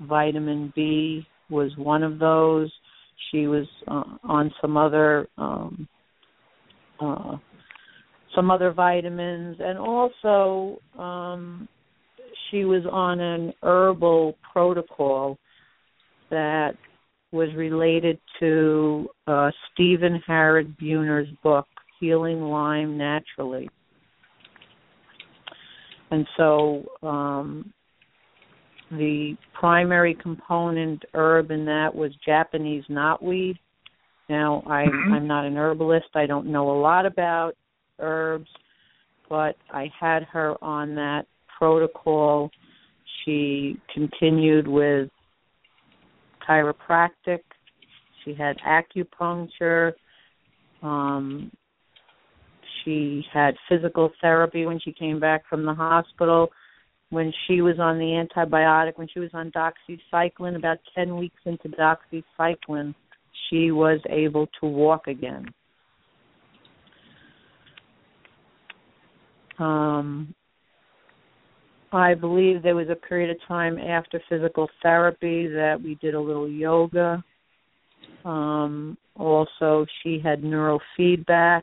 Vitamin 0.00 0.72
B 0.74 1.26
was 1.50 1.70
one 1.76 2.02
of 2.02 2.18
those. 2.18 2.70
She 3.30 3.46
was 3.46 3.66
uh, 3.88 4.04
on 4.24 4.52
some 4.60 4.76
other 4.76 5.28
um, 5.38 5.88
uh, 7.00 7.36
some 8.34 8.50
other 8.50 8.72
vitamins, 8.72 9.56
and 9.60 9.78
also 9.78 10.80
um, 10.98 11.68
she 12.50 12.64
was 12.64 12.82
on 12.90 13.20
an 13.20 13.52
herbal 13.62 14.36
protocol 14.52 15.38
that 16.30 16.72
was 17.32 17.48
related 17.56 18.18
to 18.38 19.08
uh, 19.26 19.50
Stephen 19.72 20.22
Harrod 20.26 20.76
Buhner's 20.78 21.28
book, 21.42 21.66
Healing 21.98 22.42
Lyme 22.42 22.98
Naturally. 22.98 23.68
And 26.10 26.26
so 26.36 26.84
um, 27.02 27.72
the 28.90 29.34
primary 29.58 30.14
component 30.14 31.02
herb 31.14 31.50
in 31.50 31.64
that 31.64 31.94
was 31.94 32.12
Japanese 32.24 32.84
knotweed. 32.90 33.56
Now, 34.28 34.62
I, 34.66 34.84
mm-hmm. 34.84 35.14
I'm 35.14 35.26
not 35.26 35.46
an 35.46 35.56
herbalist. 35.56 36.08
I 36.14 36.26
don't 36.26 36.46
know 36.46 36.70
a 36.70 36.78
lot 36.78 37.06
about 37.06 37.54
herbs, 37.98 38.50
but 39.30 39.56
I 39.70 39.90
had 39.98 40.24
her 40.24 40.62
on 40.62 40.94
that 40.96 41.22
protocol. 41.58 42.50
She 43.24 43.80
continued 43.94 44.68
with 44.68 45.08
chiropractic. 46.48 47.40
She 48.24 48.34
had 48.34 48.56
acupuncture. 48.58 49.92
Um, 50.82 51.50
she 52.84 53.24
had 53.32 53.54
physical 53.68 54.10
therapy 54.20 54.66
when 54.66 54.80
she 54.80 54.92
came 54.92 55.20
back 55.20 55.42
from 55.48 55.64
the 55.64 55.74
hospital. 55.74 56.50
When 57.10 57.32
she 57.46 57.60
was 57.60 57.78
on 57.78 57.98
the 57.98 58.26
antibiotic, 58.26 58.96
when 58.96 59.08
she 59.12 59.20
was 59.20 59.30
on 59.34 59.52
doxycycline, 59.52 60.56
about 60.56 60.78
10 60.94 61.16
weeks 61.16 61.40
into 61.44 61.68
doxycycline, 61.68 62.94
she 63.48 63.70
was 63.70 64.00
able 64.08 64.48
to 64.60 64.66
walk 64.66 65.08
again. 65.08 65.46
Um, 69.58 70.34
I 71.92 72.14
believe 72.14 72.62
there 72.62 72.74
was 72.74 72.88
a 72.88 72.94
period 72.94 73.30
of 73.30 73.36
time 73.46 73.78
after 73.78 74.20
physical 74.28 74.68
therapy 74.82 75.46
that 75.48 75.76
we 75.82 75.96
did 75.96 76.14
a 76.14 76.20
little 76.20 76.48
yoga. 76.48 77.22
Um, 78.24 78.96
also, 79.16 79.84
she 80.02 80.18
had 80.18 80.42
neurofeedback 80.42 81.62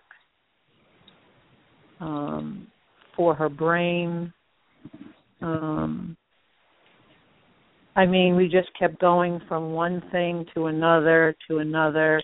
um, 2.00 2.68
for 3.16 3.34
her 3.34 3.50
brain. 3.50 4.32
Um, 5.42 6.16
I 7.96 8.06
mean, 8.06 8.36
we 8.36 8.48
just 8.48 8.70
kept 8.78 9.00
going 9.02 9.42
from 9.48 9.74
one 9.74 10.02
thing 10.12 10.46
to 10.54 10.68
another 10.68 11.36
to 11.50 11.58
another. 11.58 12.22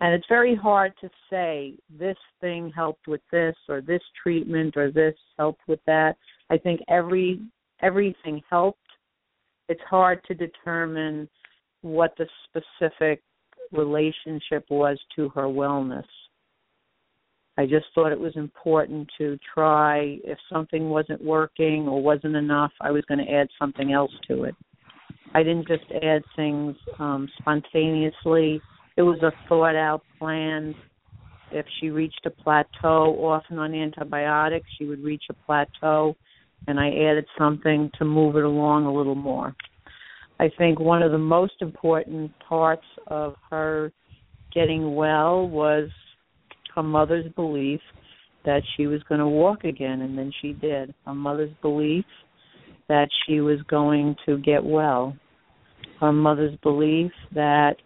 And 0.00 0.14
it's 0.14 0.26
very 0.28 0.54
hard 0.54 0.92
to 1.00 1.10
say 1.28 1.74
this 1.98 2.16
thing 2.40 2.72
helped 2.74 3.06
with 3.06 3.20
this 3.30 3.54
or 3.68 3.80
this 3.80 4.02
treatment 4.22 4.76
or 4.76 4.90
this 4.90 5.14
helped 5.38 5.62
with 5.68 5.80
that 5.86 6.16
I 6.52 6.58
think 6.58 6.80
every 6.88 7.40
everything 7.80 8.42
helped. 8.50 8.78
It's 9.70 9.80
hard 9.88 10.20
to 10.28 10.34
determine 10.34 11.26
what 11.80 12.14
the 12.18 12.26
specific 12.44 13.22
relationship 13.72 14.66
was 14.68 15.00
to 15.16 15.30
her 15.30 15.44
wellness. 15.44 16.04
I 17.56 17.64
just 17.64 17.86
thought 17.94 18.12
it 18.12 18.20
was 18.20 18.36
important 18.36 19.08
to 19.16 19.38
try 19.54 20.18
if 20.24 20.38
something 20.52 20.90
wasn't 20.90 21.24
working 21.24 21.88
or 21.88 22.02
wasn't 22.02 22.36
enough, 22.36 22.72
I 22.82 22.90
was 22.90 23.04
going 23.08 23.24
to 23.24 23.32
add 23.32 23.48
something 23.58 23.92
else 23.92 24.12
to 24.28 24.44
it. 24.44 24.54
I 25.34 25.42
didn't 25.42 25.68
just 25.68 25.90
add 26.02 26.22
things 26.36 26.76
um, 26.98 27.28
spontaneously. 27.38 28.60
It 28.96 29.02
was 29.02 29.18
a 29.22 29.32
thought 29.48 29.74
out 29.74 30.02
plan. 30.18 30.74
If 31.50 31.64
she 31.80 31.88
reached 31.90 32.26
a 32.26 32.30
plateau, 32.30 33.16
often 33.22 33.58
on 33.58 33.74
antibiotics, 33.74 34.68
she 34.78 34.84
would 34.84 35.02
reach 35.02 35.24
a 35.30 35.34
plateau 35.46 36.14
and 36.66 36.78
I 36.78 36.88
added 36.88 37.26
something 37.38 37.90
to 37.98 38.04
move 38.04 38.36
it 38.36 38.44
along 38.44 38.86
a 38.86 38.92
little 38.92 39.14
more. 39.14 39.54
I 40.40 40.50
think 40.58 40.80
one 40.80 41.02
of 41.02 41.12
the 41.12 41.18
most 41.18 41.54
important 41.60 42.32
parts 42.48 42.84
of 43.06 43.34
her 43.50 43.92
getting 44.52 44.94
well 44.94 45.48
was 45.48 45.88
her 46.74 46.82
mother's 46.82 47.30
belief 47.34 47.80
that 48.44 48.62
she 48.76 48.86
was 48.86 49.02
going 49.08 49.20
to 49.20 49.28
walk 49.28 49.64
again, 49.64 50.00
and 50.00 50.18
then 50.18 50.32
she 50.40 50.52
did. 50.52 50.92
Her 51.06 51.14
mother's 51.14 51.54
belief 51.62 52.04
that 52.88 53.08
she 53.24 53.40
was 53.40 53.60
going 53.68 54.16
to 54.26 54.38
get 54.38 54.64
well. 54.64 55.16
Her 56.00 56.12
mother's 56.12 56.58
belief 56.62 57.12
that 57.34 57.76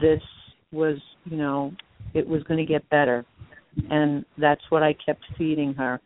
this 0.00 0.22
was, 0.70 0.98
you 1.24 1.36
know, 1.36 1.72
it 2.14 2.26
was 2.26 2.42
going 2.44 2.64
to 2.64 2.70
get 2.70 2.88
better. 2.90 3.24
And 3.90 4.24
that's 4.38 4.62
what 4.70 4.82
I 4.82 4.94
kept 5.04 5.24
feeding 5.36 5.74
her. 5.74 6.00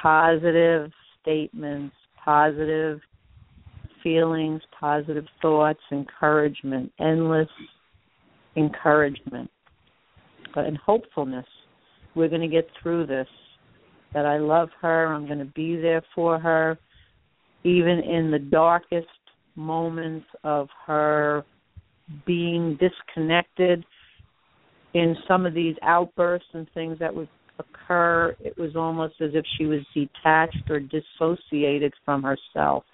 Positive 0.00 0.92
statements, 1.28 1.94
positive 2.24 3.00
feelings, 4.02 4.62
positive 4.78 5.26
thoughts, 5.42 5.80
encouragement, 5.92 6.90
endless 6.98 7.48
encouragement, 8.56 9.50
and 10.56 10.78
hopefulness. 10.78 11.46
We're 12.14 12.28
going 12.28 12.40
to 12.40 12.48
get 12.48 12.66
through 12.82 13.06
this. 13.06 13.28
That 14.14 14.24
I 14.24 14.38
love 14.38 14.70
her. 14.80 15.12
I'm 15.12 15.26
going 15.26 15.38
to 15.38 15.44
be 15.44 15.76
there 15.76 16.02
for 16.14 16.38
her, 16.38 16.78
even 17.62 17.98
in 17.98 18.30
the 18.30 18.38
darkest 18.38 19.06
moments 19.54 20.26
of 20.44 20.68
her 20.86 21.44
being 22.26 22.78
disconnected 22.80 23.84
in 24.94 25.14
some 25.28 25.44
of 25.44 25.52
these 25.52 25.76
outbursts 25.82 26.48
and 26.54 26.66
things 26.72 26.98
that 27.00 27.14
would 27.14 27.28
occur, 27.88 28.36
it 28.40 28.56
was 28.58 28.76
almost 28.76 29.14
as 29.20 29.30
if 29.34 29.44
she 29.56 29.66
was 29.66 29.80
detached 29.94 30.70
or 30.70 30.80
dissociated 30.80 31.92
from 32.04 32.22
herself. 32.22 32.84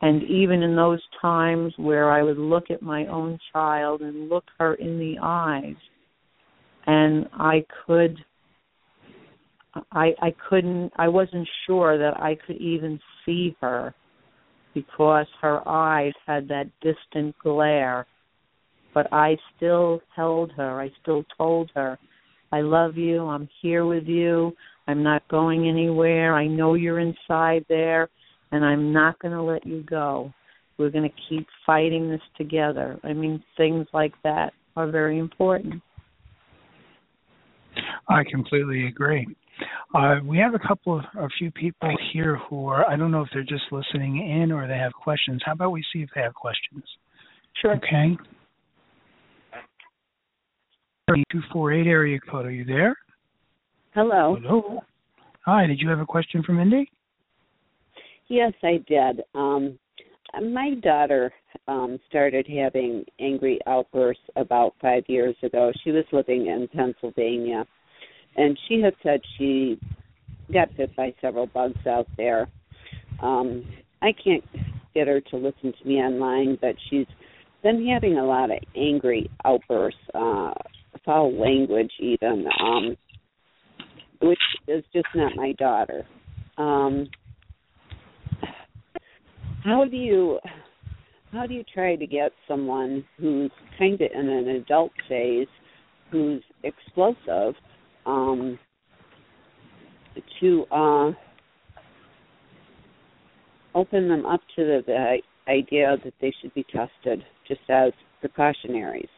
And 0.00 0.22
even 0.24 0.62
in 0.62 0.76
those 0.76 1.02
times 1.20 1.72
where 1.76 2.10
I 2.10 2.22
would 2.22 2.38
look 2.38 2.70
at 2.70 2.82
my 2.82 3.06
own 3.06 3.38
child 3.52 4.00
and 4.00 4.28
look 4.28 4.44
her 4.58 4.74
in 4.74 4.98
the 4.98 5.16
eyes, 5.20 5.74
and 6.86 7.26
I 7.32 7.64
could, 7.86 8.16
I 9.90 10.14
I 10.22 10.34
couldn't, 10.48 10.92
I 10.96 11.08
wasn't 11.08 11.48
sure 11.66 11.98
that 11.98 12.16
I 12.20 12.36
could 12.46 12.56
even 12.56 13.00
see 13.26 13.56
her 13.60 13.92
because 14.72 15.26
her 15.40 15.66
eyes 15.68 16.12
had 16.26 16.46
that 16.48 16.70
distant 16.80 17.34
glare. 17.42 18.06
But 18.94 19.12
I 19.12 19.36
still 19.56 20.00
held 20.14 20.52
her. 20.52 20.80
I 20.80 20.90
still 21.02 21.24
told 21.36 21.70
her, 21.74 21.98
I 22.52 22.60
love 22.60 22.96
you. 22.96 23.26
I'm 23.26 23.48
here 23.60 23.86
with 23.86 24.06
you. 24.06 24.52
I'm 24.86 25.02
not 25.02 25.26
going 25.28 25.68
anywhere. 25.68 26.34
I 26.34 26.46
know 26.46 26.74
you're 26.74 27.00
inside 27.00 27.64
there, 27.68 28.08
and 28.52 28.64
I'm 28.64 28.92
not 28.92 29.18
going 29.18 29.34
to 29.34 29.42
let 29.42 29.66
you 29.66 29.82
go. 29.82 30.32
We're 30.78 30.90
going 30.90 31.08
to 31.08 31.16
keep 31.28 31.46
fighting 31.66 32.08
this 32.08 32.20
together. 32.36 32.98
I 33.02 33.12
mean, 33.12 33.42
things 33.56 33.86
like 33.92 34.14
that 34.24 34.52
are 34.76 34.90
very 34.90 35.18
important. 35.18 35.82
I 38.08 38.22
completely 38.30 38.86
agree. 38.86 39.26
Uh, 39.94 40.16
we 40.24 40.38
have 40.38 40.54
a 40.54 40.58
couple 40.58 40.98
of 40.98 41.04
a 41.18 41.28
few 41.38 41.50
people 41.50 41.90
here 42.12 42.38
who 42.48 42.66
are 42.66 42.88
I 42.88 42.96
don't 42.96 43.10
know 43.10 43.22
if 43.22 43.28
they're 43.32 43.42
just 43.42 43.64
listening 43.72 44.18
in 44.42 44.52
or 44.52 44.68
they 44.68 44.78
have 44.78 44.92
questions. 44.92 45.42
How 45.44 45.52
about 45.52 45.72
we 45.72 45.82
see 45.92 46.00
if 46.00 46.10
they 46.14 46.20
have 46.20 46.34
questions? 46.34 46.84
Sure. 47.60 47.76
Okay. 47.76 48.16
Two 51.08 51.40
four 51.52 51.72
eight 51.72 51.86
area 51.86 52.18
code. 52.20 52.44
Are 52.44 52.50
you 52.50 52.64
there? 52.64 52.94
Hello. 53.94 54.36
Hello. 54.40 54.80
Hi. 55.46 55.66
Did 55.66 55.80
you 55.80 55.88
have 55.88 56.00
a 56.00 56.06
question 56.06 56.42
for 56.42 56.52
Mindy? 56.52 56.90
Yes, 58.28 58.52
I 58.62 58.84
did. 58.86 59.22
Um, 59.34 59.78
my 60.52 60.74
daughter 60.82 61.32
um, 61.66 61.98
started 62.10 62.46
having 62.46 63.06
angry 63.18 63.58
outbursts 63.66 64.22
about 64.36 64.74
five 64.82 65.04
years 65.08 65.34
ago. 65.42 65.72
She 65.82 65.92
was 65.92 66.04
living 66.12 66.46
in 66.46 66.68
Pennsylvania, 66.74 67.64
and 68.36 68.58
she 68.68 68.82
had 68.82 68.92
said 69.02 69.20
she 69.38 69.80
got 70.52 70.76
bit 70.76 70.94
by 70.94 71.14
several 71.22 71.46
bugs 71.46 71.86
out 71.86 72.06
there. 72.18 72.48
Um, 73.22 73.64
I 74.02 74.12
can't 74.12 74.44
get 74.94 75.08
her 75.08 75.22
to 75.22 75.36
listen 75.36 75.72
to 75.72 75.88
me 75.88 75.94
online, 75.94 76.58
but 76.60 76.74
she's 76.90 77.06
been 77.62 77.86
having 77.86 78.18
a 78.18 78.24
lot 78.24 78.50
of 78.50 78.58
angry 78.76 79.30
outbursts. 79.46 80.00
Uh, 80.14 80.52
foul 81.04 81.32
language 81.38 81.92
even 82.00 82.46
um 82.60 82.96
which 84.20 84.38
is 84.66 84.82
just 84.92 85.06
not 85.14 85.36
my 85.36 85.52
daughter. 85.52 86.06
Um 86.56 87.08
how 89.64 89.84
do 89.84 89.96
you 89.96 90.38
how 91.32 91.46
do 91.46 91.54
you 91.54 91.64
try 91.74 91.96
to 91.96 92.06
get 92.06 92.32
someone 92.46 93.04
who's 93.18 93.50
kind 93.78 93.94
of 94.00 94.10
in 94.14 94.28
an 94.28 94.48
adult 94.48 94.92
phase 95.08 95.48
who's 96.10 96.42
explosive 96.64 97.54
um 98.06 98.58
to 100.40 100.64
uh 100.70 101.12
open 103.74 104.08
them 104.08 104.26
up 104.26 104.40
to 104.56 104.64
the, 104.64 104.82
the 104.86 105.18
idea 105.50 105.96
that 106.04 106.14
they 106.20 106.32
should 106.40 106.52
be 106.54 106.64
tested 106.64 107.22
just 107.46 107.60
as 107.68 107.92
precautionaries 108.20 109.08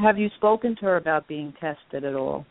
have 0.00 0.18
you 0.18 0.28
spoken 0.36 0.74
to 0.76 0.86
her 0.86 0.96
about 0.96 1.28
being 1.28 1.52
tested 1.60 2.04
at 2.04 2.14
all? 2.14 2.46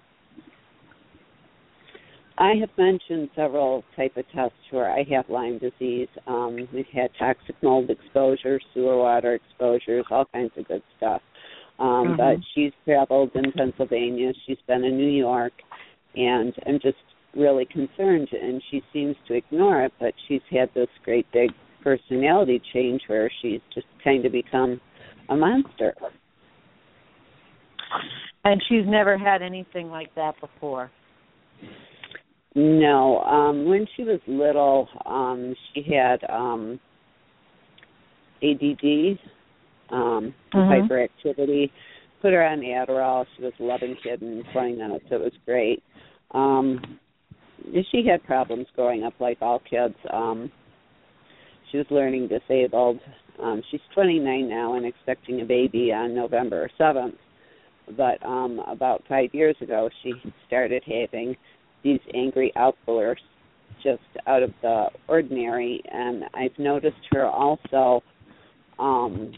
I 2.38 2.54
have 2.62 2.70
mentioned 2.78 3.30
several 3.36 3.84
type 3.98 4.16
of 4.16 4.24
tests 4.34 4.56
where 4.72 4.90
I 4.90 5.04
have 5.12 5.30
Lyme 5.30 5.60
disease. 5.60 6.08
Um, 6.26 6.70
we've 6.74 6.86
had 6.94 7.10
toxic 7.20 7.56
mold 7.62 7.90
exposure, 7.90 8.62
sewer 8.74 8.98
water 8.98 9.36
exposures, 9.36 10.06
all 10.10 10.26
kinds 10.34 10.52
of 10.58 10.66
good 10.68 10.82
stuff. 10.96 11.22
Um, 11.80 11.88
mm-hmm. 11.88 12.16
But 12.16 12.38
she's 12.56 12.72
traveled 12.86 13.32
in 13.36 13.52
Pennsylvania. 13.52 14.32
She's 14.46 14.58
been 14.68 14.86
in 14.86 14.98
New 14.98 15.12
York, 15.12 15.52
and 16.16 16.54
I'm 16.66 16.80
just 16.82 16.98
really 17.36 17.66
concerned. 17.66 18.30
And 18.32 18.62
she 18.72 18.82
seems 18.94 19.18
to 19.28 19.34
ignore 19.34 19.84
it, 19.84 19.94
but 20.00 20.14
she's 20.28 20.42
had 20.50 20.70
this 20.74 20.88
great 21.04 21.28
big 21.34 21.50
personality 21.84 22.62
change 22.74 23.02
where 23.08 23.30
she's 23.42 23.62
just 23.74 23.88
kind 24.02 24.26
of 24.26 24.32
become 24.32 24.80
a 25.28 25.36
monster. 25.36 25.94
And 28.44 28.62
she's 28.68 28.86
never 28.86 29.18
had 29.18 29.42
anything 29.42 29.90
like 29.90 30.14
that 30.16 30.40
before. 30.40 30.90
No. 32.56 33.20
Um 33.20 33.66
when 33.66 33.86
she 33.96 34.04
was 34.04 34.20
little, 34.28 34.88
um 35.06 35.56
she 35.74 35.84
had 35.84 36.20
um 36.30 36.80
ADD, 38.42 39.20
um 39.92 40.34
mm-hmm. 40.54 40.58
hyperactivity. 40.58 41.72
Put 42.22 42.34
her 42.34 42.46
on 42.46 42.60
Adderall. 42.60 43.26
She 43.38 43.44
was 43.44 43.54
a 43.60 43.64
loving 43.64 43.96
kid 44.04 44.22
and 44.22 44.44
playing 44.52 44.82
on 44.82 44.92
it, 44.92 45.04
so 45.10 45.16
it 45.16 45.22
was 45.22 45.34
great. 45.46 45.84
Um 46.32 47.00
she 47.92 48.06
had 48.08 48.24
problems 48.24 48.68
growing 48.76 49.04
up 49.04 49.14
like 49.20 49.38
all 49.42 49.62
kids. 49.70 49.96
Um 50.12 50.52
she 51.72 51.78
was 51.78 51.88
learning 51.92 52.30
disabled. 52.30 53.00
Um 53.42 53.62
she's 53.70 53.82
29 53.94 54.50
now 54.50 54.76
and 54.76 54.86
expecting 54.86 55.42
a 55.42 55.46
baby 55.46 55.92
on 55.92 56.16
November 56.16 56.70
7th 56.80 57.16
but 57.98 58.24
um 58.26 58.60
about 58.68 59.04
five 59.08 59.30
years 59.34 59.56
ago 59.62 59.90
she 60.04 60.14
started 60.48 60.84
having 60.86 61.36
these 61.84 62.00
angry 62.14 62.52
outbursts 62.56 63.24
just 63.84 64.02
out 64.28 64.44
of 64.44 64.52
the 64.62 64.88
ordinary. 65.08 65.82
And 65.92 66.26
I've 66.34 66.58
noticed 66.58 66.98
her 67.12 67.26
also 67.26 68.04
um 68.78 69.34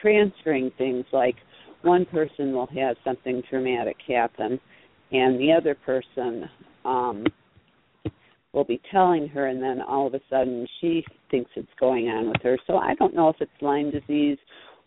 transferring 0.00 0.70
things 0.78 1.04
like 1.12 1.36
one 1.82 2.04
person 2.06 2.52
will 2.52 2.68
have 2.68 2.96
something 3.04 3.42
traumatic 3.48 3.96
happen 4.06 4.60
and 5.12 5.40
the 5.40 5.52
other 5.52 5.74
person 5.74 6.48
um 6.84 7.24
will 8.52 8.64
be 8.64 8.80
telling 8.90 9.28
her 9.28 9.46
and 9.46 9.62
then 9.62 9.80
all 9.80 10.06
of 10.06 10.14
a 10.14 10.20
sudden 10.30 10.66
she 10.80 11.04
thinks 11.30 11.50
it's 11.56 11.68
going 11.78 12.08
on 12.08 12.28
with 12.28 12.42
her. 12.42 12.58
So 12.66 12.76
i 12.76 12.94
don't 12.94 13.14
know 13.14 13.28
if 13.28 13.36
it's 13.40 13.50
lyme 13.60 13.90
disease 13.90 14.38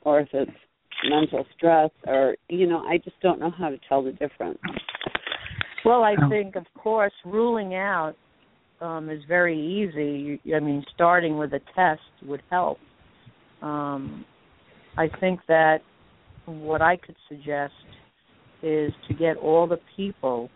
or 0.03 0.21
if 0.21 0.29
it's 0.33 0.51
mental 1.07 1.45
stress 1.55 1.91
or 2.07 2.35
you 2.49 2.67
know 2.67 2.79
i 2.79 2.97
just 2.97 3.19
don't 3.21 3.39
know 3.39 3.51
how 3.57 3.69
to 3.69 3.77
tell 3.87 4.03
the 4.03 4.11
difference. 4.11 4.59
Well 5.85 6.03
i 6.03 6.15
think 6.29 6.55
of 6.55 6.65
course 6.77 7.13
ruling 7.25 7.75
out 7.75 8.15
um 8.81 9.09
is 9.09 9.21
very 9.27 9.59
easy. 9.59 10.39
I 10.53 10.59
mean 10.59 10.83
starting 10.93 11.37
with 11.37 11.53
a 11.53 11.61
test 11.75 12.01
would 12.25 12.41
help. 12.49 12.77
Um 13.61 14.25
i 14.97 15.07
think 15.19 15.39
that 15.47 15.79
what 16.45 16.81
i 16.81 16.97
could 16.97 17.15
suggest 17.27 17.73
is 18.61 18.91
to 19.07 19.13
get 19.13 19.37
all 19.37 19.67
the 19.67 19.79
people 19.95 20.49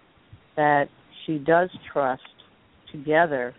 that 0.56 0.86
she 1.26 1.38
does 1.38 1.70
trust 1.92 2.22
together 2.92 3.56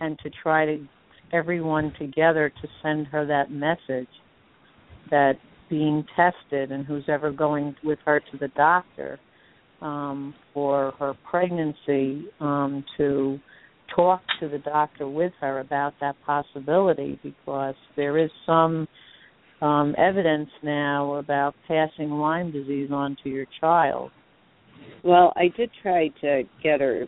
and 0.00 0.18
to 0.20 0.30
try 0.42 0.64
to 0.66 0.84
everyone 1.32 1.92
together 1.98 2.50
to 2.62 2.68
send 2.82 3.06
her 3.06 3.26
that 3.26 3.50
message 3.50 4.08
that 5.10 5.34
being 5.68 6.04
tested 6.16 6.72
and 6.72 6.86
who's 6.86 7.04
ever 7.08 7.30
going 7.30 7.74
with 7.84 7.98
her 8.04 8.20
to 8.20 8.38
the 8.38 8.48
doctor 8.48 9.18
um, 9.80 10.34
for 10.52 10.92
her 10.98 11.14
pregnancy 11.30 12.26
um, 12.40 12.84
to 12.96 13.38
talk 13.94 14.20
to 14.40 14.48
the 14.48 14.58
doctor 14.58 15.08
with 15.08 15.32
her 15.40 15.60
about 15.60 15.94
that 16.00 16.14
possibility 16.24 17.18
because 17.22 17.74
there 17.96 18.18
is 18.18 18.30
some 18.46 18.86
um, 19.60 19.94
evidence 19.98 20.50
now 20.62 21.14
about 21.14 21.54
passing 21.66 22.10
Lyme 22.10 22.52
disease 22.52 22.90
on 22.92 23.16
to 23.22 23.30
your 23.30 23.46
child. 23.60 24.10
Well, 25.02 25.32
I 25.36 25.48
did 25.56 25.70
try 25.82 26.08
to 26.20 26.42
get 26.62 26.80
her 26.80 27.06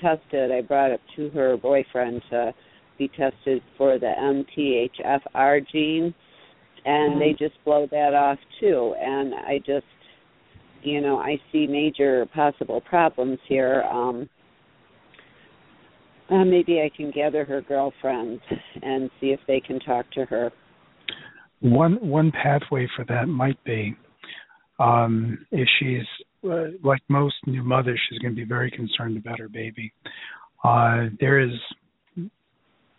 tested. 0.00 0.50
I 0.50 0.62
brought 0.62 0.92
it 0.92 1.00
to 1.16 1.30
her 1.30 1.56
boyfriend 1.56 2.22
to 2.30 2.54
be 2.98 3.08
tested 3.08 3.62
for 3.76 3.98
the 3.98 4.12
MTHFR 4.18 5.66
gene 5.70 6.14
and 6.84 7.12
Mm-hmm. 7.12 7.20
they 7.20 7.32
just 7.38 7.62
blow 7.64 7.86
that 7.90 8.14
off 8.14 8.38
too. 8.60 8.94
And 9.00 9.34
I 9.34 9.58
just, 9.58 9.86
you 10.82 11.00
know, 11.00 11.18
I 11.18 11.40
see 11.52 11.66
major 11.66 12.26
possible 12.34 12.80
problems 12.80 13.38
here. 13.48 13.82
Um, 13.90 14.28
uh, 16.30 16.44
maybe 16.44 16.80
I 16.80 16.90
can 16.94 17.10
gather 17.10 17.44
her 17.44 17.62
girlfriends 17.62 18.42
and 18.82 19.10
see 19.20 19.28
if 19.28 19.40
they 19.46 19.60
can 19.60 19.80
talk 19.80 20.10
to 20.12 20.24
her. 20.26 20.52
One 21.60 21.94
one 22.06 22.30
pathway 22.30 22.86
for 22.94 23.04
that 23.06 23.26
might 23.26 23.62
be 23.64 23.96
um, 24.78 25.38
if 25.50 25.66
she's 25.78 26.06
uh, 26.48 26.66
like 26.84 27.00
most 27.08 27.34
new 27.46 27.64
mothers, 27.64 28.00
she's 28.08 28.18
going 28.20 28.34
to 28.34 28.40
be 28.40 28.46
very 28.46 28.70
concerned 28.70 29.16
about 29.16 29.38
her 29.40 29.48
baby. 29.48 29.92
Uh, 30.62 31.06
there 31.18 31.40
is 31.40 31.50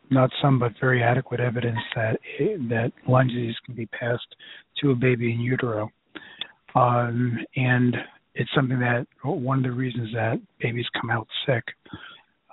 not 0.09 0.29
some 0.41 0.59
but 0.59 0.73
very 0.79 1.03
adequate 1.03 1.39
evidence 1.39 1.79
that 1.95 2.19
that 2.39 2.91
Lyme 3.07 3.27
disease 3.27 3.55
can 3.65 3.75
be 3.75 3.85
passed 3.87 4.35
to 4.81 4.91
a 4.91 4.95
baby 4.95 5.31
in 5.31 5.39
utero, 5.39 5.89
um, 6.75 7.37
and 7.55 7.95
it's 8.35 8.49
something 8.55 8.79
that 8.79 9.05
one 9.23 9.57
of 9.57 9.63
the 9.63 9.71
reasons 9.71 10.09
that 10.13 10.39
babies 10.59 10.85
come 10.99 11.09
out 11.09 11.27
sick. 11.45 11.63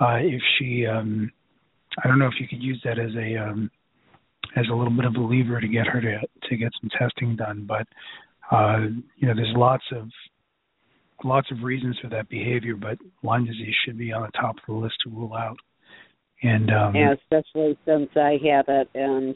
Uh, 0.00 0.18
if 0.20 0.42
she, 0.58 0.86
um, 0.86 1.30
I 2.02 2.08
don't 2.08 2.18
know 2.18 2.26
if 2.26 2.40
you 2.40 2.48
could 2.48 2.62
use 2.62 2.80
that 2.84 2.98
as 2.98 3.14
a 3.16 3.36
um, 3.36 3.70
as 4.56 4.66
a 4.70 4.74
little 4.74 4.94
bit 4.94 5.04
of 5.04 5.14
a 5.14 5.20
lever 5.20 5.60
to 5.60 5.68
get 5.68 5.86
her 5.86 6.00
to 6.00 6.20
to 6.48 6.56
get 6.56 6.72
some 6.80 6.90
testing 6.98 7.36
done, 7.36 7.64
but 7.66 7.86
uh, 8.50 8.86
you 9.16 9.26
know, 9.26 9.34
there's 9.34 9.52
lots 9.56 9.84
of 9.92 10.08
lots 11.24 11.50
of 11.50 11.62
reasons 11.62 11.98
for 12.00 12.08
that 12.08 12.28
behavior, 12.28 12.76
but 12.76 12.98
Lyme 13.22 13.46
disease 13.46 13.74
should 13.84 13.98
be 13.98 14.12
on 14.12 14.22
the 14.22 14.38
top 14.38 14.56
of 14.56 14.62
the 14.66 14.72
list 14.72 14.96
to 15.04 15.10
rule 15.10 15.34
out. 15.34 15.56
And 16.42 16.70
um, 16.70 16.94
yeah, 16.94 17.12
especially 17.14 17.78
since 17.86 18.10
I 18.16 18.38
have 18.52 18.66
it, 18.68 18.88
and 18.94 19.34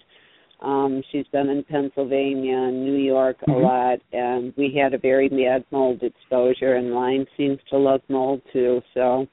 um, 0.61 1.03
she's 1.11 1.27
been 1.33 1.49
in 1.49 1.65
Pennsylvania 1.65 2.57
and 2.57 2.85
New 2.85 2.97
York 2.97 3.39
a 3.43 3.51
Mhm. 3.51 3.63
lot, 3.63 3.99
and 4.13 4.53
we 4.57 4.75
had 4.75 4.93
a 4.93 4.99
very 4.99 5.29
bad 5.29 5.65
mold 5.71 6.03
exposure, 6.03 6.75
and 6.75 6.95
Lyme 6.95 7.27
seems 7.37 7.59
to 7.71 7.79
love 7.79 8.03
mold 8.09 8.43
too. 8.53 8.83
So, 8.95 9.27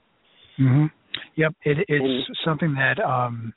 hmm 0.57 0.85
Yep, 1.35 1.53
it, 1.63 1.77
it's 1.89 2.27
And- 2.27 2.37
something 2.45 2.73
that 2.75 2.99
um, 2.99 3.53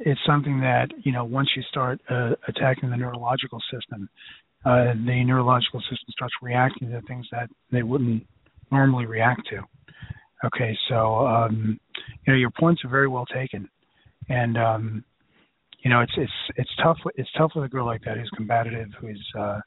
it's 0.00 0.20
something 0.26 0.60
that 0.60 0.90
you 1.04 1.12
know 1.12 1.24
once 1.24 1.48
you 1.56 1.62
start 1.62 2.00
uh, 2.10 2.34
attacking 2.48 2.90
the 2.90 2.96
neurological 2.96 3.60
system, 3.72 4.08
uh, 4.64 4.92
the 5.06 5.22
neurological 5.24 5.80
system 5.80 6.08
starts 6.10 6.34
reacting 6.42 6.90
to 6.90 7.00
things 7.02 7.26
that 7.30 7.48
they 7.70 7.82
wouldn't 7.84 8.26
normally 8.72 9.06
react 9.06 9.46
to. 9.50 9.62
Okay, 10.44 10.76
so 10.88 11.26
um, 11.26 11.78
you 12.26 12.32
know 12.32 12.38
your 12.38 12.50
points 12.50 12.84
are 12.84 12.90
very 12.90 13.08
well 13.08 13.24
taken, 13.26 13.68
and 14.28 14.58
um, 14.58 15.04
you 15.80 15.90
know 15.90 16.00
it's 16.00 16.12
it's 16.16 16.32
it's 16.56 16.70
tough 16.82 16.98
it's 17.14 17.30
tough 17.38 17.52
with 17.54 17.64
a 17.64 17.68
girl 17.68 17.86
like 17.86 18.02
that 18.04 18.18
who's 18.18 18.30
combative, 18.36 18.88
who's 19.00 19.24
uh, 19.38 19.60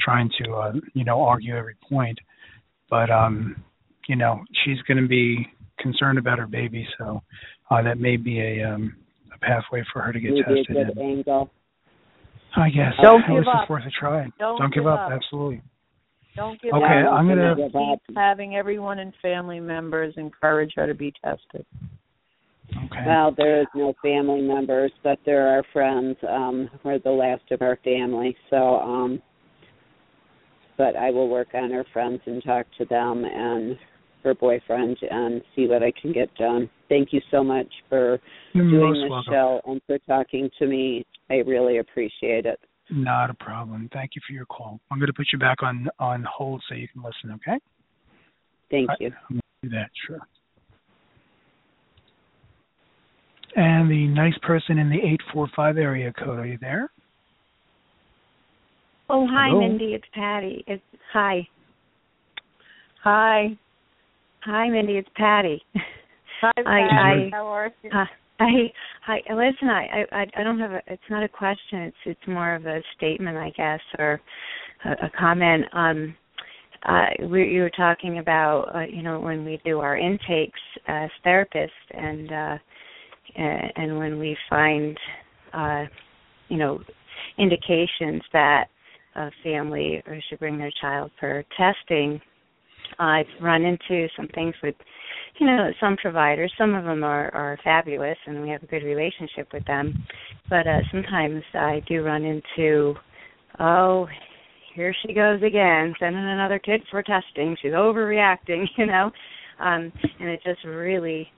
trying 0.00 0.30
to 0.42 0.52
uh, 0.52 0.72
you 0.94 1.04
know 1.04 1.22
argue 1.22 1.56
every 1.56 1.76
point, 1.88 2.18
but 2.90 3.10
um, 3.10 3.62
you 4.06 4.16
know 4.16 4.42
she's 4.64 4.80
going 4.82 5.00
to 5.00 5.08
be 5.08 5.46
concerned 5.78 6.18
about 6.18 6.38
her 6.38 6.46
baby, 6.46 6.86
so 6.98 7.22
uh, 7.70 7.82
that 7.82 7.98
may 7.98 8.16
be 8.16 8.40
a 8.40 8.62
um, 8.64 8.94
a 9.34 9.38
pathway 9.38 9.82
for 9.92 10.02
her 10.02 10.12
to 10.12 10.20
get 10.20 10.32
maybe 10.32 10.42
a 10.42 10.64
tested. 10.64 10.76
good 10.76 10.98
in. 10.98 11.10
angle. 11.10 11.50
I 12.56 12.70
guess 12.70 12.92
Don't 13.02 13.22
give 13.28 13.46
up. 13.46 13.62
it's 13.62 13.70
worth 13.70 13.84
a 13.86 13.90
try. 13.90 14.26
Don't 14.38 14.58
give 14.72 14.82
give 14.82 14.86
up. 14.86 15.00
up. 15.00 15.12
Absolutely. 15.12 15.62
Don't 16.38 16.60
give 16.62 16.72
Okay, 16.72 17.02
up. 17.02 17.12
I'm 17.14 17.26
gonna- 17.28 17.56
give 17.56 17.72
keep 17.72 18.16
having 18.16 18.54
everyone 18.54 19.00
and 19.00 19.12
family 19.16 19.58
members 19.58 20.16
encourage 20.16 20.72
her 20.76 20.86
to 20.86 20.94
be 20.94 21.10
tested. 21.10 21.66
Okay. 22.84 23.04
Well, 23.04 23.32
there 23.32 23.60
is 23.60 23.66
no 23.74 23.92
family 23.94 24.42
members, 24.42 24.92
but 25.02 25.18
there 25.24 25.48
are 25.48 25.64
friends. 25.72 26.16
Um, 26.22 26.70
we're 26.84 27.00
the 27.00 27.10
last 27.10 27.50
of 27.50 27.60
our 27.60 27.74
family, 27.82 28.36
so 28.50 28.76
um, 28.78 29.20
but 30.76 30.94
I 30.94 31.10
will 31.10 31.28
work 31.28 31.48
on 31.54 31.72
her 31.72 31.82
friends 31.92 32.20
and 32.26 32.40
talk 32.44 32.66
to 32.78 32.84
them 32.84 33.24
and 33.24 33.76
her 34.22 34.34
boyfriend 34.34 34.96
and 35.10 35.42
see 35.56 35.66
what 35.66 35.82
I 35.82 35.90
can 36.00 36.12
get 36.12 36.32
done. 36.36 36.70
Thank 36.88 37.12
you 37.12 37.20
so 37.32 37.42
much 37.42 37.72
for 37.88 38.20
You're 38.52 38.70
doing 38.70 38.92
most 38.92 39.02
this 39.02 39.10
welcome. 39.10 39.32
show 39.32 39.60
and 39.66 39.82
for 39.88 39.98
talking 40.06 40.48
to 40.60 40.66
me. 40.66 41.04
I 41.30 41.36
really 41.38 41.78
appreciate 41.78 42.46
it. 42.46 42.60
Not 42.90 43.30
a 43.30 43.34
problem. 43.34 43.88
Thank 43.92 44.12
you 44.14 44.22
for 44.26 44.32
your 44.32 44.46
call. 44.46 44.80
I'm 44.90 44.98
going 44.98 45.08
to 45.08 45.12
put 45.12 45.26
you 45.32 45.38
back 45.38 45.62
on 45.62 45.88
on 45.98 46.24
hold 46.30 46.62
so 46.68 46.74
you 46.74 46.88
can 46.88 47.02
listen. 47.02 47.32
Okay. 47.34 47.58
Thank 48.70 48.90
I- 48.90 48.96
you. 49.00 49.12
I'm 49.30 49.36
going 49.36 49.40
to 49.62 49.68
do 49.68 49.76
that. 49.76 49.90
Sure. 50.06 50.20
And 53.56 53.90
the 53.90 54.06
nice 54.08 54.36
person 54.42 54.78
in 54.78 54.88
the 54.88 55.00
eight 55.00 55.20
four 55.32 55.48
five 55.54 55.76
area 55.76 56.12
code. 56.12 56.38
Are 56.38 56.46
you 56.46 56.58
there? 56.60 56.90
Oh, 59.10 59.26
hi, 59.26 59.48
Hello? 59.48 59.60
Mindy. 59.60 59.94
It's 59.94 60.04
Patty. 60.14 60.64
It's 60.66 60.82
hi, 61.12 61.46
Hi. 63.02 63.56
hi, 64.40 64.68
Mindy. 64.68 64.98
It's 64.98 65.08
Patty. 65.16 65.62
Hi, 66.42 66.52
Patty. 66.56 66.68
I- 66.68 67.30
How 67.32 67.46
are 67.46 67.70
you? 67.82 67.90
Hi, 67.92 68.06
hi. 68.38 68.72
hi. 69.04 69.18
Listen, 69.30 69.68
I, 69.68 70.04
I, 70.12 70.26
I 70.36 70.42
don't 70.42 70.58
have 70.58 70.72
a. 70.72 70.82
It's 70.86 71.02
not 71.10 71.22
a 71.22 71.28
question. 71.28 71.80
It's, 71.80 71.96
it's 72.06 72.28
more 72.28 72.54
of 72.54 72.66
a 72.66 72.80
statement, 72.96 73.36
I 73.36 73.50
guess, 73.56 73.80
or 73.98 74.20
a, 74.84 75.06
a 75.06 75.10
comment. 75.18 75.64
Um, 75.72 76.14
uh, 76.84 77.06
we, 77.28 77.48
you 77.48 77.62
were 77.62 77.70
talking 77.70 78.18
about, 78.18 78.74
uh, 78.74 78.80
you 78.80 79.02
know, 79.02 79.20
when 79.20 79.44
we 79.44 79.60
do 79.64 79.80
our 79.80 79.96
intakes 79.96 80.60
as 80.86 81.10
therapists, 81.26 81.68
and 81.90 82.32
uh, 82.32 82.58
and 83.36 83.98
when 83.98 84.18
we 84.18 84.36
find, 84.48 84.96
uh, 85.52 85.84
you 86.48 86.56
know, 86.56 86.80
indications 87.38 88.22
that 88.32 88.68
a 89.16 89.30
family 89.42 90.02
or 90.06 90.20
should 90.28 90.38
bring 90.38 90.58
their 90.58 90.72
child 90.80 91.10
for 91.18 91.44
testing. 91.56 92.20
I've 92.98 93.26
run 93.40 93.62
into 93.64 94.08
some 94.16 94.28
things 94.34 94.54
with, 94.62 94.74
you 95.38 95.46
know, 95.46 95.70
some 95.80 95.96
providers. 95.96 96.52
Some 96.58 96.74
of 96.74 96.84
them 96.84 97.04
are 97.04 97.34
are 97.34 97.58
fabulous, 97.62 98.18
and 98.26 98.42
we 98.42 98.48
have 98.50 98.62
a 98.62 98.66
good 98.66 98.82
relationship 98.82 99.48
with 99.52 99.64
them. 99.66 99.94
But 100.48 100.66
uh, 100.66 100.80
sometimes 100.90 101.42
I 101.54 101.82
do 101.86 102.02
run 102.02 102.24
into, 102.24 102.94
oh, 103.60 104.08
here 104.74 104.94
she 105.04 105.12
goes 105.12 105.42
again, 105.42 105.94
sending 105.98 106.22
another 106.22 106.58
kid 106.58 106.82
for 106.90 107.02
testing. 107.02 107.56
She's 107.60 107.72
overreacting, 107.72 108.64
you 108.76 108.86
know, 108.86 109.10
um, 109.60 109.92
and 110.20 110.28
it 110.28 110.40
just 110.44 110.64
really 110.64 111.28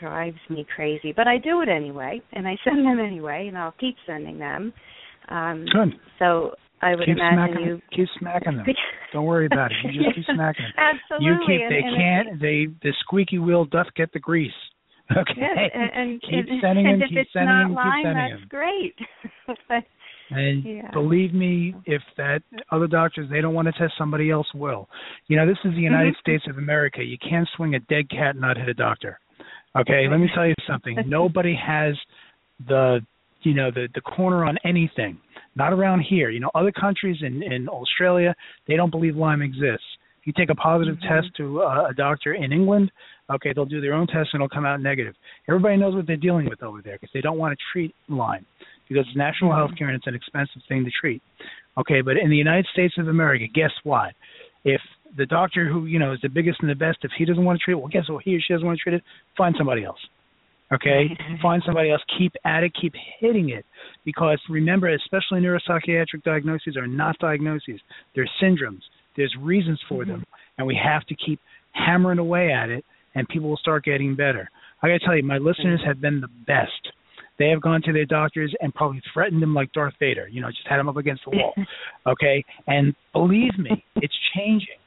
drives 0.00 0.38
me 0.50 0.66
crazy. 0.74 1.12
But 1.14 1.26
I 1.26 1.38
do 1.38 1.62
it 1.62 1.68
anyway, 1.68 2.20
and 2.32 2.46
I 2.46 2.56
send 2.64 2.84
them 2.84 2.98
anyway, 2.98 3.46
and 3.48 3.56
I'll 3.56 3.74
keep 3.78 3.96
sending 4.06 4.38
them. 4.38 4.72
Um, 5.28 5.64
Good. 5.72 5.94
so 6.18 6.52
I 6.82 6.90
would 6.94 7.06
keep 7.06 7.16
imagine 7.16 7.54
smacking. 7.54 7.66
you. 7.66 7.82
Keep 7.94 8.08
smacking 8.18 8.56
them. 8.56 8.66
Don't 9.12 9.24
worry 9.24 9.46
about 9.46 9.70
it. 9.72 9.78
You 9.84 10.02
just 10.02 10.14
keep 10.16 10.24
smacking 10.34 10.64
them. 10.64 10.72
Absolutely. 10.76 11.26
You 11.26 11.34
keep. 11.46 11.68
They 11.68 11.82
and 11.86 11.96
can't. 11.96 12.40
They 12.40 12.66
the 12.82 12.92
squeaky 13.00 13.38
wheel 13.38 13.64
doth 13.64 13.88
get 13.96 14.12
the 14.12 14.20
grease. 14.20 14.52
Okay. 15.16 15.34
Yes, 15.36 15.70
and, 15.72 15.90
and 15.94 16.20
keep 16.20 16.46
sending 16.60 16.84
and 16.88 17.00
them. 17.00 17.08
Keep 17.08 17.28
sending 17.32 17.46
them. 17.46 17.76
Keep 17.78 18.04
sending 18.04 18.28
that's 18.28 18.40
them. 18.40 18.48
great. 18.48 18.96
And 20.30 20.64
Yeah. 20.64 20.90
believe 20.92 21.32
me, 21.32 21.74
if 21.84 22.02
that 22.16 22.42
other 22.72 22.88
doctors 22.88 23.28
they 23.30 23.40
don't 23.40 23.54
want 23.54 23.66
to 23.66 23.72
test, 23.72 23.92
somebody 23.96 24.30
else 24.32 24.48
will. 24.54 24.88
You 25.28 25.36
know, 25.36 25.46
this 25.46 25.58
is 25.64 25.72
the 25.74 25.80
United 25.80 26.14
Mhm. 26.14 26.18
States 26.18 26.44
of 26.48 26.58
America. 26.58 27.04
You 27.04 27.16
can't 27.18 27.48
swing 27.54 27.76
a 27.76 27.78
dead 27.78 28.10
cat 28.10 28.30
and 28.30 28.40
not 28.40 28.56
hit 28.56 28.68
a 28.68 28.74
doctor. 28.74 29.20
Okay, 29.76 30.08
let 30.08 30.18
me 30.18 30.28
tell 30.34 30.46
you 30.46 30.54
something. 30.66 30.98
Nobody 31.06 31.54
has 31.54 31.94
the 32.66 33.00
you 33.42 33.54
know 33.54 33.70
the 33.70 33.88
the 33.94 34.00
corner 34.00 34.44
on 34.44 34.58
anything. 34.64 35.18
Not 35.56 35.72
around 35.72 36.00
here. 36.02 36.30
You 36.30 36.40
know, 36.40 36.50
other 36.54 36.70
countries 36.72 37.18
in 37.22 37.42
in 37.42 37.68
Australia 37.68 38.34
they 38.68 38.76
don't 38.76 38.90
believe 38.90 39.16
Lyme 39.16 39.42
exists. 39.42 39.86
If 40.20 40.26
You 40.26 40.32
take 40.36 40.50
a 40.50 40.54
positive 40.54 40.96
Mhm. 40.98 41.08
test 41.08 41.34
to 41.36 41.62
uh, 41.62 41.86
a 41.90 41.94
doctor 41.94 42.34
in 42.34 42.52
England, 42.52 42.90
okay, 43.30 43.52
they'll 43.52 43.64
do 43.64 43.80
their 43.80 43.94
own 43.94 44.06
test 44.06 44.30
and 44.32 44.40
it'll 44.40 44.48
come 44.48 44.66
out 44.66 44.80
negative. 44.80 45.14
Everybody 45.48 45.76
knows 45.76 45.94
what 45.94 46.06
they're 46.06 46.16
dealing 46.28 46.46
with 46.48 46.62
over 46.62 46.82
there 46.82 46.94
because 47.00 47.12
they 47.12 47.20
don't 47.20 47.38
want 47.38 47.56
to 47.58 47.64
treat 47.72 47.94
Lyme 48.08 48.44
because 48.88 49.06
it's 49.06 49.16
national 49.16 49.50
Mhm. 49.50 49.56
health 49.56 49.74
care 49.76 49.88
and 49.88 49.96
it's 49.96 50.06
an 50.06 50.14
expensive 50.14 50.62
thing 50.64 50.84
to 50.84 50.90
treat. 50.90 51.22
Okay, 51.78 52.00
but 52.00 52.16
in 52.16 52.28
the 52.30 52.36
United 52.36 52.66
States 52.66 52.96
of 52.98 53.08
America, 53.08 53.46
guess 53.46 53.72
what? 53.84 54.14
If 54.64 54.82
the 55.14 55.26
doctor 55.26 55.64
who 55.66 55.86
you 55.86 55.98
know 55.98 56.12
is 56.12 56.20
the 56.20 56.28
biggest 56.28 56.60
and 56.60 56.68
the 56.68 56.74
best, 56.74 56.98
if 57.04 57.12
he 57.12 57.24
doesn't 57.24 57.44
want 57.44 57.58
to 57.58 57.64
treat 57.64 57.74
it, 57.74 57.78
well, 57.78 57.88
guess 57.88 58.08
what? 58.08 58.24
He 58.24 58.36
or 58.36 58.40
she 58.40 58.52
doesn't 58.52 58.66
want 58.66 58.78
to 58.78 58.82
treat 58.82 58.96
it. 58.96 59.04
Find 59.36 59.54
somebody 59.56 59.84
else. 59.84 60.04
Okay, 60.72 61.16
find 61.42 61.62
somebody 61.64 61.90
else. 61.90 62.02
Keep 62.18 62.32
at 62.44 62.64
it. 62.64 62.72
Keep 62.80 62.94
hitting 63.20 63.50
it, 63.50 63.64
because 64.04 64.40
remember, 64.48 64.92
especially 64.94 65.40
neuropsychiatric 65.40 66.22
diagnoses 66.24 66.76
are 66.76 66.86
not 66.86 67.18
diagnoses; 67.18 67.80
they're 68.14 68.28
syndromes. 68.42 68.82
There's 69.16 69.34
reasons 69.40 69.80
for 69.88 70.04
them, 70.04 70.20
mm-hmm. 70.20 70.58
and 70.58 70.66
we 70.66 70.78
have 70.82 71.04
to 71.06 71.14
keep 71.14 71.40
hammering 71.72 72.18
away 72.18 72.52
at 72.52 72.68
it, 72.68 72.84
and 73.14 73.28
people 73.28 73.48
will 73.48 73.56
start 73.56 73.84
getting 73.84 74.14
better. 74.14 74.50
I 74.82 74.88
got 74.88 75.00
to 75.00 75.06
tell 75.06 75.16
you, 75.16 75.22
my 75.22 75.38
listeners 75.38 75.80
mm-hmm. 75.80 75.88
have 75.88 76.00
been 76.00 76.20
the 76.20 76.28
best. 76.46 76.92
They 77.38 77.48
have 77.48 77.60
gone 77.60 77.82
to 77.82 77.92
their 77.92 78.06
doctors 78.06 78.54
and 78.60 78.74
probably 78.74 79.02
threatened 79.12 79.42
them 79.42 79.54
like 79.54 79.72
Darth 79.72 79.94
Vader. 79.98 80.26
You 80.28 80.40
know, 80.40 80.48
just 80.48 80.66
had 80.68 80.78
them 80.78 80.88
up 80.88 80.96
against 80.96 81.22
the 81.24 81.36
wall. 81.36 81.54
Okay, 82.06 82.44
and 82.68 82.94
believe 83.12 83.58
me, 83.58 83.84
it's 83.96 84.14
changing. 84.34 84.78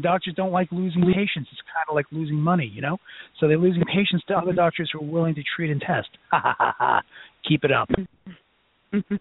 Doctors 0.00 0.34
don't 0.36 0.52
like 0.52 0.70
losing 0.70 1.02
patients. 1.02 1.48
It's 1.50 1.62
kind 1.62 1.86
of 1.88 1.94
like 1.94 2.06
losing 2.12 2.36
money, 2.36 2.70
you 2.72 2.80
know. 2.80 2.98
So 3.40 3.48
they're 3.48 3.58
losing 3.58 3.82
patients 3.84 4.24
to 4.28 4.34
other 4.34 4.52
doctors 4.52 4.90
who 4.92 5.00
are 5.00 5.10
willing 5.10 5.34
to 5.34 5.42
treat 5.56 5.70
and 5.70 5.80
test. 5.80 6.08
Ha 6.30 6.40
ha 6.40 6.54
ha 6.58 6.74
ha. 6.78 7.02
Keep 7.48 7.64
it 7.64 7.72
up. 7.72 7.88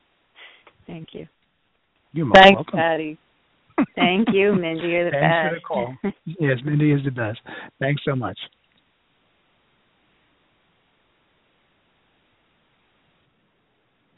Thank 0.88 1.08
you. 1.14 1.28
You're 2.14 2.26
most 2.26 2.38
Thanks, 2.42 2.58
welcome. 2.58 2.80
Patty. 2.80 3.18
Thank 3.96 4.28
you, 4.34 4.56
Mindy. 4.56 4.88
You're 4.88 5.06
the 5.06 5.12
Thanks 5.12 5.24
best. 5.24 5.50
for 5.50 5.56
the 5.56 5.62
call. 5.62 6.14
yes, 6.40 6.58
Mindy 6.66 6.92
is 6.92 7.04
the 7.04 7.12
best. 7.12 7.40
Thanks 7.80 8.02
so 8.06 8.16
much. 8.16 8.38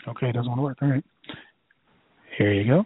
Okay, 0.07 0.29
it 0.29 0.33
doesn't 0.33 0.49
want 0.49 0.59
to 0.59 0.63
work. 0.63 0.77
All 0.81 0.89
right. 0.89 1.03
Here 2.37 2.53
you 2.53 2.65
go. 2.65 2.85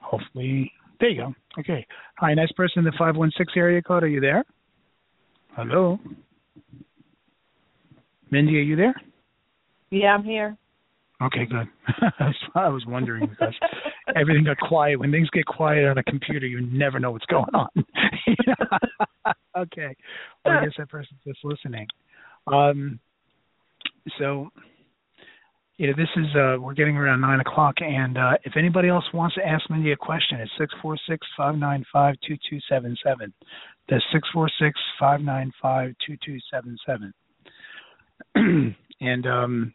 Hopefully, 0.00 0.70
there 1.02 1.10
you 1.10 1.20
go. 1.20 1.34
Okay. 1.58 1.84
Hi, 2.18 2.32
nice 2.32 2.52
person 2.52 2.78
in 2.78 2.84
the 2.84 2.92
516 2.92 3.60
area 3.60 3.82
code. 3.82 4.04
Are 4.04 4.08
you 4.08 4.20
there? 4.20 4.44
Hello? 5.56 5.98
Mindy, 8.30 8.56
are 8.56 8.62
you 8.62 8.76
there? 8.76 8.94
Yeah, 9.90 10.14
I'm 10.14 10.22
here. 10.22 10.56
Okay, 11.20 11.44
good. 11.44 11.66
I 12.54 12.68
was 12.68 12.84
wondering 12.86 13.28
because 13.28 13.54
everything 14.16 14.44
got 14.44 14.58
quiet. 14.58 14.98
When 14.98 15.10
things 15.10 15.28
get 15.30 15.44
quiet 15.44 15.84
on 15.84 15.98
a 15.98 16.02
computer, 16.04 16.46
you 16.46 16.60
never 16.60 17.00
know 17.00 17.10
what's 17.10 17.26
going 17.26 17.52
on. 17.52 17.68
okay. 19.58 19.94
Well, 20.44 20.58
I 20.58 20.64
guess 20.64 20.74
that 20.78 20.88
person's 20.88 21.20
just 21.26 21.40
listening. 21.44 21.86
Um, 22.46 22.98
so, 24.18 24.50
you 25.78 25.86
know, 25.88 25.94
this 25.96 26.08
is 26.16 26.26
uh, 26.36 26.56
we're 26.60 26.74
getting 26.74 26.96
around 26.96 27.20
nine 27.20 27.40
o'clock, 27.40 27.76
and 27.80 28.18
uh, 28.18 28.32
if 28.44 28.56
anybody 28.56 28.88
else 28.88 29.04
wants 29.14 29.34
to 29.36 29.46
ask 29.46 29.68
Mindy 29.70 29.92
a 29.92 29.96
question, 29.96 30.38
it's 30.40 30.50
six 30.58 30.72
four 30.80 30.96
six 31.08 31.26
five 31.36 31.56
nine 31.56 31.84
five 31.92 32.14
two 32.26 32.36
two 32.48 32.58
seven 32.68 32.96
seven. 33.04 33.32
That's 33.88 34.04
six 34.12 34.28
four 34.32 34.48
six 34.60 34.78
five 35.00 35.20
nine 35.20 35.50
five 35.60 35.94
two 36.06 36.16
two 36.24 36.38
seven 36.50 36.76
seven. 36.86 37.14
And 39.02 39.26
um, 39.26 39.74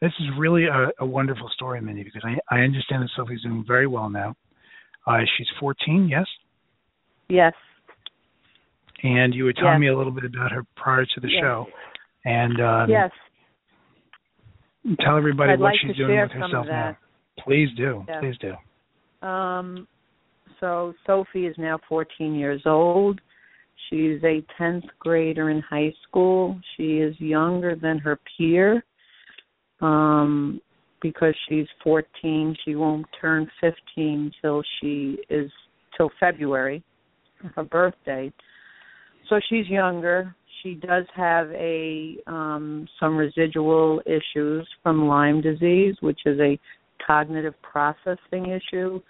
this 0.00 0.10
is 0.18 0.26
really 0.36 0.64
a, 0.64 0.88
a 0.98 1.06
wonderful 1.06 1.48
story, 1.54 1.80
Mindy, 1.80 2.02
because 2.02 2.22
I, 2.24 2.36
I 2.52 2.62
understand 2.62 3.04
that 3.04 3.10
Sophie's 3.16 3.42
doing 3.42 3.64
very 3.64 3.86
well 3.86 4.10
now. 4.10 4.34
Uh, 5.06 5.18
she's 5.38 5.46
14, 5.60 6.08
yes? 6.10 6.26
Yes. 7.28 7.52
And 9.04 9.32
you 9.32 9.44
were 9.44 9.52
telling 9.52 9.74
Yes. 9.74 9.80
me 9.80 9.86
a 9.88 9.96
little 9.96 10.10
bit 10.12 10.24
about 10.24 10.50
her 10.50 10.64
prior 10.74 11.04
to 11.04 11.20
the 11.20 11.28
Yes. 11.28 11.40
show. 11.40 11.66
And 12.24 12.60
um, 12.60 12.90
yes. 12.90 13.12
Tell 15.04 15.16
everybody 15.16 15.52
I'd 15.52 15.60
what 15.60 15.72
like 15.72 15.76
she's 15.80 15.96
doing 15.96 16.20
with 16.20 16.30
herself 16.30 16.66
now. 16.68 16.96
Please 17.44 17.68
do. 17.76 18.04
Yes. 18.08 18.18
Please 18.20 18.36
do. 18.38 19.26
Um, 19.26 19.86
so 20.60 20.94
Sophie 21.06 21.46
is 21.46 21.54
now 21.58 21.78
14 21.88 22.34
years 22.34 22.62
old. 22.66 23.20
She's 23.90 24.22
a 24.24 24.44
10th 24.60 24.86
grader 24.98 25.50
in 25.50 25.60
high 25.60 25.92
school. 26.08 26.58
She 26.76 26.98
is 26.98 27.14
younger 27.20 27.76
than 27.76 27.98
her 27.98 28.18
peer. 28.36 28.84
Um, 29.80 30.60
because 31.02 31.34
she's 31.48 31.66
14, 31.84 32.56
she 32.64 32.74
won't 32.74 33.06
turn 33.20 33.48
15 33.60 34.32
till 34.40 34.62
she 34.80 35.18
is 35.28 35.50
till 35.96 36.10
February, 36.18 36.82
her 37.54 37.64
birthday. 37.64 38.32
So 39.28 39.38
she's 39.48 39.68
younger. 39.68 40.34
She 40.62 40.74
does 40.74 41.04
have 41.14 41.50
a 41.52 42.16
um 42.26 42.88
some 42.98 43.16
residual 43.16 44.00
issues 44.06 44.66
from 44.82 45.06
Lyme 45.06 45.40
disease, 45.40 45.96
which 46.00 46.20
is 46.26 46.38
a 46.40 46.58
cognitive 47.06 47.54
processing 47.62 48.46
issue 48.50 49.00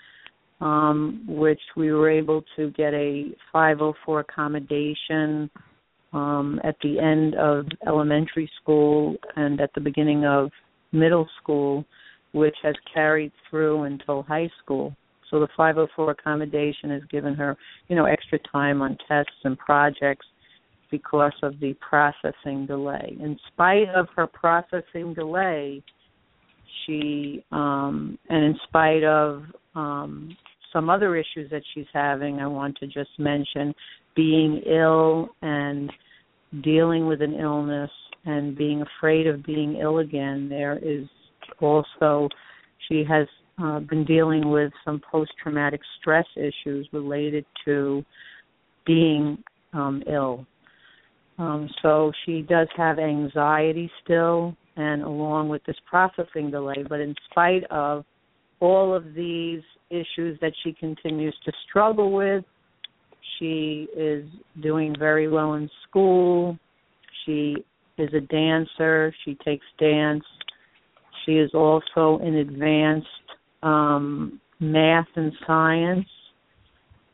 um, 0.61 1.22
which 1.26 1.61
we 1.76 1.92
were 1.92 2.11
able 2.11 2.42
to 2.57 2.70
get 2.70 2.94
a 2.94 3.30
504 3.53 4.20
accommodation 4.20 5.51
um, 6.12 6.61
at 6.64 6.76
the 6.82 6.99
end 6.99 7.34
of 7.34 7.66
elementary 7.86 8.51
school 8.61 9.16
and 9.36 9.61
at 9.61 9.70
the 9.74 9.80
beginning 9.80 10.24
of 10.24 10.51
middle 10.92 11.28
school, 11.42 11.84
which 12.32 12.57
has 12.62 12.74
carried 12.92 13.32
through 13.51 13.82
until 13.82 14.22
high 14.22 14.51
school. 14.62 14.94
So 15.30 15.40
the 15.40 15.49
504 15.57 16.12
accommodation 16.12 16.90
has 16.90 17.03
given 17.11 17.34
her, 17.34 17.57
you 17.88 17.97
know, 17.97 18.07
extra 18.07 18.38
time 18.51 18.80
on 18.80 18.97
tests 19.09 19.32
and 19.44 19.59
projects 19.59 20.26
because 20.91 21.32
of 21.43 21.59
the 21.61 21.74
processing 21.74 22.66
delay. 22.66 23.16
In 23.20 23.39
spite 23.53 23.89
of 23.95 24.07
her 24.16 24.26
processing 24.26 25.14
delay, 25.14 25.82
she 26.84 27.45
um 27.53 28.18
and 28.28 28.45
in 28.45 28.57
spite 28.68 29.05
of 29.05 29.43
um 29.74 30.37
some 30.72 30.91
other 30.91 31.16
issues 31.16 31.51
that 31.51 31.62
she's 31.74 31.87
having 31.93 32.41
I 32.41 32.47
want 32.47 32.76
to 32.78 32.87
just 32.87 33.11
mention 33.18 33.74
being 34.14 34.62
ill 34.66 35.28
and 35.43 35.91
dealing 36.62 37.07
with 37.07 37.22
an 37.22 37.34
illness 37.34 37.91
and 38.24 38.57
being 38.57 38.82
afraid 38.82 39.26
of 39.26 39.45
being 39.45 39.76
ill 39.76 39.99
again 39.99 40.49
there 40.49 40.78
is 40.78 41.07
also 41.61 42.28
she 42.89 43.05
has 43.09 43.26
uh, 43.62 43.80
been 43.80 44.05
dealing 44.05 44.51
with 44.51 44.70
some 44.84 45.01
post 45.11 45.32
traumatic 45.43 45.80
stress 45.99 46.26
issues 46.37 46.89
related 46.93 47.45
to 47.64 48.05
being 48.84 49.39
um 49.72 50.03
ill 50.07 50.47
um 51.39 51.68
so 51.82 52.12
she 52.24 52.43
does 52.43 52.68
have 52.76 52.99
anxiety 52.99 53.91
still 54.03 54.57
and 54.76 55.03
along 55.03 55.49
with 55.49 55.64
this 55.64 55.76
processing 55.89 56.51
delay. 56.51 56.84
But 56.89 57.01
in 57.01 57.14
spite 57.30 57.64
of 57.70 58.05
all 58.61 58.95
of 58.95 59.14
these 59.14 59.62
issues 59.91 60.39
that 60.41 60.53
she 60.62 60.72
continues 60.72 61.37
to 61.45 61.53
struggle 61.68 62.12
with, 62.12 62.45
she 63.39 63.89
is 63.97 64.24
doing 64.62 64.95
very 64.99 65.28
well 65.28 65.55
in 65.55 65.68
school. 65.89 66.59
She 67.24 67.57
is 67.99 68.11
a 68.14 68.20
dancer. 68.20 69.14
She 69.24 69.37
takes 69.45 69.66
dance. 69.78 70.24
She 71.24 71.32
is 71.32 71.51
also 71.55 72.20
in 72.22 72.37
advanced 72.37 73.07
um, 73.62 74.41
math 74.61 75.09
and 75.16 75.32
science. 75.47 76.07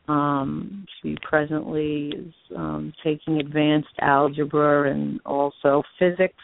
Um, 0.07 0.85
she 1.01 1.15
presently 1.21 2.13
is 2.15 2.33
um, 2.55 2.93
taking 3.03 3.39
advanced 3.39 3.95
algebra 4.01 4.91
and 4.91 5.19
also 5.25 5.83
physics. 5.97 6.35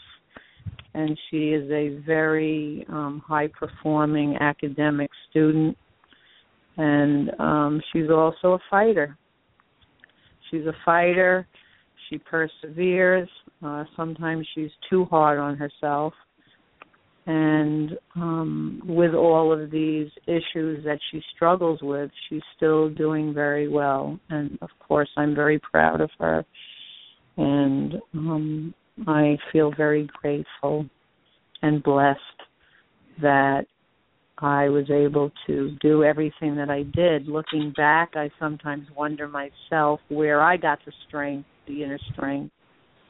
And 0.93 1.17
she 1.29 1.49
is 1.49 1.69
a 1.71 2.01
very 2.05 2.85
um, 2.89 3.21
high 3.25 3.47
performing 3.47 4.37
academic 4.37 5.09
student. 5.29 5.77
And 6.77 7.31
um, 7.39 7.81
she's 7.91 8.09
also 8.09 8.53
a 8.53 8.59
fighter. 8.69 9.17
She's 10.49 10.65
a 10.65 10.73
fighter. 10.85 11.47
She 12.09 12.17
perseveres. 12.17 13.29
Uh, 13.63 13.83
sometimes 13.95 14.47
she's 14.55 14.71
too 14.89 15.05
hard 15.05 15.37
on 15.37 15.57
herself 15.57 16.13
and 17.25 17.91
um, 18.15 18.81
with 18.85 19.13
all 19.13 19.51
of 19.51 19.69
these 19.71 20.09
issues 20.25 20.83
that 20.83 20.99
she 21.11 21.21
struggles 21.35 21.79
with 21.81 22.09
she's 22.27 22.41
still 22.55 22.89
doing 22.89 23.33
very 23.33 23.67
well 23.67 24.19
and 24.29 24.57
of 24.61 24.69
course 24.79 25.09
i'm 25.17 25.35
very 25.35 25.59
proud 25.59 26.01
of 26.01 26.09
her 26.19 26.45
and 27.37 27.93
um, 28.13 28.73
I 29.07 29.37
feel 29.51 29.71
very 29.75 30.09
grateful 30.21 30.85
and 31.61 31.81
blessed 31.81 32.19
that 33.21 33.65
I 34.37 34.69
was 34.69 34.89
able 34.89 35.31
to 35.47 35.75
do 35.81 36.03
everything 36.03 36.55
that 36.55 36.69
I 36.69 36.83
did. 36.83 37.27
Looking 37.27 37.73
back, 37.75 38.11
I 38.15 38.29
sometimes 38.39 38.87
wonder 38.95 39.27
myself 39.27 39.99
where 40.09 40.41
I 40.41 40.57
got 40.57 40.79
the 40.85 40.91
strength, 41.07 41.47
the 41.67 41.83
inner 41.83 41.99
strength. 42.13 42.53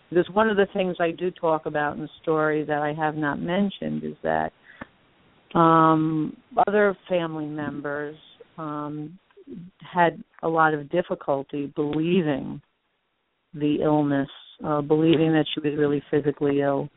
Because 0.10 0.28
one 0.34 0.50
of 0.50 0.58
the 0.58 0.68
things 0.74 0.96
I 1.00 1.12
do 1.12 1.32
talk 1.32 1.66
about 1.66 1.96
in 1.96 2.02
the 2.02 2.10
story 2.22 2.64
that 2.66 2.82
I 2.82 2.94
have 2.94 3.16
not 3.16 3.40
mentioned 3.40 4.04
is 4.04 4.16
that 4.24 4.52
um 5.56 6.38
other 6.68 6.96
family 7.08 7.48
members 7.48 8.16
um 8.58 9.18
had 9.80 10.24
a 10.44 10.48
lot 10.48 10.76
of 10.76 10.90
difficulty 10.92 11.72
believing 11.76 12.62
the 13.56 13.78
illness 13.82 14.30
uh, 14.64 14.82
believing 14.82 15.32
that 15.32 15.46
she 15.54 15.62
was 15.62 15.78
really 15.78 16.04
physically 16.12 16.62
ill. 16.62 16.90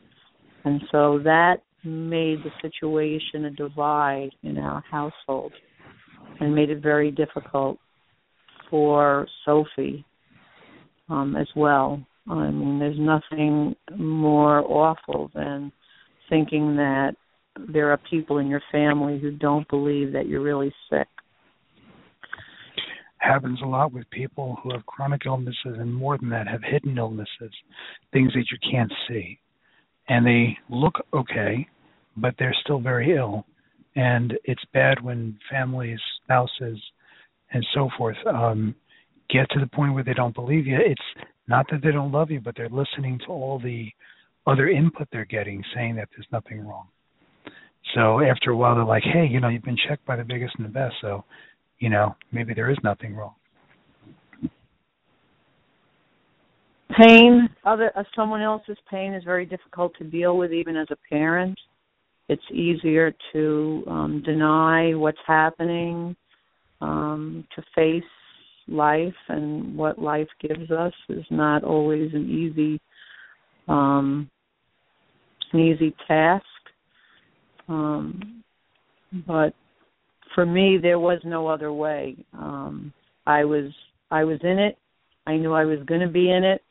And 0.65 0.81
so 0.91 1.21
that 1.25 1.57
made 1.85 2.39
the 2.45 2.51
situation 2.61 3.47
a 3.47 3.51
divide 3.51 4.31
in 4.43 4.59
our 4.59 4.83
household 4.91 5.53
and 6.41 6.55
made 6.55 6.71
it 6.71 6.83
very 6.83 7.11
difficult 7.11 7.79
for 8.71 9.27
Sophie 9.45 10.05
um, 11.09 11.37
as 11.37 11.49
well. 11.57 12.01
I 12.29 12.51
mean, 12.51 12.79
there's 12.79 12.99
nothing 12.99 13.75
more 13.97 14.61
awful 14.61 15.31
than 15.35 15.73
thinking 16.29 16.77
that 16.77 17.15
there 17.69 17.91
are 17.91 17.99
people 18.09 18.39
in 18.39 18.47
your 18.47 18.63
family 18.71 19.19
who 19.19 19.33
don't 19.33 19.69
believe 19.69 20.13
that 20.13 20.27
you're 20.27 20.41
really 20.41 20.73
sick. 20.89 21.09
Happens 23.19 23.61
a 23.63 23.67
lot 23.67 23.93
with 23.93 24.09
people 24.11 24.59
who 24.63 24.73
have 24.73 24.87
chronic 24.87 25.23
illnesses 25.27 25.57
and 25.65 25.95
more 25.95 26.19
than 26.19 26.29
that, 26.31 26.49
have 26.49 26.63
hidden 26.63 26.99
illnesses, 26.99 27.53
things 28.13 28.33
that 28.35 28.47
you 28.51 28.59
can't 28.71 28.93
see. 29.09 29.39
And 30.09 30.27
they 30.27 30.57
look 30.69 30.95
okay, 31.13 31.69
but 32.17 32.35
they're 32.39 32.57
still 32.65 32.81
very 32.81 33.17
ill. 33.17 33.47
And 33.95 34.35
it's 34.45 34.65
bad 34.73 35.03
when 35.03 35.39
families, 35.51 36.01
spouses, 36.23 36.81
and 37.53 37.65
so 37.75 37.91
forth 37.97 38.17
um, 38.27 38.75
get 39.29 39.49
to 39.51 39.61
the 39.61 39.67
point 39.67 39.95
where 39.95 40.05
they 40.05 40.15
don't 40.15 40.35
believe 40.35 40.67
you. 40.67 40.79
It's 40.81 41.27
not 41.49 41.67
that 41.71 41.83
they 41.83 41.91
don't 41.91 42.13
love 42.13 42.31
you, 42.31 42.41
but 42.41 42.55
they're 42.57 42.69
listening 42.69 43.19
to 43.27 43.33
all 43.33 43.59
the 43.59 43.91
other 44.47 44.69
input 44.69 45.09
they're 45.13 45.25
getting 45.25 45.63
saying 45.75 45.97
that 45.97 46.09
there's 46.15 46.27
nothing 46.33 46.67
wrong. 46.67 46.87
So 47.95 48.21
after 48.21 48.51
a 48.51 48.57
while, 48.57 48.75
they're 48.75 48.85
like, 48.85 49.03
hey, 49.03 49.27
you 49.29 49.41
know, 49.41 49.49
you've 49.49 49.63
been 49.63 49.77
checked 49.89 50.07
by 50.07 50.17
the 50.17 50.25
biggest 50.25 50.55
and 50.57 50.65
the 50.65 50.71
best, 50.71 50.95
so 51.01 51.25
you 51.79 51.91
know 51.91 52.15
maybe 52.31 52.55
there 52.55 52.71
is 52.71 52.79
nothing 52.85 53.15
wrong. 53.15 53.35
Pain, 56.99 57.49
other 57.65 57.91
uh, 57.97 58.05
someone 58.15 58.43
else's 58.43 58.77
pain 58.91 59.15
is 59.15 59.25
very 59.25 59.47
difficult 59.47 59.93
to 59.99 60.05
deal 60.05 60.37
with, 60.37 60.53
even 60.53 60.77
as 60.77 60.89
a 60.91 60.97
parent. 61.09 61.59
It's 62.29 62.43
easier 62.53 63.15
to 63.33 63.85
um, 63.89 64.23
deny 64.25 64.95
what's 64.95 65.19
happening, 65.27 66.15
um, 66.81 67.47
to 67.57 67.63
face 67.75 68.05
life 68.69 69.15
and 69.29 69.77
what 69.77 69.99
life 69.99 70.29
gives 70.41 70.71
us 70.71 70.93
is 71.09 71.25
not 71.31 71.65
always 71.65 72.13
an 72.15 72.29
easy 72.29 72.81
um, 73.69 74.31
an 75.53 75.61
easy 75.61 75.95
task. 76.09 76.45
Um, 77.69 78.43
but 79.27 79.55
for 80.35 80.47
me, 80.47 80.79
there 80.81 80.99
was 80.99 81.21
no 81.25 81.47
other 81.47 81.73
way. 81.73 82.17
Um, 82.33 82.93
I 83.27 83.45
was 83.45 83.73
I 84.11 84.25
was 84.25 84.39
in 84.43 84.59
it. 84.59 84.79
I 85.27 85.37
knew 85.37 85.53
I 85.53 85.65
was 85.65 85.79
going 85.87 86.01
to 86.01 86.09
be 86.09 86.31
in 86.31 86.45
it, 86.45 86.63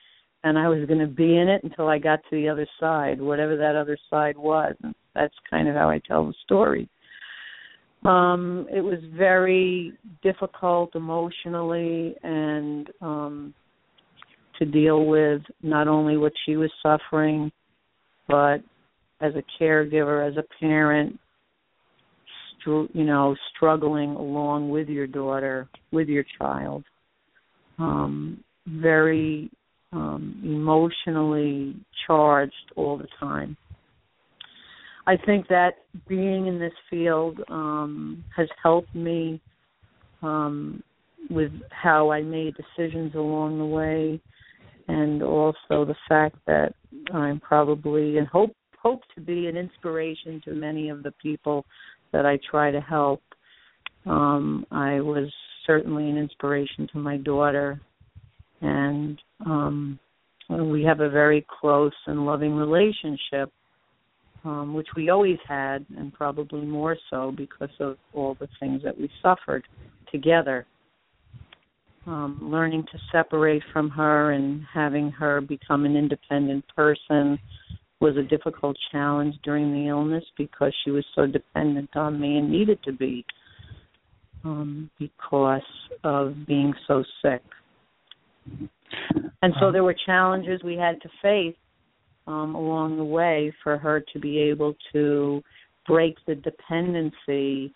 and 0.43 0.57
I 0.57 0.67
was 0.67 0.85
going 0.87 0.99
to 0.99 1.07
be 1.07 1.37
in 1.37 1.47
it 1.47 1.63
until 1.63 1.87
I 1.87 1.97
got 1.97 2.19
to 2.29 2.35
the 2.35 2.49
other 2.49 2.67
side, 2.79 3.21
whatever 3.21 3.55
that 3.57 3.75
other 3.75 3.97
side 4.09 4.37
was. 4.37 4.75
And 4.83 4.93
that's 5.15 5.33
kind 5.49 5.67
of 5.67 5.75
how 5.75 5.89
I 5.89 5.99
tell 5.99 6.27
the 6.27 6.33
story. 6.43 6.89
Um, 8.03 8.67
it 8.71 8.81
was 8.81 8.99
very 9.15 9.93
difficult 10.23 10.95
emotionally 10.95 12.15
and 12.23 12.89
um, 12.99 13.53
to 14.57 14.65
deal 14.65 15.05
with 15.05 15.41
not 15.61 15.87
only 15.87 16.17
what 16.17 16.33
she 16.45 16.55
was 16.55 16.71
suffering, 16.81 17.51
but 18.27 18.57
as 19.19 19.33
a 19.35 19.43
caregiver, 19.61 20.27
as 20.27 20.35
a 20.37 20.43
parent, 20.59 21.19
str- 22.59 22.85
you 22.93 23.03
know, 23.03 23.35
struggling 23.55 24.11
along 24.11 24.69
with 24.69 24.89
your 24.89 25.07
daughter, 25.07 25.69
with 25.91 26.07
your 26.07 26.25
child. 26.39 26.83
Um, 27.77 28.43
very 28.67 29.51
um, 29.91 30.41
emotionally 30.43 31.75
charged 32.07 32.53
all 32.75 32.97
the 32.97 33.07
time. 33.19 33.57
I 35.07 35.17
think 35.17 35.47
that 35.47 35.75
being 36.07 36.47
in 36.47 36.59
this 36.59 36.73
field 36.89 37.39
um, 37.49 38.23
has 38.35 38.47
helped 38.61 38.93
me 38.93 39.41
um, 40.21 40.83
with 41.29 41.51
how 41.71 42.11
I 42.11 42.21
made 42.21 42.55
decisions 42.55 43.15
along 43.15 43.57
the 43.57 43.65
way, 43.65 44.21
and 44.87 45.23
also 45.23 45.85
the 45.85 45.95
fact 46.07 46.35
that 46.45 46.73
I'm 47.13 47.39
probably 47.39 48.17
and 48.17 48.27
hope 48.27 48.55
hope 48.79 49.01
to 49.13 49.21
be 49.21 49.47
an 49.47 49.55
inspiration 49.57 50.41
to 50.43 50.53
many 50.53 50.89
of 50.89 51.03
the 51.03 51.11
people 51.21 51.65
that 52.11 52.25
I 52.25 52.39
try 52.49 52.71
to 52.71 52.81
help. 52.81 53.21
Um, 54.07 54.65
I 54.71 54.99
was 55.01 55.31
certainly 55.67 56.09
an 56.09 56.17
inspiration 56.17 56.87
to 56.91 56.97
my 56.97 57.17
daughter, 57.17 57.79
and 58.61 59.19
um, 59.45 59.99
we 60.49 60.83
have 60.83 60.99
a 60.99 61.09
very 61.09 61.45
close 61.59 61.93
and 62.07 62.25
loving 62.25 62.55
relationship 62.55 63.51
um, 64.43 64.73
which 64.73 64.87
we 64.95 65.09
always 65.09 65.37
had, 65.47 65.85
and 65.97 66.13
probably 66.13 66.65
more 66.65 66.97
so 67.09 67.33
because 67.35 67.69
of 67.79 67.97
all 68.13 68.35
the 68.39 68.47
things 68.59 68.81
that 68.83 68.97
we 68.97 69.09
suffered 69.21 69.63
together. 70.11 70.65
Um, 72.07 72.39
learning 72.41 72.85
to 72.91 72.97
separate 73.11 73.61
from 73.71 73.89
her 73.91 74.31
and 74.31 74.63
having 74.73 75.11
her 75.11 75.39
become 75.39 75.85
an 75.85 75.95
independent 75.95 76.65
person 76.75 77.37
was 77.99 78.17
a 78.17 78.23
difficult 78.23 78.75
challenge 78.91 79.35
during 79.43 79.71
the 79.71 79.87
illness 79.87 80.23
because 80.35 80.73
she 80.83 80.89
was 80.89 81.05
so 81.15 81.27
dependent 81.27 81.95
on 81.95 82.19
me 82.19 82.37
and 82.37 82.51
needed 82.51 82.79
to 82.83 82.91
be 82.91 83.23
um, 84.43 84.89
because 84.97 85.61
of 86.03 86.33
being 86.47 86.73
so 86.87 87.03
sick. 87.21 87.43
And 89.43 89.53
so 89.59 89.71
there 89.71 89.83
were 89.83 89.95
challenges 90.05 90.61
we 90.63 90.75
had 90.75 90.99
to 91.01 91.09
face 91.21 91.55
um, 92.27 92.55
along 92.55 92.97
the 92.97 93.03
way 93.03 93.53
for 93.63 93.77
her 93.77 94.03
to 94.13 94.19
be 94.19 94.39
able 94.39 94.75
to 94.93 95.41
break 95.87 96.15
the 96.27 96.35
dependency 96.35 97.73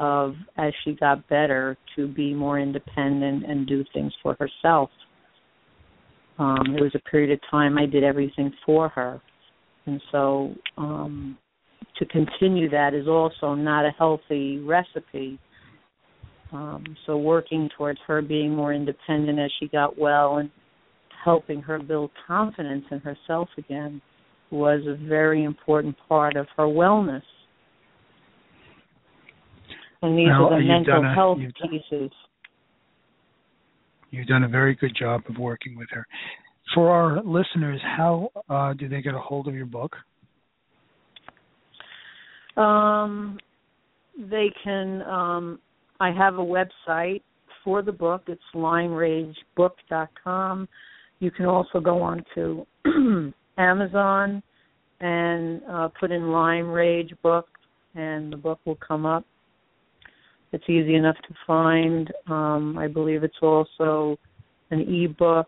of 0.00 0.34
as 0.56 0.72
she 0.84 0.92
got 0.92 1.28
better 1.28 1.76
to 1.96 2.06
be 2.06 2.32
more 2.32 2.60
independent 2.60 3.44
and 3.44 3.66
do 3.66 3.84
things 3.92 4.12
for 4.22 4.36
herself. 4.38 4.90
Um, 6.38 6.62
there 6.72 6.84
was 6.84 6.94
a 6.94 7.10
period 7.10 7.32
of 7.32 7.40
time 7.50 7.76
I 7.78 7.86
did 7.86 8.04
everything 8.04 8.52
for 8.64 8.88
her, 8.90 9.20
and 9.86 10.00
so 10.12 10.54
um, 10.76 11.36
to 11.98 12.06
continue 12.06 12.70
that 12.70 12.94
is 12.94 13.08
also 13.08 13.54
not 13.54 13.84
a 13.84 13.90
healthy 13.90 14.58
recipe. 14.60 15.38
Um, 16.52 16.84
so 17.04 17.18
working 17.18 17.68
towards 17.76 17.98
her 18.06 18.22
being 18.22 18.54
more 18.54 18.72
independent 18.72 19.38
as 19.38 19.50
she 19.58 19.68
got 19.68 19.98
well 19.98 20.38
and 20.38 20.50
helping 21.24 21.62
her 21.62 21.78
build 21.78 22.10
confidence 22.26 22.84
in 22.90 23.00
herself 23.00 23.48
again 23.56 24.02
was 24.50 24.82
a 24.86 24.94
very 25.08 25.44
important 25.44 25.96
part 26.08 26.36
of 26.36 26.46
her 26.56 26.64
wellness. 26.64 27.22
And 30.00 30.16
these 30.16 30.28
now, 30.28 30.48
are 30.48 30.60
the 30.60 30.66
mental 30.66 31.04
a, 31.04 31.14
health 31.14 31.38
you've 31.40 31.70
pieces. 31.70 32.10
You've 34.10 34.26
done 34.26 34.44
a 34.44 34.48
very 34.48 34.74
good 34.74 34.96
job 34.98 35.22
of 35.28 35.36
working 35.38 35.76
with 35.76 35.88
her. 35.90 36.06
For 36.74 36.90
our 36.90 37.22
listeners, 37.22 37.80
how 37.82 38.30
uh, 38.48 38.72
do 38.74 38.88
they 38.88 39.02
get 39.02 39.14
a 39.14 39.18
hold 39.18 39.48
of 39.48 39.54
your 39.54 39.66
book? 39.66 39.96
Um, 42.56 43.38
they 44.18 44.52
can. 44.62 45.02
Um, 45.02 45.58
I 46.00 46.12
have 46.12 46.34
a 46.34 46.44
website 46.44 47.22
for 47.64 47.82
the 47.82 47.92
book. 47.92 48.22
It's 48.28 48.40
lymeragebook.com. 48.54 50.68
You 51.20 51.30
can 51.30 51.46
also 51.46 51.80
go 51.80 52.00
on 52.00 52.24
to 52.34 52.66
Amazon 53.58 54.42
and 55.00 55.60
uh, 55.70 55.88
put 55.98 56.10
in 56.10 56.30
Lyme 56.30 56.68
Rage 56.68 57.12
book, 57.22 57.46
and 57.94 58.32
the 58.32 58.36
book 58.36 58.60
will 58.64 58.76
come 58.76 59.06
up. 59.06 59.24
It's 60.52 60.64
easy 60.68 60.94
enough 60.94 61.16
to 61.28 61.34
find. 61.46 62.12
Um, 62.28 62.78
I 62.78 62.88
believe 62.88 63.22
it's 63.22 63.36
also 63.42 64.18
an 64.70 64.80
e-book 64.80 65.46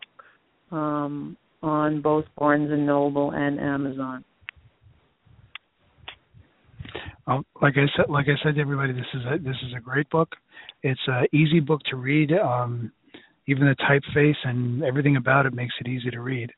um, 0.71 1.37
on 1.63 2.01
both 2.01 2.25
Barnes 2.37 2.71
and 2.71 2.85
Noble 2.85 3.31
and 3.31 3.59
Amazon. 3.59 4.23
Um, 7.27 7.45
like 7.61 7.75
I 7.77 7.85
said, 7.95 8.09
like 8.09 8.25
I 8.27 8.43
said 8.43 8.55
to 8.55 8.61
everybody, 8.61 8.93
this 8.93 9.05
is 9.13 9.21
a 9.25 9.37
this 9.37 9.55
is 9.67 9.73
a 9.77 9.79
great 9.79 10.09
book. 10.09 10.35
It's 10.83 10.99
an 11.07 11.27
easy 11.31 11.59
book 11.59 11.81
to 11.89 11.95
read. 11.95 12.31
Um, 12.33 12.91
even 13.47 13.65
the 13.67 13.75
typeface 13.75 14.35
and 14.43 14.83
everything 14.83 15.15
about 15.15 15.45
it 15.45 15.53
makes 15.53 15.73
it 15.79 15.87
easy 15.87 16.09
to 16.11 16.21
read. 16.21 16.51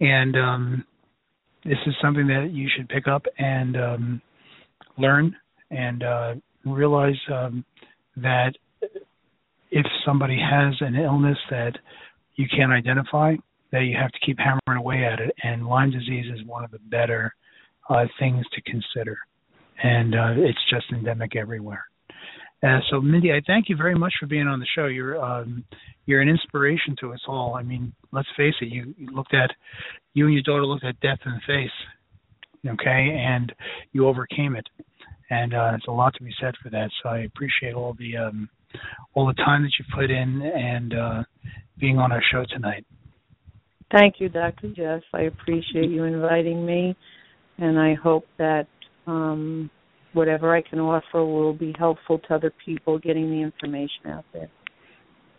And 0.00 0.36
um, 0.36 0.84
this 1.64 1.78
is 1.86 1.94
something 2.02 2.26
that 2.28 2.50
you 2.52 2.68
should 2.74 2.88
pick 2.88 3.06
up 3.08 3.24
and 3.38 3.76
um, 3.76 4.22
learn 4.96 5.36
and 5.70 6.02
uh, 6.02 6.34
realize 6.64 7.18
um, 7.32 7.64
that 8.16 8.52
if 9.70 9.86
somebody 10.06 10.38
has 10.38 10.74
an 10.80 10.96
illness 10.96 11.38
that 11.50 11.72
you 12.36 12.46
can't 12.54 12.72
identify, 12.72 13.34
that 13.72 13.80
you 13.80 13.96
have 14.00 14.12
to 14.12 14.18
keep 14.24 14.38
hammering 14.38 14.80
away 14.80 15.04
at 15.04 15.20
it. 15.20 15.34
And 15.42 15.66
Lyme 15.66 15.90
disease 15.90 16.26
is 16.32 16.46
one 16.46 16.64
of 16.64 16.70
the 16.70 16.78
better 16.78 17.34
uh, 17.90 18.06
things 18.18 18.44
to 18.54 18.62
consider, 18.62 19.18
and 19.82 20.14
uh, 20.14 20.34
it's 20.36 20.58
just 20.70 20.86
endemic 20.92 21.36
everywhere. 21.36 21.84
Uh, 22.62 22.78
so, 22.90 23.00
Mindy, 23.00 23.32
I 23.32 23.40
thank 23.46 23.68
you 23.68 23.76
very 23.76 23.94
much 23.94 24.12
for 24.18 24.26
being 24.26 24.48
on 24.48 24.58
the 24.58 24.66
show. 24.74 24.86
You're 24.86 25.22
um, 25.22 25.64
you're 26.06 26.20
an 26.20 26.28
inspiration 26.28 26.96
to 27.00 27.12
us 27.12 27.20
all. 27.28 27.54
I 27.54 27.62
mean, 27.62 27.92
let's 28.12 28.28
face 28.36 28.54
it. 28.60 28.66
You, 28.66 28.94
looked 29.12 29.34
at 29.34 29.50
you 30.14 30.24
and 30.24 30.34
your 30.34 30.42
daughter 30.42 30.66
looked 30.66 30.84
at 30.84 30.98
death 31.00 31.18
in 31.24 31.32
the 31.32 31.40
face, 31.46 32.70
okay, 32.72 33.16
and 33.16 33.52
you 33.92 34.08
overcame 34.08 34.56
it. 34.56 34.66
And 35.30 35.54
uh, 35.54 35.72
it's 35.76 35.86
a 35.86 35.92
lot 35.92 36.14
to 36.14 36.24
be 36.24 36.32
said 36.40 36.54
for 36.62 36.70
that. 36.70 36.90
So 37.02 37.10
I 37.10 37.18
appreciate 37.18 37.74
all 37.74 37.94
the 37.96 38.16
um, 38.16 38.48
all 39.14 39.26
the 39.26 39.34
time 39.34 39.62
that 39.62 39.72
you 39.78 39.84
put 39.94 40.10
in 40.10 40.42
and 40.42 40.94
uh, 40.94 41.22
being 41.78 41.98
on 41.98 42.10
our 42.10 42.22
show 42.32 42.44
tonight. 42.50 42.84
Thank 43.92 44.16
you, 44.18 44.28
Dr. 44.28 44.68
Jess. 44.74 45.02
I 45.14 45.22
appreciate 45.22 45.90
you 45.90 46.04
inviting 46.04 46.66
me, 46.66 46.96
and 47.58 47.78
I 47.78 47.94
hope 47.94 48.26
that 48.38 48.66
um, 49.06 49.70
whatever 50.18 50.54
I 50.54 50.62
can 50.62 50.80
offer 50.80 51.24
will 51.24 51.54
be 51.54 51.72
helpful 51.78 52.18
to 52.18 52.34
other 52.34 52.52
people 52.64 52.98
getting 52.98 53.30
the 53.30 53.40
information 53.40 54.08
out 54.08 54.24
there. 54.32 54.50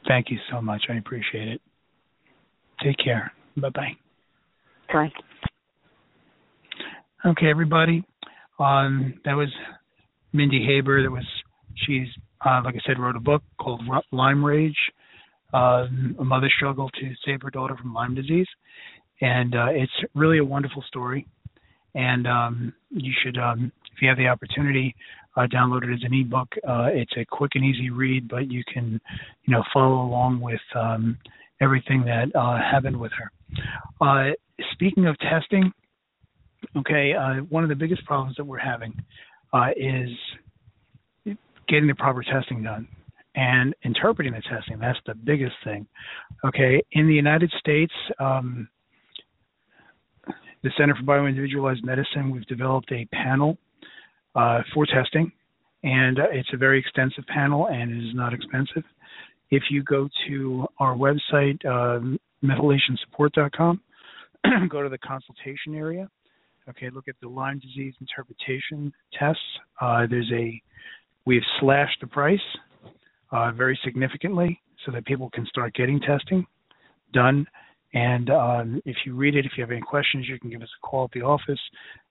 Thank 0.07 0.31
you 0.31 0.38
so 0.49 0.61
much. 0.61 0.84
I 0.89 0.95
appreciate 0.95 1.49
it. 1.49 1.61
Take 2.81 2.95
care. 3.03 3.34
Bye 3.57 3.69
bye. 3.69 3.91
Bye. 4.93 5.11
Okay, 7.26 7.49
everybody. 7.49 8.06
Um, 8.57 9.15
that 9.26 9.34
was 9.34 9.49
Mindy 10.31 10.65
Haber. 10.65 11.03
That 11.03 11.11
was 11.11 11.26
she's 11.85 12.07
uh, 12.45 12.61
like 12.64 12.76
I 12.76 12.80
said 12.88 12.97
wrote 12.97 13.18
a 13.18 13.19
book 13.19 13.43
called 13.60 13.81
Lyme 14.14 14.43
Rage, 14.43 14.77
uh, 15.53 15.88
a 16.19 16.23
mother's 16.23 16.53
struggle 16.56 16.89
to 16.89 17.11
save 17.26 17.41
her 17.41 17.49
daughter 17.49 17.76
from 17.76 17.93
Lyme 17.93 18.15
disease, 18.15 18.47
and 19.19 19.53
uh, 19.53 19.68
it's 19.72 19.91
really 20.15 20.38
a 20.38 20.45
wonderful 20.45 20.84
story. 20.88 21.27
And 21.95 22.26
um, 22.27 22.73
you 22.91 23.11
should 23.22 23.38
um, 23.38 23.73
if 23.99 24.03
you 24.03 24.07
have 24.07 24.17
the 24.17 24.27
opportunity, 24.27 24.95
uh, 25.35 25.45
download 25.47 25.84
it 25.84 25.93
as 25.93 25.99
an 26.03 26.13
ebook. 26.13 26.47
Uh, 26.67 26.88
it's 26.91 27.11
a 27.17 27.26
quick 27.26 27.51
and 27.55 27.65
easy 27.65 27.89
read, 27.89 28.30
but 28.30 28.49
you 28.49 28.63
can, 28.73 28.99
you 29.43 29.53
know, 29.53 29.63
follow 29.73 30.01
along 30.05 30.39
with 30.39 30.61
um, 30.73 31.17
everything 31.61 32.03
that 32.05 32.34
uh, 32.34 32.57
happened 32.57 32.97
with 32.97 33.11
her. 33.11 33.31
Uh, 33.99 34.31
speaking 34.71 35.05
of 35.05 35.17
testing, 35.19 35.71
okay, 36.77 37.13
uh, 37.13 37.41
one 37.49 37.63
of 37.63 37.69
the 37.69 37.76
biggest 37.76 38.05
problems 38.05 38.38
that 38.38 38.45
we're 38.45 38.57
having 38.57 38.93
uh, 39.53 39.69
is 39.76 40.09
getting 41.67 41.88
the 41.88 41.95
proper 41.95 42.23
testing 42.23 42.63
done 42.63 42.88
and 43.35 43.76
interpreting 43.84 44.31
the 44.31 44.41
testing. 44.41 44.80
That's 44.80 44.99
the 45.05 45.13
biggest 45.13 45.55
thing. 45.65 45.85
Okay, 46.45 46.81
in 46.93 47.05
the 47.07 47.13
United 47.13 47.51
States, 47.59 47.93
um, 48.19 48.69
the 50.63 50.71
Center 50.77 50.95
for 50.95 51.03
Bioindividualized 51.03 51.84
Medicine, 51.84 52.31
we've 52.31 52.45
developed 52.45 52.91
a 52.91 53.05
panel 53.13 53.57
uh, 54.35 54.61
for 54.73 54.85
testing, 54.85 55.31
and 55.84 56.19
uh, 56.19 56.23
it's 56.31 56.49
a 56.53 56.57
very 56.57 56.80
extensive 56.80 57.26
panel 57.27 57.68
and 57.68 57.91
it 57.91 58.07
is 58.07 58.15
not 58.15 58.34
expensive. 58.34 58.84
If 59.51 59.64
you 59.72 59.84
go 59.84 60.07
to 60.27 60.68
our 60.80 60.95
website, 60.95 61.64
uh, 61.65 61.99
methylationsupport.com, 62.43 63.81
go 64.69 64.84
to 64.84 64.89
the 64.89 64.97
consultation 64.99 65.76
area. 65.76 66.10
Okay, 66.69 66.89
look 66.93 67.07
at 67.07 67.15
the 67.22 67.27
Lyme 67.27 67.60
disease 67.60 67.95
interpretation 67.99 68.93
tests. 69.18 69.41
Uh, 69.81 70.06
there's 70.07 70.31
a 70.31 70.61
we've 71.26 71.41
slashed 71.60 71.99
the 72.01 72.07
price 72.07 72.39
uh, 73.31 73.51
very 73.51 73.80
significantly 73.84 74.61
so 74.85 74.91
that 74.91 75.06
people 75.06 75.30
can 75.31 75.45
start 75.47 75.73
getting 75.73 75.99
testing 75.99 76.45
done. 77.11 77.45
And 77.93 78.30
um, 78.30 78.81
if 78.85 78.97
you 79.06 79.15
read 79.15 79.35
it, 79.35 79.45
if 79.45 79.53
you 79.57 79.64
have 79.64 79.72
any 79.72 79.81
questions, 79.81 80.27
you 80.27 80.39
can 80.39 80.49
give 80.51 80.61
us 80.61 80.69
a 80.81 80.88
call 80.88 81.06
at 81.06 81.11
the 81.11 81.22
office. 81.22 81.60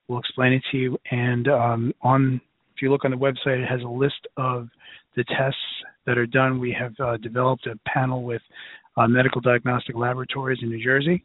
We'll 0.09 0.19
explain 0.19 0.53
it 0.53 0.63
to 0.73 0.77
you. 0.77 0.99
And 1.11 1.49
um, 1.49 1.93
on, 2.03 2.41
if 2.75 2.83
you 2.83 2.91
look 2.91 3.05
on 3.05 3.11
the 3.11 3.17
website, 3.17 3.63
it 3.63 3.69
has 3.69 3.83
a 3.83 3.89
list 3.89 4.27
of 4.37 4.69
the 5.17 5.25
tests 5.25 5.59
that 6.07 6.19
are 6.19 6.27
done. 6.27 6.59
We 6.59 6.75
have 6.79 6.95
uh, 6.99 7.17
developed 7.19 7.67
a 7.67 7.79
panel 7.89 8.23
with 8.23 8.43
uh, 8.97 9.07
medical 9.07 9.41
diagnostic 9.41 9.97
laboratories 9.97 10.59
in 10.63 10.71
New 10.71 10.83
Jersey 10.83 11.25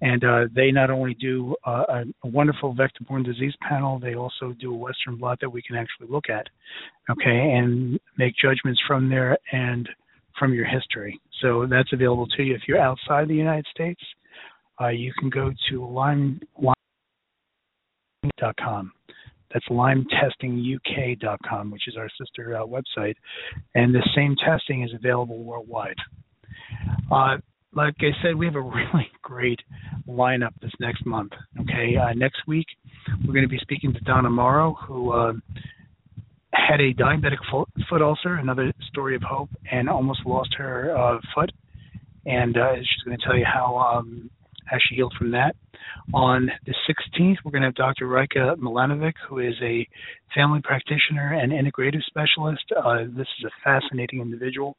and 0.00 0.24
uh, 0.24 0.40
they 0.54 0.70
not 0.70 0.90
only 0.90 1.14
do 1.14 1.54
uh, 1.66 1.84
a, 1.88 2.04
a, 2.24 2.28
wonderful 2.28 2.74
vector-borne 2.74 3.22
disease 3.22 3.54
panel, 3.66 3.98
they 3.98 4.14
also 4.14 4.54
do 4.60 4.72
a 4.72 4.76
Western 4.76 5.16
blot 5.16 5.38
that 5.40 5.50
we 5.50 5.62
can 5.62 5.76
actually 5.76 6.08
look 6.08 6.28
at, 6.28 6.46
okay, 7.10 7.52
and 7.52 7.98
make 8.18 8.34
judgments 8.36 8.80
from 8.86 9.08
there 9.08 9.38
and 9.52 9.88
from 10.38 10.52
your 10.52 10.66
history. 10.66 11.20
So 11.40 11.66
that's 11.68 11.92
available 11.92 12.26
to 12.36 12.42
you. 12.42 12.54
If 12.54 12.62
you're 12.66 12.80
outside 12.80 13.28
the 13.28 13.34
United 13.34 13.66
States, 13.70 14.00
uh, 14.80 14.88
you 14.88 15.12
can 15.18 15.30
go 15.30 15.52
to 15.70 15.86
Lyme, 15.86 16.40
Lyme.com. 18.40 18.92
That's 19.52 19.66
LymeTestingUK.com, 19.68 21.70
which 21.70 21.86
is 21.86 21.96
our 21.96 22.08
sister 22.18 22.56
uh, 22.56 22.66
website, 22.66 23.14
and 23.74 23.94
the 23.94 24.02
same 24.16 24.34
testing 24.44 24.82
is 24.82 24.90
available 24.94 25.44
worldwide. 25.44 25.98
Uh, 27.10 27.36
like 27.72 27.94
I 28.00 28.10
said, 28.22 28.36
we 28.36 28.46
have 28.46 28.56
a 28.56 28.60
really 28.60 29.10
great 29.22 29.60
lineup 30.08 30.50
this 30.60 30.72
next 30.80 31.06
month. 31.06 31.32
Okay, 31.60 31.96
uh, 31.96 32.14
next 32.14 32.42
week 32.48 32.66
we're 33.24 33.34
going 33.34 33.44
to 33.44 33.48
be 33.48 33.60
speaking 33.60 33.92
to 33.92 34.00
Donna 34.00 34.30
Morrow, 34.30 34.76
who 34.86 35.12
uh, 35.12 35.34
had 36.52 36.80
a 36.80 36.92
diabetic 36.94 37.38
foot, 37.50 37.68
foot 37.88 38.02
ulcer, 38.02 38.34
another 38.34 38.72
story 38.88 39.14
of 39.14 39.22
hope, 39.22 39.50
and 39.70 39.88
almost 39.88 40.26
lost 40.26 40.52
her 40.58 40.96
uh, 40.96 41.18
foot. 41.32 41.52
And 42.26 42.56
uh, 42.56 42.74
she's 42.76 43.02
going 43.04 43.18
to 43.18 43.24
tell 43.24 43.36
you 43.36 43.44
how 43.44 43.76
um, 43.76 44.30
she 44.88 44.96
healed 44.96 45.14
from 45.18 45.30
that. 45.32 45.54
On 46.12 46.50
the 46.66 46.74
16th, 46.88 47.36
we're 47.44 47.50
going 47.50 47.62
to 47.62 47.68
have 47.68 47.74
Dr. 47.74 48.06
Rika 48.06 48.56
Milanovic, 48.58 49.14
who 49.28 49.38
is 49.38 49.54
a 49.62 49.86
family 50.34 50.60
practitioner 50.62 51.34
and 51.34 51.52
integrative 51.52 52.02
specialist. 52.06 52.64
Uh, 52.76 53.04
this 53.16 53.26
is 53.38 53.46
a 53.46 53.50
fascinating 53.62 54.20
individual 54.20 54.76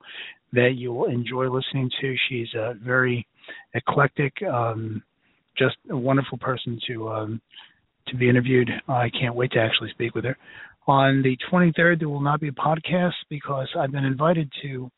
that 0.53 0.73
you 0.75 0.93
will 0.93 1.09
enjoy 1.09 1.49
listening 1.49 1.89
to. 2.01 2.15
She's 2.29 2.53
a 2.55 2.73
very 2.83 3.27
eclectic, 3.73 4.33
um, 4.43 5.03
just 5.57 5.75
a 5.89 5.97
wonderful 5.97 6.37
person 6.37 6.79
to 6.87 7.09
um, 7.09 7.41
to 8.07 8.15
be 8.15 8.29
interviewed. 8.29 8.69
I 8.87 9.09
can't 9.09 9.35
wait 9.35 9.51
to 9.53 9.59
actually 9.59 9.89
speak 9.91 10.15
with 10.15 10.25
her. 10.25 10.37
On 10.87 11.23
the 11.23 11.35
23rd, 11.51 11.99
there 11.99 12.09
will 12.09 12.21
not 12.21 12.39
be 12.39 12.49
a 12.49 12.51
podcast 12.51 13.13
because 13.29 13.67
I've 13.77 13.91
been 13.91 14.05
invited 14.05 14.51
to 14.61 14.91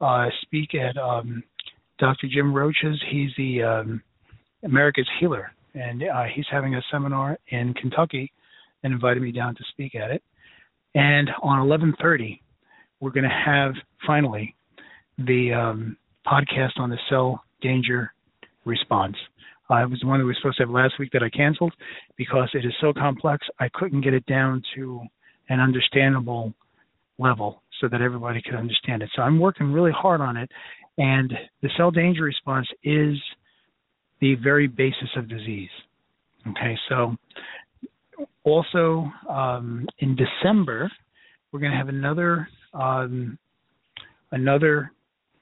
uh, 0.00 0.26
speak 0.42 0.74
at 0.74 0.96
um, 0.96 1.42
Dr. 1.98 2.28
Jim 2.32 2.54
Roach's. 2.54 3.02
He's 3.10 3.30
the 3.36 3.62
um, 3.62 4.02
America's 4.66 5.08
Healer, 5.18 5.52
and 5.74 6.02
uh, 6.02 6.24
he's 6.34 6.46
having 6.50 6.74
a 6.74 6.82
seminar 6.90 7.38
in 7.48 7.72
Kentucky, 7.74 8.32
and 8.82 8.92
invited 8.92 9.22
me 9.22 9.32
down 9.32 9.54
to 9.54 9.64
speak 9.70 9.94
at 9.94 10.10
it. 10.10 10.22
And 10.94 11.30
on 11.42 11.66
11:30, 11.66 12.40
we're 13.00 13.10
going 13.10 13.24
to 13.24 13.42
have 13.44 13.72
finally 14.06 14.54
the 15.18 15.52
um, 15.52 15.96
podcast 16.26 16.78
on 16.78 16.90
the 16.90 16.98
cell 17.08 17.42
danger 17.62 18.12
response. 18.64 19.16
Uh, 19.70 19.82
it 19.82 19.90
was 19.90 19.98
the 20.00 20.06
one 20.06 20.20
that 20.20 20.24
we 20.24 20.30
were 20.30 20.36
supposed 20.40 20.58
to 20.58 20.62
have 20.62 20.70
last 20.70 20.94
week 20.98 21.10
that 21.12 21.22
I 21.22 21.30
canceled 21.30 21.72
because 22.16 22.48
it 22.54 22.64
is 22.64 22.72
so 22.80 22.92
complex. 22.92 23.46
I 23.58 23.68
couldn't 23.74 24.02
get 24.02 24.14
it 24.14 24.24
down 24.26 24.62
to 24.76 25.00
an 25.48 25.60
understandable 25.60 26.52
level 27.18 27.62
so 27.80 27.88
that 27.88 28.00
everybody 28.00 28.40
could 28.42 28.54
understand 28.54 29.02
it. 29.02 29.10
So 29.14 29.22
I'm 29.22 29.40
working 29.40 29.72
really 29.72 29.92
hard 29.92 30.20
on 30.20 30.36
it. 30.36 30.50
And 30.98 31.32
the 31.62 31.70
cell 31.76 31.90
danger 31.90 32.22
response 32.22 32.66
is 32.84 33.16
the 34.20 34.34
very 34.36 34.66
basis 34.66 35.08
of 35.16 35.28
disease. 35.28 35.70
Okay, 36.48 36.76
so 36.88 37.16
also 38.44 39.10
um, 39.28 39.86
in 39.98 40.16
December, 40.16 40.90
we're 41.50 41.60
going 41.60 41.72
to 41.72 41.78
have 41.78 41.88
another 41.88 42.48
um, 42.72 43.38
another 44.32 44.92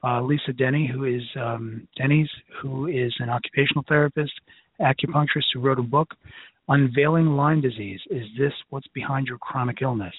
uh, 0.03 0.21
Lisa 0.21 0.53
Denny, 0.53 0.89
who 0.91 1.05
is 1.05 1.23
um, 1.39 1.87
Dennys, 1.99 2.27
who 2.61 2.87
is 2.87 3.13
an 3.19 3.29
occupational 3.29 3.83
therapist, 3.87 4.33
acupuncturist, 4.79 5.45
who 5.53 5.59
wrote 5.59 5.79
a 5.79 5.83
book, 5.83 6.09
Unveiling 6.67 7.35
Lyme 7.35 7.61
Disease. 7.61 7.99
Is 8.09 8.25
this 8.37 8.53
what's 8.69 8.87
behind 8.93 9.27
your 9.27 9.37
chronic 9.39 9.81
illness? 9.81 10.13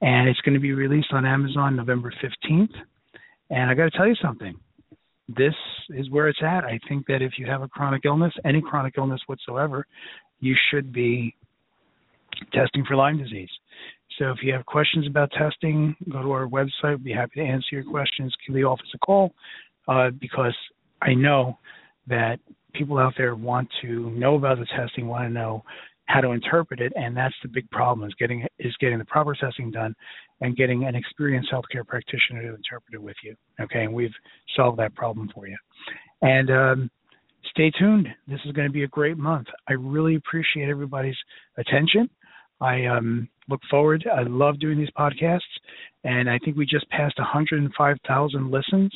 And 0.00 0.28
it's 0.28 0.40
going 0.40 0.54
to 0.54 0.60
be 0.60 0.72
released 0.72 1.12
on 1.12 1.24
Amazon 1.24 1.76
November 1.76 2.12
15th. 2.22 2.74
And 3.50 3.70
I 3.70 3.74
got 3.74 3.84
to 3.84 3.96
tell 3.96 4.08
you 4.08 4.16
something 4.22 4.54
this 5.28 5.54
is 5.90 6.10
where 6.10 6.28
it's 6.28 6.42
at. 6.42 6.64
I 6.64 6.78
think 6.88 7.06
that 7.06 7.22
if 7.22 7.32
you 7.38 7.46
have 7.46 7.62
a 7.62 7.68
chronic 7.68 8.02
illness, 8.04 8.32
any 8.44 8.60
chronic 8.60 8.94
illness 8.98 9.20
whatsoever, 9.26 9.86
you 10.40 10.54
should 10.70 10.92
be 10.92 11.34
testing 12.52 12.84
for 12.86 12.96
Lyme 12.96 13.18
disease. 13.18 13.48
So 14.18 14.30
if 14.30 14.38
you 14.42 14.52
have 14.52 14.66
questions 14.66 15.06
about 15.06 15.30
testing, 15.32 15.96
go 16.10 16.22
to 16.22 16.30
our 16.30 16.46
website. 16.46 16.68
We'll 16.82 16.98
be 16.98 17.12
happy 17.12 17.40
to 17.40 17.46
answer 17.46 17.68
your 17.72 17.84
questions. 17.84 18.34
Give 18.46 18.54
the 18.54 18.64
office 18.64 18.86
a 18.94 18.98
call 18.98 19.34
uh, 19.88 20.10
because 20.20 20.54
I 21.02 21.14
know 21.14 21.58
that 22.06 22.38
people 22.74 22.98
out 22.98 23.14
there 23.16 23.34
want 23.34 23.68
to 23.82 24.10
know 24.10 24.36
about 24.36 24.58
the 24.58 24.66
testing, 24.76 25.08
want 25.08 25.24
to 25.24 25.30
know 25.30 25.64
how 26.06 26.20
to 26.20 26.30
interpret 26.30 26.80
it, 26.80 26.92
and 26.96 27.16
that's 27.16 27.34
the 27.42 27.48
big 27.48 27.68
problem 27.70 28.06
is 28.06 28.14
getting 28.18 28.46
is 28.58 28.74
getting 28.80 28.98
the 28.98 29.04
proper 29.06 29.34
testing 29.34 29.70
done 29.70 29.94
and 30.40 30.56
getting 30.56 30.84
an 30.84 30.94
experienced 30.94 31.50
healthcare 31.50 31.86
practitioner 31.86 32.42
to 32.42 32.54
interpret 32.54 32.94
it 32.94 33.02
with 33.02 33.16
you. 33.22 33.34
Okay, 33.60 33.84
and 33.84 33.94
we've 33.94 34.12
solved 34.54 34.78
that 34.78 34.94
problem 34.94 35.30
for 35.34 35.46
you. 35.46 35.56
And 36.22 36.50
um, 36.50 36.90
stay 37.50 37.70
tuned. 37.78 38.08
This 38.28 38.40
is 38.44 38.52
going 38.52 38.66
to 38.66 38.72
be 38.72 38.84
a 38.84 38.88
great 38.88 39.16
month. 39.16 39.46
I 39.68 39.72
really 39.72 40.16
appreciate 40.16 40.68
everybody's 40.68 41.16
attention. 41.56 42.08
I 42.60 42.86
um, 42.86 43.28
look 43.48 43.60
forward. 43.70 44.06
I 44.12 44.22
love 44.22 44.60
doing 44.60 44.78
these 44.78 44.90
podcasts, 44.98 45.40
and 46.04 46.30
I 46.30 46.38
think 46.44 46.56
we 46.56 46.66
just 46.66 46.88
passed 46.90 47.18
105,000 47.18 48.50
listens. 48.50 48.92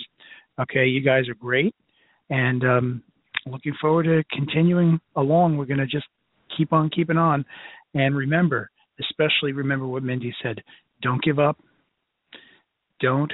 Okay, 0.60 0.86
you 0.86 1.00
guys 1.00 1.28
are 1.28 1.34
great, 1.34 1.74
and 2.30 2.64
um, 2.64 3.02
looking 3.46 3.74
forward 3.80 4.04
to 4.04 4.22
continuing 4.36 5.00
along. 5.16 5.56
We're 5.56 5.66
going 5.66 5.78
to 5.78 5.86
just 5.86 6.06
keep 6.58 6.72
on 6.72 6.90
keeping 6.90 7.16
on. 7.16 7.44
And 7.94 8.16
remember, 8.16 8.70
especially 9.00 9.52
remember 9.52 9.86
what 9.86 10.02
Mindy 10.02 10.34
said 10.42 10.60
don't 11.02 11.22
give 11.22 11.38
up. 11.38 11.56
Don't 13.00 13.32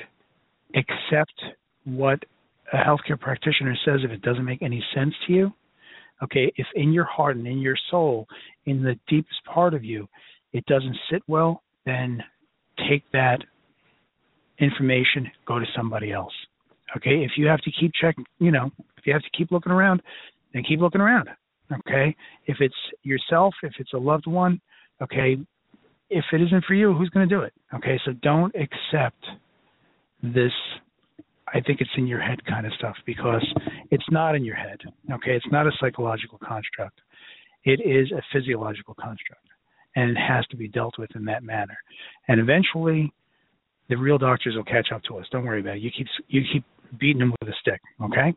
accept 0.75 1.33
what 1.85 2.23
a 2.73 2.77
healthcare 2.77 3.19
practitioner 3.19 3.77
says 3.85 4.01
if 4.05 4.11
it 4.11 4.23
doesn't 4.23 4.45
make 4.45 4.63
any 4.63 4.85
sense 4.95 5.15
to 5.27 5.33
you. 5.33 5.53
Okay, 6.23 6.53
if 6.57 6.67
in 6.75 6.93
your 6.93 7.05
heart 7.05 7.37
and 7.37 7.47
in 7.47 7.59
your 7.59 7.77
soul, 7.91 8.27
in 8.67 8.83
the 8.83 8.99
deepest 9.09 9.45
part 9.53 9.75
of 9.75 9.85
you, 9.85 10.07
it 10.53 10.65
doesn't 10.67 10.97
sit 11.11 11.23
well, 11.27 11.63
then 11.85 12.23
take 12.89 13.03
that 13.13 13.39
information, 14.59 15.31
go 15.47 15.59
to 15.59 15.67
somebody 15.77 16.13
else. 16.13 16.33
Okay, 16.97 17.25
if 17.25 17.33
you 17.37 17.47
have 17.47 17.61
to 17.63 17.71
keep 17.79 17.93
checking, 18.01 18.25
you 18.39 18.53
know, 18.53 18.71
if 18.97 19.07
you 19.07 19.13
have 19.13 19.23
to 19.23 19.31
keep 19.37 19.51
looking 19.51 19.73
around, 19.73 20.01
then 20.53 20.63
keep 20.63 20.81
looking 20.81 21.01
around. 21.01 21.29
Okay. 21.73 22.15
If 22.47 22.57
it's 22.61 22.74
yourself, 23.03 23.55
if 23.62 23.73
it's 23.78 23.93
a 23.95 23.99
loved 23.99 24.27
one, 24.27 24.61
okay. 25.03 25.36
If 26.11 26.24
it 26.32 26.43
isn't 26.43 26.65
for 26.66 26.74
you, 26.74 26.93
who's 26.95 27.09
going 27.11 27.28
to 27.28 27.35
do 27.35 27.43
it? 27.43 27.53
Okay. 27.74 27.99
So 28.05 28.12
don't 28.23 28.55
accept 28.55 29.24
this. 30.23 30.53
I 31.49 31.61
think 31.61 31.81
it's 31.81 31.91
in 31.97 32.07
your 32.07 32.20
head 32.20 32.45
kind 32.47 32.66
of 32.66 32.73
stuff 32.74 32.97
because 33.07 33.47
it's 33.91 34.05
not 34.11 34.35
in 34.35 34.45
your 34.45 34.57
head. 34.57 34.78
Okay. 35.12 35.32
It's 35.32 35.47
not 35.53 35.66
a 35.66 35.73
psychological 35.81 36.39
construct. 36.39 37.01
It 37.65 37.81
is 37.81 38.12
a 38.12 38.23
physiological 38.32 38.95
construct. 38.95 39.47
and 39.97 40.11
it 40.11 40.16
has 40.16 40.47
to 40.49 40.57
be 40.57 40.69
dealt 40.69 40.99
with 40.99 41.11
in 41.15 41.24
that 41.27 41.43
manner. 41.43 41.77
And 42.28 42.41
eventually, 42.41 43.12
the 43.89 43.97
real 43.97 44.19
doctors 44.19 44.55
will 44.57 44.65
catch 44.65 44.89
up 44.95 45.03
to 45.05 45.19
us. 45.19 45.27
Don't 45.31 45.45
worry 45.45 45.61
about 45.61 45.77
it. 45.77 45.82
You 45.82 45.91
keep 45.97 46.07
you 46.28 46.43
keep 46.53 46.65
beating 46.99 47.20
them 47.20 47.32
with 47.41 47.49
a 47.49 47.55
stick, 47.61 47.81
okay? 48.03 48.35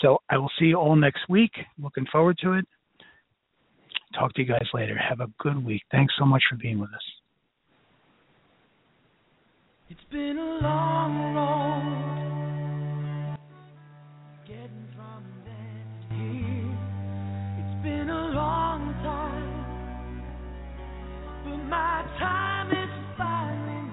So 0.00 0.18
I 0.30 0.38
will 0.38 0.50
see 0.58 0.66
you 0.66 0.76
all 0.76 0.96
next 0.96 1.28
week. 1.28 1.52
Looking 1.78 2.06
forward 2.10 2.38
to 2.42 2.54
it. 2.54 2.66
Talk 4.14 4.34
to 4.34 4.42
you 4.42 4.48
guys 4.48 4.66
later. 4.74 4.96
Have 4.96 5.20
a 5.20 5.28
good 5.38 5.64
week. 5.64 5.82
Thanks 5.90 6.14
so 6.18 6.24
much 6.24 6.42
for 6.50 6.56
being 6.56 6.78
with 6.78 6.90
us. 6.90 7.02
It's 9.88 10.00
been 10.10 10.38
a 10.38 10.62
long 10.62 11.34
road 11.34 12.20
my 21.70 22.02
time 22.18 22.72
is 22.72 22.90
finally 23.16 23.86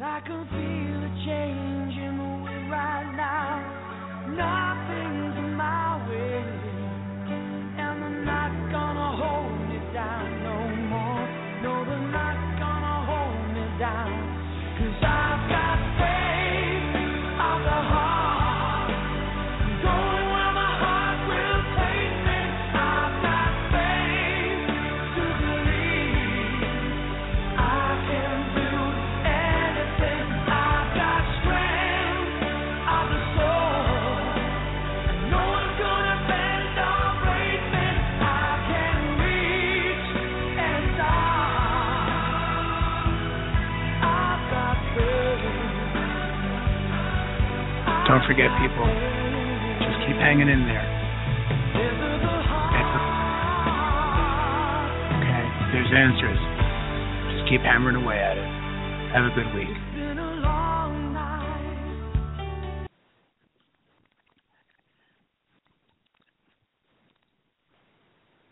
I 0.00 0.20
can 0.20 0.46
feel 0.48 0.63
Don't 48.14 48.22
forget, 48.30 48.46
people. 48.62 48.86
Just 49.82 49.98
keep 50.06 50.14
hanging 50.22 50.46
in 50.46 50.70
there. 50.70 50.86
Okay? 55.18 55.44
There's 55.74 55.90
answers. 55.90 56.38
Just 57.34 57.50
keep 57.50 57.62
hammering 57.62 57.96
away 57.96 58.22
at 58.22 58.38
it. 58.38 58.46
Have 59.18 59.26
a 59.26 59.34
good 59.34 59.50
week. 59.58 59.83